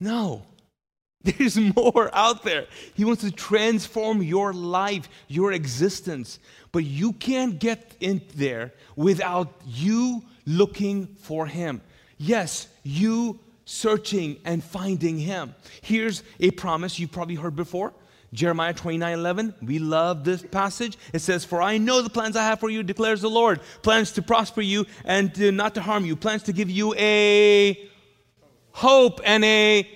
no. 0.00 0.42
There's 1.22 1.58
more 1.58 2.10
out 2.14 2.44
there. 2.44 2.66
He 2.94 3.04
wants 3.04 3.22
to 3.22 3.30
transform 3.30 4.22
your 4.22 4.52
life, 4.54 5.08
your 5.26 5.52
existence. 5.52 6.38
But 6.72 6.84
you 6.84 7.12
can't 7.12 7.58
get 7.58 7.94
in 8.00 8.22
there 8.34 8.72
without 8.96 9.52
you 9.66 10.24
looking 10.46 11.06
for 11.06 11.46
Him. 11.46 11.82
Yes, 12.16 12.68
you 12.84 13.38
searching 13.68 14.38
and 14.46 14.64
finding 14.64 15.18
him. 15.18 15.54
Here's 15.82 16.22
a 16.40 16.50
promise 16.52 16.98
you've 16.98 17.12
probably 17.12 17.34
heard 17.34 17.54
before. 17.54 17.92
Jeremiah 18.32 18.72
29 18.72 19.12
11. 19.12 19.54
We 19.62 19.78
love 19.78 20.24
this 20.24 20.42
passage. 20.42 20.96
It 21.12 21.18
says, 21.20 21.44
For 21.44 21.60
I 21.60 21.76
know 21.76 22.00
the 22.00 22.10
plans 22.10 22.34
I 22.34 22.44
have 22.44 22.60
for 22.60 22.70
you, 22.70 22.82
declares 22.82 23.20
the 23.20 23.28
Lord. 23.28 23.60
Plans 23.82 24.12
to 24.12 24.22
prosper 24.22 24.62
you 24.62 24.86
and 25.04 25.34
to 25.34 25.52
not 25.52 25.74
to 25.74 25.82
harm 25.82 26.06
you. 26.06 26.16
Plans 26.16 26.44
to 26.44 26.52
give 26.52 26.70
you 26.70 26.94
a 26.94 27.90
hope 28.72 29.20
and 29.24 29.44
a 29.44 29.86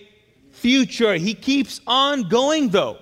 future. 0.50 1.14
He 1.14 1.32
keeps 1.34 1.80
on 1.86 2.28
going 2.28 2.68
though. 2.68 2.98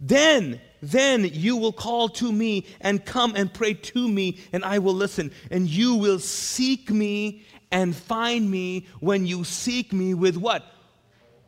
Then, 0.00 0.60
then 0.82 1.24
you 1.24 1.56
will 1.56 1.72
call 1.72 2.08
to 2.10 2.32
me 2.32 2.66
and 2.80 3.04
come 3.04 3.34
and 3.36 3.52
pray 3.52 3.74
to 3.74 4.08
me, 4.08 4.38
and 4.52 4.64
I 4.64 4.80
will 4.80 4.94
listen. 4.94 5.32
And 5.50 5.68
you 5.68 5.94
will 5.94 6.18
seek 6.18 6.90
me 6.90 7.44
and 7.74 7.94
find 7.94 8.48
me 8.48 8.86
when 9.00 9.26
you 9.26 9.42
seek 9.42 9.92
me 9.92 10.14
with 10.14 10.36
what? 10.36 10.64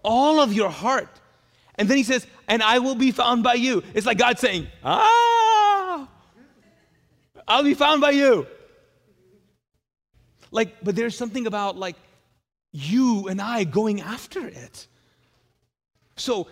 All 0.03 0.41
of 0.41 0.53
your 0.53 0.71
heart. 0.71 1.09
And 1.77 1.89
then 1.89 1.97
he 1.97 2.03
says, 2.03 2.27
and 2.49 2.65
I 2.65 2.81
will 2.81 2.97
be 2.97 3.13
found 3.13 3.45
by 3.45 3.55
you. 3.55 3.85
It's 3.95 4.07
like 4.07 4.19
God 4.19 4.37
saying, 4.41 4.67
ah, 4.83 6.09
I'll 7.47 7.63
be 7.63 7.75
found 7.75 8.01
by 8.01 8.11
you. 8.11 8.45
Like, 10.51 10.83
but 10.83 10.97
there's 10.97 11.17
something 11.17 11.47
about 11.47 11.77
like 11.77 11.95
you 12.73 13.29
and 13.29 13.41
I 13.41 13.63
going 13.63 14.01
after 14.01 14.49
it. 14.49 14.89
So, 16.17 16.49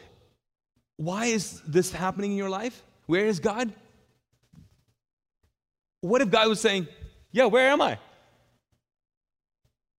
why 0.98 1.26
is 1.26 1.60
this 1.62 1.90
happening 1.90 2.30
in 2.30 2.36
your 2.36 2.50
life? 2.50 2.80
Where 3.06 3.26
is 3.26 3.40
God? 3.40 3.72
What 6.00 6.20
if 6.20 6.30
God 6.30 6.46
was 6.48 6.60
saying, 6.60 6.86
Yeah, 7.32 7.46
where 7.46 7.70
am 7.70 7.80
I? 7.80 7.98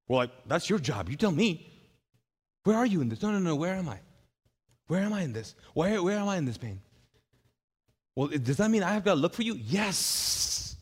Well, 0.09 0.19
like, 0.19 0.31
that's 0.47 0.69
your 0.69 0.79
job. 0.79 1.09
You 1.09 1.17
tell 1.17 1.33
me. 1.33 1.71
Where 2.65 2.77
are 2.77 2.87
you 2.87 3.01
in 3.01 3.09
this? 3.09 3.23
No, 3.23 3.31
no, 3.31 3.39
no. 3.39 3.55
Where 3.57 3.75
am 3.75 3.89
I? 3.89 4.01
Where 4.87 5.01
am 5.01 5.13
I 5.13 5.23
in 5.23 5.33
this? 5.33 5.55
Where, 5.75 6.03
where 6.03 6.19
am 6.19 6.29
I 6.29 6.37
in 6.37 6.45
this 6.45 6.59
pain? 6.59 6.81
Well, 8.17 8.29
does 8.29 8.57
that 8.59 8.71
mean 8.71 8.83
I 8.83 8.93
have 8.93 9.05
got 9.05 9.15
to 9.15 9.21
look 9.21 9.35
for 9.35 9.43
you? 9.43 9.55
Yes. 9.55 10.77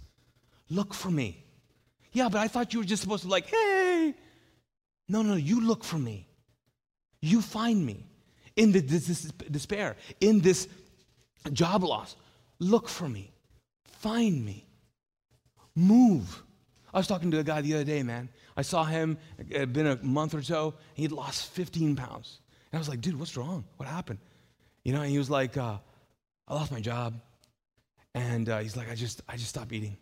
Look 0.71 0.95
for 0.95 1.11
me. 1.11 1.45
Yeah, 2.13 2.29
but 2.29 2.41
I 2.41 2.49
thought 2.49 2.73
you 2.73 2.81
were 2.81 2.85
just 2.85 3.03
supposed 3.03 3.23
to, 3.23 3.29
like, 3.29 3.47
hey. 3.47 4.15
No, 5.09 5.23
no, 5.23 5.35
you 5.35 5.61
look 5.61 5.83
for 5.85 5.99
me. 5.99 6.29
You 7.21 7.41
find 7.41 7.85
me. 7.85 8.07
in 8.57 8.73
the 8.73 8.81
this, 8.81 9.07
this 9.07 9.23
despair, 9.51 9.97
in 10.21 10.41
this 10.41 10.69
job 11.53 11.85
loss. 11.85 12.17
Look 12.59 12.89
for 12.89 13.09
me, 13.09 13.33
find 13.85 14.45
me, 14.45 14.67
move. 15.75 16.43
I 16.93 16.99
was 16.99 17.07
talking 17.07 17.31
to 17.31 17.39
a 17.39 17.45
guy 17.45 17.61
the 17.61 17.75
other 17.75 17.85
day, 17.85 18.03
man. 18.03 18.29
I 18.57 18.63
saw 18.63 18.85
him, 18.85 19.19
it 19.39 19.57
had 19.57 19.73
been 19.73 19.87
a 19.87 19.97
month 20.03 20.35
or 20.35 20.43
so, 20.43 20.75
he'd 20.95 21.13
lost 21.13 21.51
15 21.53 21.97
pounds. 21.97 22.41
And 22.71 22.79
I 22.79 22.81
was 22.81 22.89
like, 22.89 23.01
dude, 23.01 23.19
what's 23.19 23.37
wrong? 23.37 23.65
What 23.77 23.89
happened? 23.89 24.19
You 24.85 24.93
know, 24.93 25.03
and 25.03 25.11
he 25.11 25.19
was 25.19 25.31
like, 25.31 25.57
uh, 25.57 25.77
I 26.49 26.55
lost 26.55 26.73
my 26.73 26.81
job. 26.81 27.15
And 28.15 28.49
uh, 28.49 28.59
he's 28.59 28.77
like, 28.77 28.91
I 28.91 28.95
just, 28.95 29.23
I 29.29 29.37
just 29.37 29.49
stopped 29.49 29.73
eating. 29.73 29.97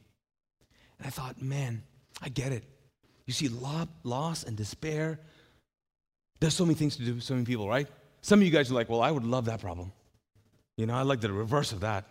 And 0.98 1.06
I 1.06 1.10
thought, 1.10 1.40
man, 1.40 1.82
I 2.20 2.28
get 2.28 2.52
it. 2.52 2.64
You 3.26 3.32
see, 3.32 3.48
loss 4.02 4.42
and 4.42 4.56
despair. 4.56 5.20
There's 6.40 6.54
so 6.54 6.64
many 6.64 6.74
things 6.74 6.96
to 6.96 7.04
do 7.04 7.14
with 7.14 7.22
so 7.22 7.34
many 7.34 7.46
people, 7.46 7.68
right? 7.68 7.86
Some 8.22 8.40
of 8.40 8.44
you 8.44 8.50
guys 8.50 8.70
are 8.70 8.74
like, 8.74 8.88
well, 8.88 9.02
I 9.02 9.10
would 9.10 9.24
love 9.24 9.44
that 9.44 9.60
problem. 9.60 9.92
You 10.76 10.86
know, 10.86 10.94
I 10.94 11.02
like 11.02 11.20
the 11.20 11.32
reverse 11.32 11.72
of 11.72 11.80
that. 11.80 12.06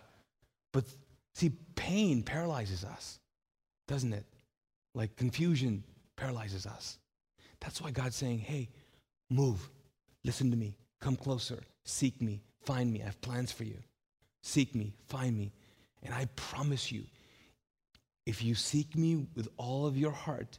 But 0.72 0.84
see, 1.34 1.50
pain 1.74 2.22
paralyzes 2.22 2.84
us, 2.84 3.18
doesn't 3.88 4.12
it? 4.12 4.24
Like 4.94 5.16
confusion 5.16 5.84
paralyzes 6.20 6.66
us. 6.66 6.98
That's 7.60 7.80
why 7.80 7.90
God's 7.90 8.16
saying, 8.16 8.40
hey, 8.40 8.68
move, 9.30 9.70
listen 10.24 10.50
to 10.50 10.56
me, 10.56 10.76
come 11.00 11.16
closer, 11.16 11.60
seek 11.84 12.20
me, 12.20 12.42
find 12.62 12.92
me. 12.92 13.02
I 13.02 13.06
have 13.06 13.20
plans 13.20 13.50
for 13.50 13.64
you. 13.64 13.78
Seek 14.42 14.74
me, 14.74 14.94
find 15.08 15.36
me. 15.36 15.52
And 16.02 16.14
I 16.14 16.26
promise 16.36 16.92
you, 16.92 17.04
if 18.26 18.42
you 18.42 18.54
seek 18.54 18.96
me 18.96 19.26
with 19.34 19.48
all 19.56 19.86
of 19.86 19.96
your 19.96 20.12
heart, 20.12 20.58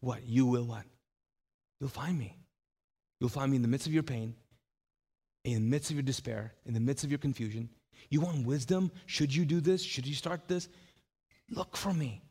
what? 0.00 0.26
You 0.26 0.46
will 0.46 0.64
what? 0.64 0.84
You'll 1.80 1.90
find 1.90 2.18
me. 2.18 2.36
You'll 3.20 3.28
find 3.28 3.50
me 3.50 3.56
in 3.56 3.62
the 3.62 3.68
midst 3.68 3.86
of 3.86 3.92
your 3.92 4.02
pain, 4.02 4.34
in 5.44 5.54
the 5.54 5.60
midst 5.60 5.90
of 5.90 5.96
your 5.96 6.02
despair, 6.02 6.54
in 6.66 6.74
the 6.74 6.80
midst 6.80 7.04
of 7.04 7.10
your 7.10 7.18
confusion. 7.18 7.68
You 8.08 8.20
want 8.20 8.46
wisdom? 8.46 8.90
Should 9.06 9.34
you 9.34 9.44
do 9.44 9.60
this? 9.60 9.82
Should 9.82 10.06
you 10.06 10.14
start 10.14 10.48
this? 10.48 10.68
Look 11.50 11.76
for 11.76 11.92
me. 11.92 12.22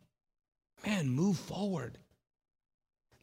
Man, 0.86 1.10
move 1.10 1.38
forward. 1.38 1.98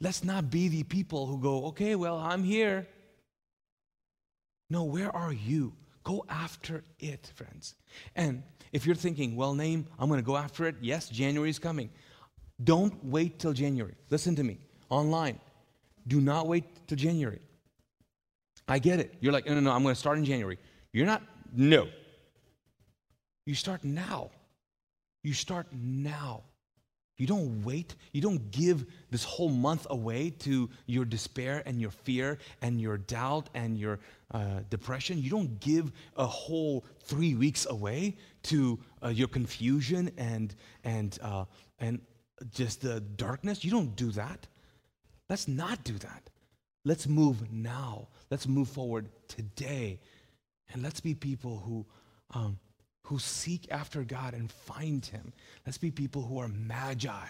Let's 0.00 0.22
not 0.22 0.50
be 0.50 0.68
the 0.68 0.84
people 0.84 1.26
who 1.26 1.38
go, 1.38 1.66
okay, 1.66 1.94
well, 1.94 2.18
I'm 2.18 2.44
here. 2.44 2.86
No, 4.70 4.84
where 4.84 5.14
are 5.14 5.32
you? 5.32 5.72
Go 6.04 6.24
after 6.28 6.84
it, 7.00 7.32
friends. 7.34 7.74
And 8.14 8.42
if 8.72 8.86
you're 8.86 8.94
thinking, 8.94 9.34
well, 9.34 9.54
Naeem, 9.54 9.86
I'm 9.98 10.08
going 10.08 10.20
to 10.20 10.26
go 10.26 10.36
after 10.36 10.66
it, 10.66 10.76
yes, 10.80 11.08
January 11.08 11.50
is 11.50 11.58
coming. 11.58 11.90
Don't 12.62 13.04
wait 13.04 13.38
till 13.38 13.52
January. 13.52 13.94
Listen 14.10 14.36
to 14.36 14.44
me 14.44 14.58
online. 14.88 15.38
Do 16.06 16.20
not 16.20 16.46
wait 16.46 16.64
till 16.86 16.96
January. 16.96 17.40
I 18.66 18.78
get 18.78 19.00
it. 19.00 19.14
You're 19.20 19.32
like, 19.32 19.46
no, 19.46 19.54
no, 19.54 19.60
no, 19.60 19.72
I'm 19.72 19.82
going 19.82 19.94
to 19.94 20.00
start 20.00 20.18
in 20.18 20.24
January. 20.24 20.58
You're 20.92 21.06
not, 21.06 21.22
no. 21.54 21.88
You 23.46 23.54
start 23.54 23.84
now. 23.84 24.30
You 25.22 25.32
start 25.32 25.66
now. 25.72 26.42
You 27.18 27.26
don't 27.26 27.64
wait. 27.64 27.96
You 28.12 28.22
don't 28.22 28.50
give 28.52 28.86
this 29.10 29.24
whole 29.24 29.48
month 29.48 29.88
away 29.90 30.30
to 30.40 30.70
your 30.86 31.04
despair 31.04 31.62
and 31.66 31.80
your 31.80 31.90
fear 31.90 32.38
and 32.62 32.80
your 32.80 32.96
doubt 32.96 33.50
and 33.54 33.76
your 33.76 33.98
uh, 34.30 34.60
depression. 34.70 35.20
You 35.20 35.30
don't 35.30 35.58
give 35.58 35.90
a 36.16 36.26
whole 36.26 36.84
three 37.02 37.34
weeks 37.34 37.66
away 37.66 38.16
to 38.44 38.78
uh, 39.02 39.08
your 39.08 39.26
confusion 39.26 40.12
and, 40.16 40.54
and, 40.84 41.18
uh, 41.20 41.46
and 41.80 42.00
just 42.52 42.82
the 42.82 43.00
darkness. 43.00 43.64
You 43.64 43.72
don't 43.72 43.96
do 43.96 44.12
that. 44.12 44.46
Let's 45.28 45.48
not 45.48 45.82
do 45.82 45.94
that. 45.98 46.30
Let's 46.84 47.08
move 47.08 47.52
now. 47.52 48.08
Let's 48.30 48.46
move 48.46 48.68
forward 48.68 49.08
today. 49.26 50.00
And 50.72 50.84
let's 50.84 51.00
be 51.00 51.14
people 51.14 51.58
who 51.58 51.84
um, 52.32 52.58
who 53.08 53.18
seek 53.18 53.66
after 53.70 54.04
God 54.04 54.34
and 54.34 54.52
find 54.52 55.04
Him. 55.04 55.32
Let's 55.64 55.78
be 55.78 55.90
people 55.90 56.20
who 56.20 56.40
are 56.40 56.48
magi, 56.48 57.26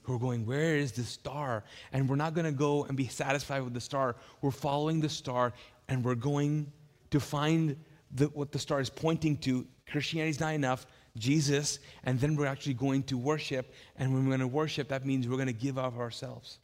who 0.00 0.14
are 0.14 0.18
going, 0.18 0.46
Where 0.46 0.76
is 0.76 0.92
the 0.92 1.02
star? 1.02 1.62
And 1.92 2.08
we're 2.08 2.16
not 2.16 2.32
going 2.32 2.46
to 2.46 2.52
go 2.52 2.84
and 2.84 2.96
be 2.96 3.06
satisfied 3.06 3.62
with 3.64 3.74
the 3.74 3.82
star. 3.82 4.16
We're 4.40 4.50
following 4.50 5.02
the 5.02 5.10
star 5.10 5.52
and 5.88 6.02
we're 6.02 6.14
going 6.14 6.72
to 7.10 7.20
find 7.20 7.76
the, 8.14 8.26
what 8.28 8.50
the 8.50 8.58
star 8.58 8.80
is 8.80 8.88
pointing 8.88 9.36
to. 9.38 9.66
Christianity 9.90 10.30
is 10.30 10.40
not 10.40 10.54
enough. 10.54 10.86
Jesus, 11.18 11.80
and 12.04 12.18
then 12.18 12.34
we're 12.34 12.46
actually 12.46 12.74
going 12.74 13.02
to 13.04 13.18
worship. 13.18 13.74
And 13.96 14.14
when 14.14 14.24
we're 14.24 14.30
going 14.30 14.40
to 14.40 14.46
worship, 14.48 14.88
that 14.88 15.04
means 15.04 15.28
we're 15.28 15.36
going 15.36 15.48
to 15.48 15.52
give 15.52 15.76
of 15.78 15.98
ourselves. 15.98 16.60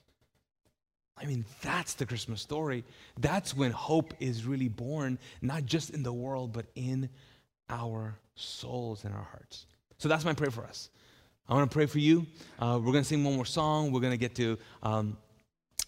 I 1.18 1.26
mean, 1.26 1.44
that's 1.60 1.92
the 1.92 2.06
Christmas 2.06 2.40
story. 2.40 2.84
That's 3.18 3.54
when 3.54 3.70
hope 3.70 4.14
is 4.18 4.46
really 4.46 4.68
born, 4.68 5.18
not 5.42 5.66
just 5.66 5.90
in 5.90 6.02
the 6.02 6.12
world, 6.12 6.54
but 6.54 6.64
in 6.74 7.10
our 7.70 8.18
souls 8.34 9.04
and 9.04 9.14
our 9.14 9.22
hearts. 9.22 9.66
So 9.98 10.08
that's 10.08 10.24
my 10.24 10.34
prayer 10.34 10.50
for 10.50 10.64
us. 10.64 10.90
I 11.48 11.54
want 11.54 11.70
to 11.70 11.74
pray 11.74 11.86
for 11.86 11.98
you. 11.98 12.26
Uh, 12.58 12.78
we're 12.82 12.92
going 12.92 13.04
to 13.04 13.08
sing 13.08 13.24
one 13.24 13.34
more 13.34 13.46
song. 13.46 13.92
We're 13.92 14.00
going 14.00 14.12
to 14.12 14.18
get 14.18 14.34
to 14.36 14.58
um, 14.82 15.16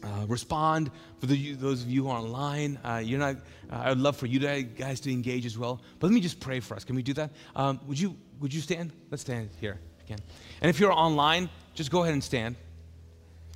uh, 0.03 0.27
respond. 0.27 0.91
For 1.19 1.27
the, 1.27 1.53
those 1.53 1.83
of 1.83 1.91
you 1.91 2.05
who 2.05 2.11
are 2.11 2.19
online, 2.19 2.79
uh, 2.85 3.03
you're 3.05 3.21
not. 3.21 3.37
Uh, 3.71 3.77
I 3.85 3.89
would 3.91 4.01
love 4.01 4.17
for 4.17 4.27
you 4.27 4.41
guys 4.41 5.01
to 5.01 5.13
engage 5.13 5.47
as 5.47 5.59
well. 5.59 5.81
But 5.99 6.09
let 6.09 6.15
me 6.15 6.21
just 6.21 6.41
pray 6.41 6.61
for 6.61 6.75
us. 6.75 6.85
Can 6.85 6.97
we 6.97 7.03
do 7.03 7.13
that? 7.15 7.31
Um, 7.55 7.81
would 7.87 7.99
you 7.99 8.17
Would 8.41 8.55
you 8.55 8.61
stand? 8.61 8.93
Let's 9.11 9.23
stand 9.23 9.51
here 9.61 9.79
can. 10.13 10.25
And 10.61 10.71
if 10.71 10.79
you're 10.81 10.93
online, 10.93 11.49
just 11.75 11.91
go 11.91 12.03
ahead 12.03 12.15
and 12.15 12.23
stand. 12.23 12.57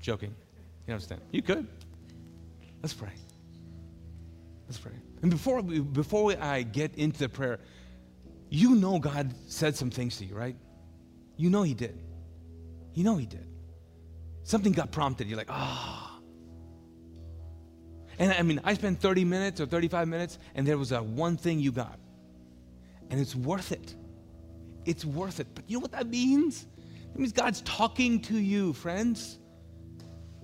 Joking. 0.01 0.35
You 0.87 0.93
don't 0.93 1.01
stand. 1.01 1.21
You 1.33 1.43
could. 1.43 1.67
Let's 2.83 2.95
pray. 2.95 3.13
Let's 4.67 4.79
pray. 4.79 4.93
And 5.23 5.31
before 5.31 5.61
we, 5.61 5.81
before 5.81 6.25
we, 6.25 6.37
I 6.37 6.63
get 6.63 6.95
into 6.97 7.19
the 7.21 7.29
prayer, 7.29 7.59
you 8.49 8.75
know 8.75 8.99
God 8.99 9.33
said 9.47 9.77
some 9.77 9.91
things 9.91 10.19
to 10.19 10.25
you, 10.25 10.35
right? 10.35 10.57
You 11.37 11.51
know 11.51 11.63
He 11.63 11.75
did. 11.75 12.01
You 12.95 13.05
know 13.05 13.17
He 13.17 13.27
did. 13.27 13.47
Something 14.45 14.73
got 14.73 14.93
prompted. 14.93 15.27
You're 15.27 15.39
like, 15.39 15.51
ah. 15.51 16.13
Oh. 16.13 16.23
And 18.19 18.33
I 18.33 18.43
mean, 18.43 18.61
I 18.65 18.75
spent 18.75 19.01
30 19.01 19.25
minutes 19.25 19.61
or 19.61 19.67
35 19.67 20.09
minutes, 20.09 20.39
and 20.55 20.67
there 20.67 20.79
was 20.79 20.93
a 20.93 21.03
one 21.03 21.37
thing 21.37 21.61
you 21.61 21.73
got. 21.73 21.99
And 23.11 23.21
it's 23.21 23.35
worth 23.35 23.73
it. 23.73 23.95
It's 24.85 25.05
worth 25.05 25.41
it. 25.41 25.49
But 25.55 25.69
you 25.69 25.77
know 25.77 25.83
what 25.83 25.93
that 25.93 26.07
means? 26.07 26.67
It 27.15 27.19
means 27.19 27.33
God's 27.33 27.61
talking 27.63 28.21
to 28.23 28.39
you, 28.39 28.73
friends. 28.73 29.39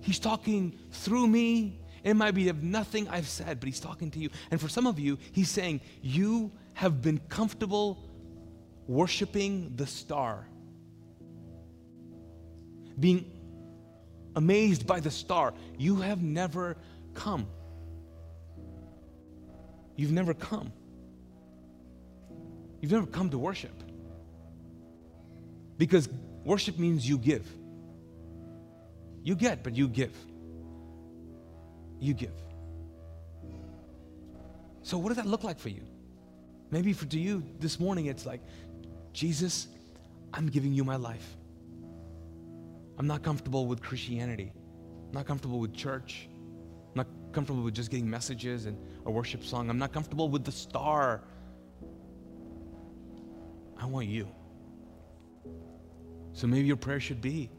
He's 0.01 0.19
talking 0.19 0.77
through 0.91 1.27
me. 1.27 1.79
It 2.03 2.15
might 2.15 2.31
be 2.31 2.49
of 2.49 2.61
nothing 2.61 3.07
I've 3.07 3.27
said, 3.27 3.59
but 3.59 3.67
He's 3.67 3.79
talking 3.79 4.11
to 4.11 4.19
you. 4.19 4.29
And 4.51 4.59
for 4.59 4.67
some 4.67 4.85
of 4.85 4.99
you, 4.99 5.17
He's 5.31 5.49
saying, 5.49 5.81
You 6.01 6.51
have 6.73 7.01
been 7.01 7.19
comfortable 7.29 8.09
worshiping 8.87 9.73
the 9.75 9.87
star, 9.87 10.47
being 12.99 13.31
amazed 14.35 14.85
by 14.85 14.99
the 14.99 15.11
star. 15.11 15.53
You 15.77 15.97
have 15.97 16.21
never 16.21 16.77
come. 17.13 17.47
You've 19.95 20.11
never 20.11 20.33
come. 20.33 20.71
You've 22.81 22.91
never 22.91 23.05
come 23.05 23.29
to 23.29 23.37
worship. 23.37 23.83
Because 25.77 26.09
worship 26.43 26.77
means 26.77 27.07
you 27.07 27.17
give. 27.17 27.47
You 29.23 29.35
get, 29.35 29.63
but 29.63 29.75
you 29.75 29.87
give. 29.87 30.15
You 31.99 32.13
give. 32.13 32.33
So, 34.81 34.97
what 34.97 35.09
does 35.09 35.17
that 35.17 35.27
look 35.27 35.45
like 35.45 35.59
for 35.59 35.69
you? 35.69 35.83
Maybe 36.73 36.91
for 36.91 37.05
to 37.05 37.19
you 37.19 37.43
this 37.59 37.79
morning, 37.79 38.07
it's 38.07 38.25
like, 38.25 38.41
Jesus, 39.13 39.67
I'm 40.33 40.47
giving 40.47 40.73
you 40.73 40.83
my 40.83 40.95
life. 40.95 41.37
I'm 42.97 43.05
not 43.05 43.21
comfortable 43.21 43.67
with 43.67 43.79
Christianity. 43.79 44.51
I'm 44.55 45.11
not 45.11 45.27
comfortable 45.27 45.59
with 45.59 45.71
church. 45.75 46.27
I'm 46.89 46.95
not 46.95 47.07
comfortable 47.31 47.61
with 47.61 47.75
just 47.75 47.91
getting 47.91 48.09
messages 48.09 48.65
and 48.65 48.75
a 49.05 49.11
worship 49.11 49.43
song. 49.43 49.69
I'm 49.69 49.77
not 49.77 49.93
comfortable 49.93 50.29
with 50.29 50.45
the 50.45 50.51
star. 50.51 51.21
I 53.79 53.85
want 53.85 54.07
you. 54.07 54.27
So 56.31 56.47
maybe 56.47 56.65
your 56.65 56.77
prayer 56.77 56.99
should 56.99 57.21
be 57.21 57.51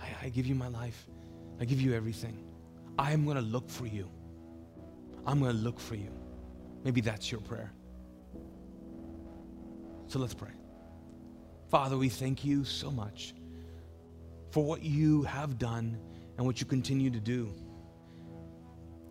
I, 0.00 0.26
I 0.26 0.28
give 0.28 0.46
you 0.46 0.54
my 0.54 0.68
life, 0.68 1.08
I 1.60 1.64
give 1.64 1.80
you 1.80 1.92
everything. 1.92 2.38
I'm 3.00 3.24
going 3.24 3.36
to 3.36 3.42
look 3.42 3.68
for 3.68 3.86
you. 3.86 4.08
I'm 5.26 5.40
going 5.40 5.56
to 5.56 5.58
look 5.58 5.80
for 5.80 5.96
you. 5.96 6.12
Maybe 6.84 7.00
that's 7.00 7.32
your 7.32 7.40
prayer. 7.40 7.72
So 10.10 10.18
let's 10.18 10.34
pray. 10.34 10.50
Father, 11.68 11.96
we 11.96 12.08
thank 12.08 12.44
you 12.44 12.64
so 12.64 12.90
much 12.90 13.32
for 14.50 14.64
what 14.64 14.82
you 14.82 15.22
have 15.22 15.56
done 15.56 15.96
and 16.36 16.44
what 16.44 16.60
you 16.60 16.66
continue 16.66 17.12
to 17.12 17.20
do. 17.20 17.54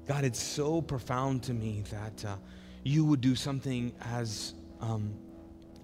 God, 0.05 0.25
it's 0.25 0.43
so 0.43 0.81
profound 0.81 1.41
to 1.43 1.53
me 1.53 1.85
that 1.89 2.25
uh, 2.25 2.35
you 2.83 3.05
would 3.05 3.21
do 3.21 3.33
something 3.33 3.93
as, 4.01 4.55
um, 4.81 5.13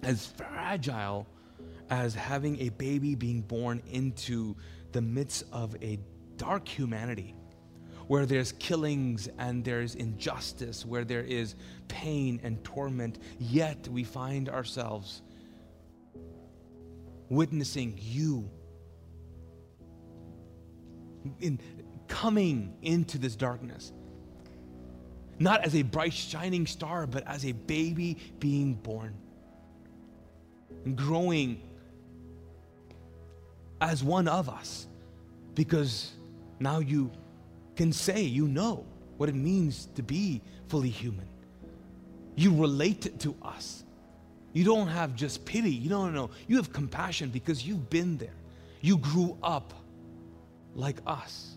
as 0.02 0.26
fragile 0.26 1.26
as 1.88 2.14
having 2.14 2.60
a 2.60 2.68
baby 2.68 3.14
being 3.14 3.40
born 3.40 3.80
into 3.90 4.54
the 4.92 5.00
midst 5.00 5.44
of 5.50 5.74
a 5.82 5.98
dark 6.36 6.68
humanity 6.68 7.34
where 8.06 8.26
there's 8.26 8.52
killings 8.52 9.28
and 9.38 9.64
there's 9.64 9.94
injustice, 9.94 10.84
where 10.84 11.04
there 11.04 11.22
is 11.22 11.54
pain 11.88 12.40
and 12.42 12.62
torment, 12.64 13.18
yet 13.38 13.88
we 13.88 14.04
find 14.04 14.48
ourselves 14.48 15.22
witnessing 17.28 17.98
you 18.00 18.48
in 21.40 21.58
coming 22.06 22.76
into 22.82 23.18
this 23.18 23.34
darkness. 23.34 23.92
Not 25.38 25.64
as 25.64 25.74
a 25.74 25.82
bright, 25.82 26.12
shining 26.12 26.66
star, 26.66 27.06
but 27.06 27.26
as 27.26 27.44
a 27.44 27.52
baby 27.52 28.16
being 28.38 28.74
born 28.74 29.14
growing 30.94 31.60
as 33.80 34.04
one 34.04 34.28
of 34.28 34.48
us 34.48 34.86
because 35.54 36.12
now 36.60 36.78
you 36.78 37.10
can 37.76 37.92
say 37.92 38.22
you 38.22 38.48
know 38.48 38.84
what 39.16 39.28
it 39.28 39.34
means 39.34 39.86
to 39.94 40.02
be 40.02 40.40
fully 40.68 40.90
human. 40.90 41.28
You 42.34 42.54
relate 42.54 43.18
to 43.20 43.34
us. 43.42 43.84
You 44.52 44.64
don't 44.64 44.88
have 44.88 45.14
just 45.14 45.44
pity. 45.44 45.70
You 45.70 45.88
don't 45.88 46.14
know. 46.14 46.30
You 46.48 46.56
have 46.56 46.72
compassion 46.72 47.30
because 47.30 47.66
you've 47.66 47.88
been 47.90 48.16
there. 48.16 48.34
You 48.80 48.98
grew 48.98 49.36
up 49.42 49.72
like 50.74 50.98
us. 51.06 51.56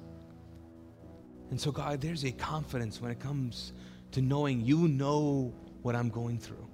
And 1.50 1.60
so, 1.60 1.72
God, 1.72 2.02
there's 2.02 2.24
a 2.26 2.32
confidence 2.32 3.02
when 3.02 3.12
it 3.12 3.20
comes 3.20 3.74
to 4.12 4.22
knowing 4.22 4.62
you 4.62 4.88
know 4.88 5.54
what 5.82 5.96
I'm 5.96 6.10
going 6.10 6.38
through. 6.38 6.68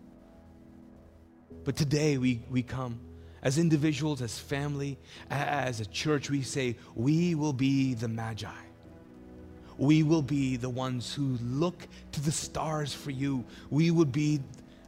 But 1.63 1.75
today 1.75 2.17
we, 2.17 2.41
we 2.49 2.61
come 2.61 2.99
as 3.41 3.59
individuals, 3.59 4.21
as 4.23 4.37
family, 4.39 4.97
as 5.29 5.79
a 5.79 5.85
church, 5.85 6.31
we 6.31 6.41
say, 6.41 6.75
we 6.95 7.35
will 7.35 7.53
be 7.53 7.93
the 7.93 8.07
Magi. 8.07 8.47
We 9.77 10.03
will 10.03 10.21
be 10.21 10.57
the 10.57 10.69
ones 10.69 11.13
who 11.13 11.37
look 11.41 11.87
to 12.13 12.21
the 12.21 12.31
stars 12.31 12.93
for 12.93 13.11
you. 13.11 13.43
We 13.69 13.91
would 13.91 14.11
be 14.11 14.41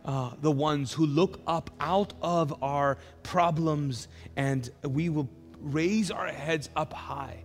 uh, 0.05 0.31
the 0.41 0.51
ones 0.51 0.93
who 0.93 1.05
look 1.05 1.41
up 1.47 1.69
out 1.79 2.13
of 2.21 2.63
our 2.63 2.97
problems 3.23 4.07
and 4.35 4.69
we 4.83 5.09
will 5.09 5.29
raise 5.59 6.11
our 6.11 6.27
heads 6.27 6.69
up 6.75 6.93
high. 6.93 7.43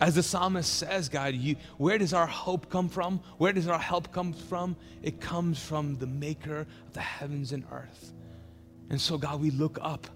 As 0.00 0.16
the 0.16 0.22
psalmist 0.22 0.78
says, 0.78 1.08
God, 1.08 1.34
you, 1.34 1.54
where 1.76 1.96
does 1.96 2.12
our 2.12 2.26
hope 2.26 2.68
come 2.68 2.88
from? 2.88 3.20
Where 3.38 3.52
does 3.52 3.68
our 3.68 3.78
help 3.78 4.12
come 4.12 4.32
from? 4.32 4.74
It 5.02 5.20
comes 5.20 5.62
from 5.62 5.96
the 5.96 6.08
maker 6.08 6.66
of 6.86 6.92
the 6.92 7.00
heavens 7.00 7.52
and 7.52 7.64
earth. 7.70 8.12
And 8.90 9.00
so, 9.00 9.16
God, 9.16 9.40
we 9.40 9.52
look 9.52 9.78
up 9.80 10.08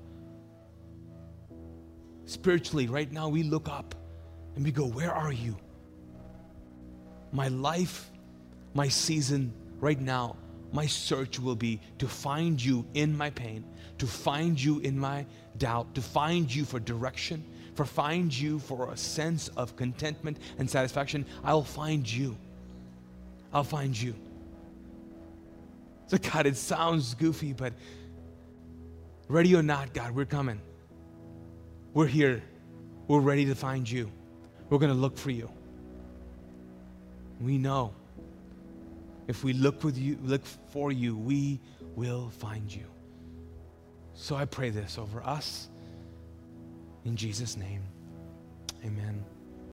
Spiritually, 2.27 2.89
right 2.89 3.11
now, 3.11 3.29
we 3.29 3.45
look 3.45 3.69
up 3.69 3.95
and 4.57 4.65
we 4.65 4.73
go, 4.73 4.85
Where 4.85 5.13
are 5.13 5.33
you? 5.33 5.57
My 7.37 7.49
life, 7.49 8.11
my 8.73 8.89
season, 8.89 9.53
right 9.79 10.01
now, 10.01 10.37
my 10.73 10.87
search 10.87 11.39
will 11.39 11.55
be 11.55 11.83
to 11.99 12.09
find 12.09 12.65
you 12.65 12.87
in 12.95 13.15
my 13.15 13.29
pain, 13.29 13.63
to 13.99 14.07
find 14.07 14.59
you 14.59 14.79
in 14.79 14.99
my 14.99 15.27
doubt, 15.59 15.95
to 15.97 16.01
find 16.01 16.53
you 16.53 16.65
for 16.65 16.81
direction, 16.81 17.45
for 17.75 17.85
find 17.85 18.33
you 18.33 18.59
for 18.59 18.91
a 18.91 18.97
sense 18.97 19.49
of 19.49 19.77
contentment 19.77 20.39
and 20.59 20.69
satisfaction. 20.69 21.27
I'll 21.45 21.63
find 21.63 22.11
you. 22.11 22.39
I'll 23.53 23.65
find 23.65 24.01
you. 24.01 24.15
So, 26.07 26.17
God, 26.17 26.47
it 26.47 26.57
sounds 26.57 27.13
goofy, 27.13 27.53
but 27.53 27.75
ready 29.29 29.55
or 29.55 29.63
not, 29.63 29.93
God, 29.93 30.13
we're 30.13 30.25
coming. 30.25 30.59
We're 31.93 32.07
here. 32.07 32.43
We're 33.09 33.21
ready 33.21 33.45
to 33.45 33.55
find 33.55 33.89
you. 33.89 34.11
We're 34.71 34.79
going 34.79 34.93
to 34.93 34.99
look 34.99 35.19
for 35.19 35.31
you. 35.31 35.51
We 37.41 37.59
know 37.59 37.95
if 39.29 39.43
we 39.43 39.53
look 39.53 39.83
with 39.85 39.99
you, 39.99 40.19
look 40.23 40.45
for 40.71 40.93
you, 40.93 41.17
we 41.17 41.61
will 41.95 42.31
find 42.31 42.73
you. 42.73 42.87
So 44.15 44.37
I 44.37 44.45
pray 44.45 44.71
this 44.71 44.99
over 44.99 45.23
us 45.23 45.69
in 47.05 47.17
Jesus' 47.17 47.57
name. 47.57 47.83
Amen. 48.85 49.25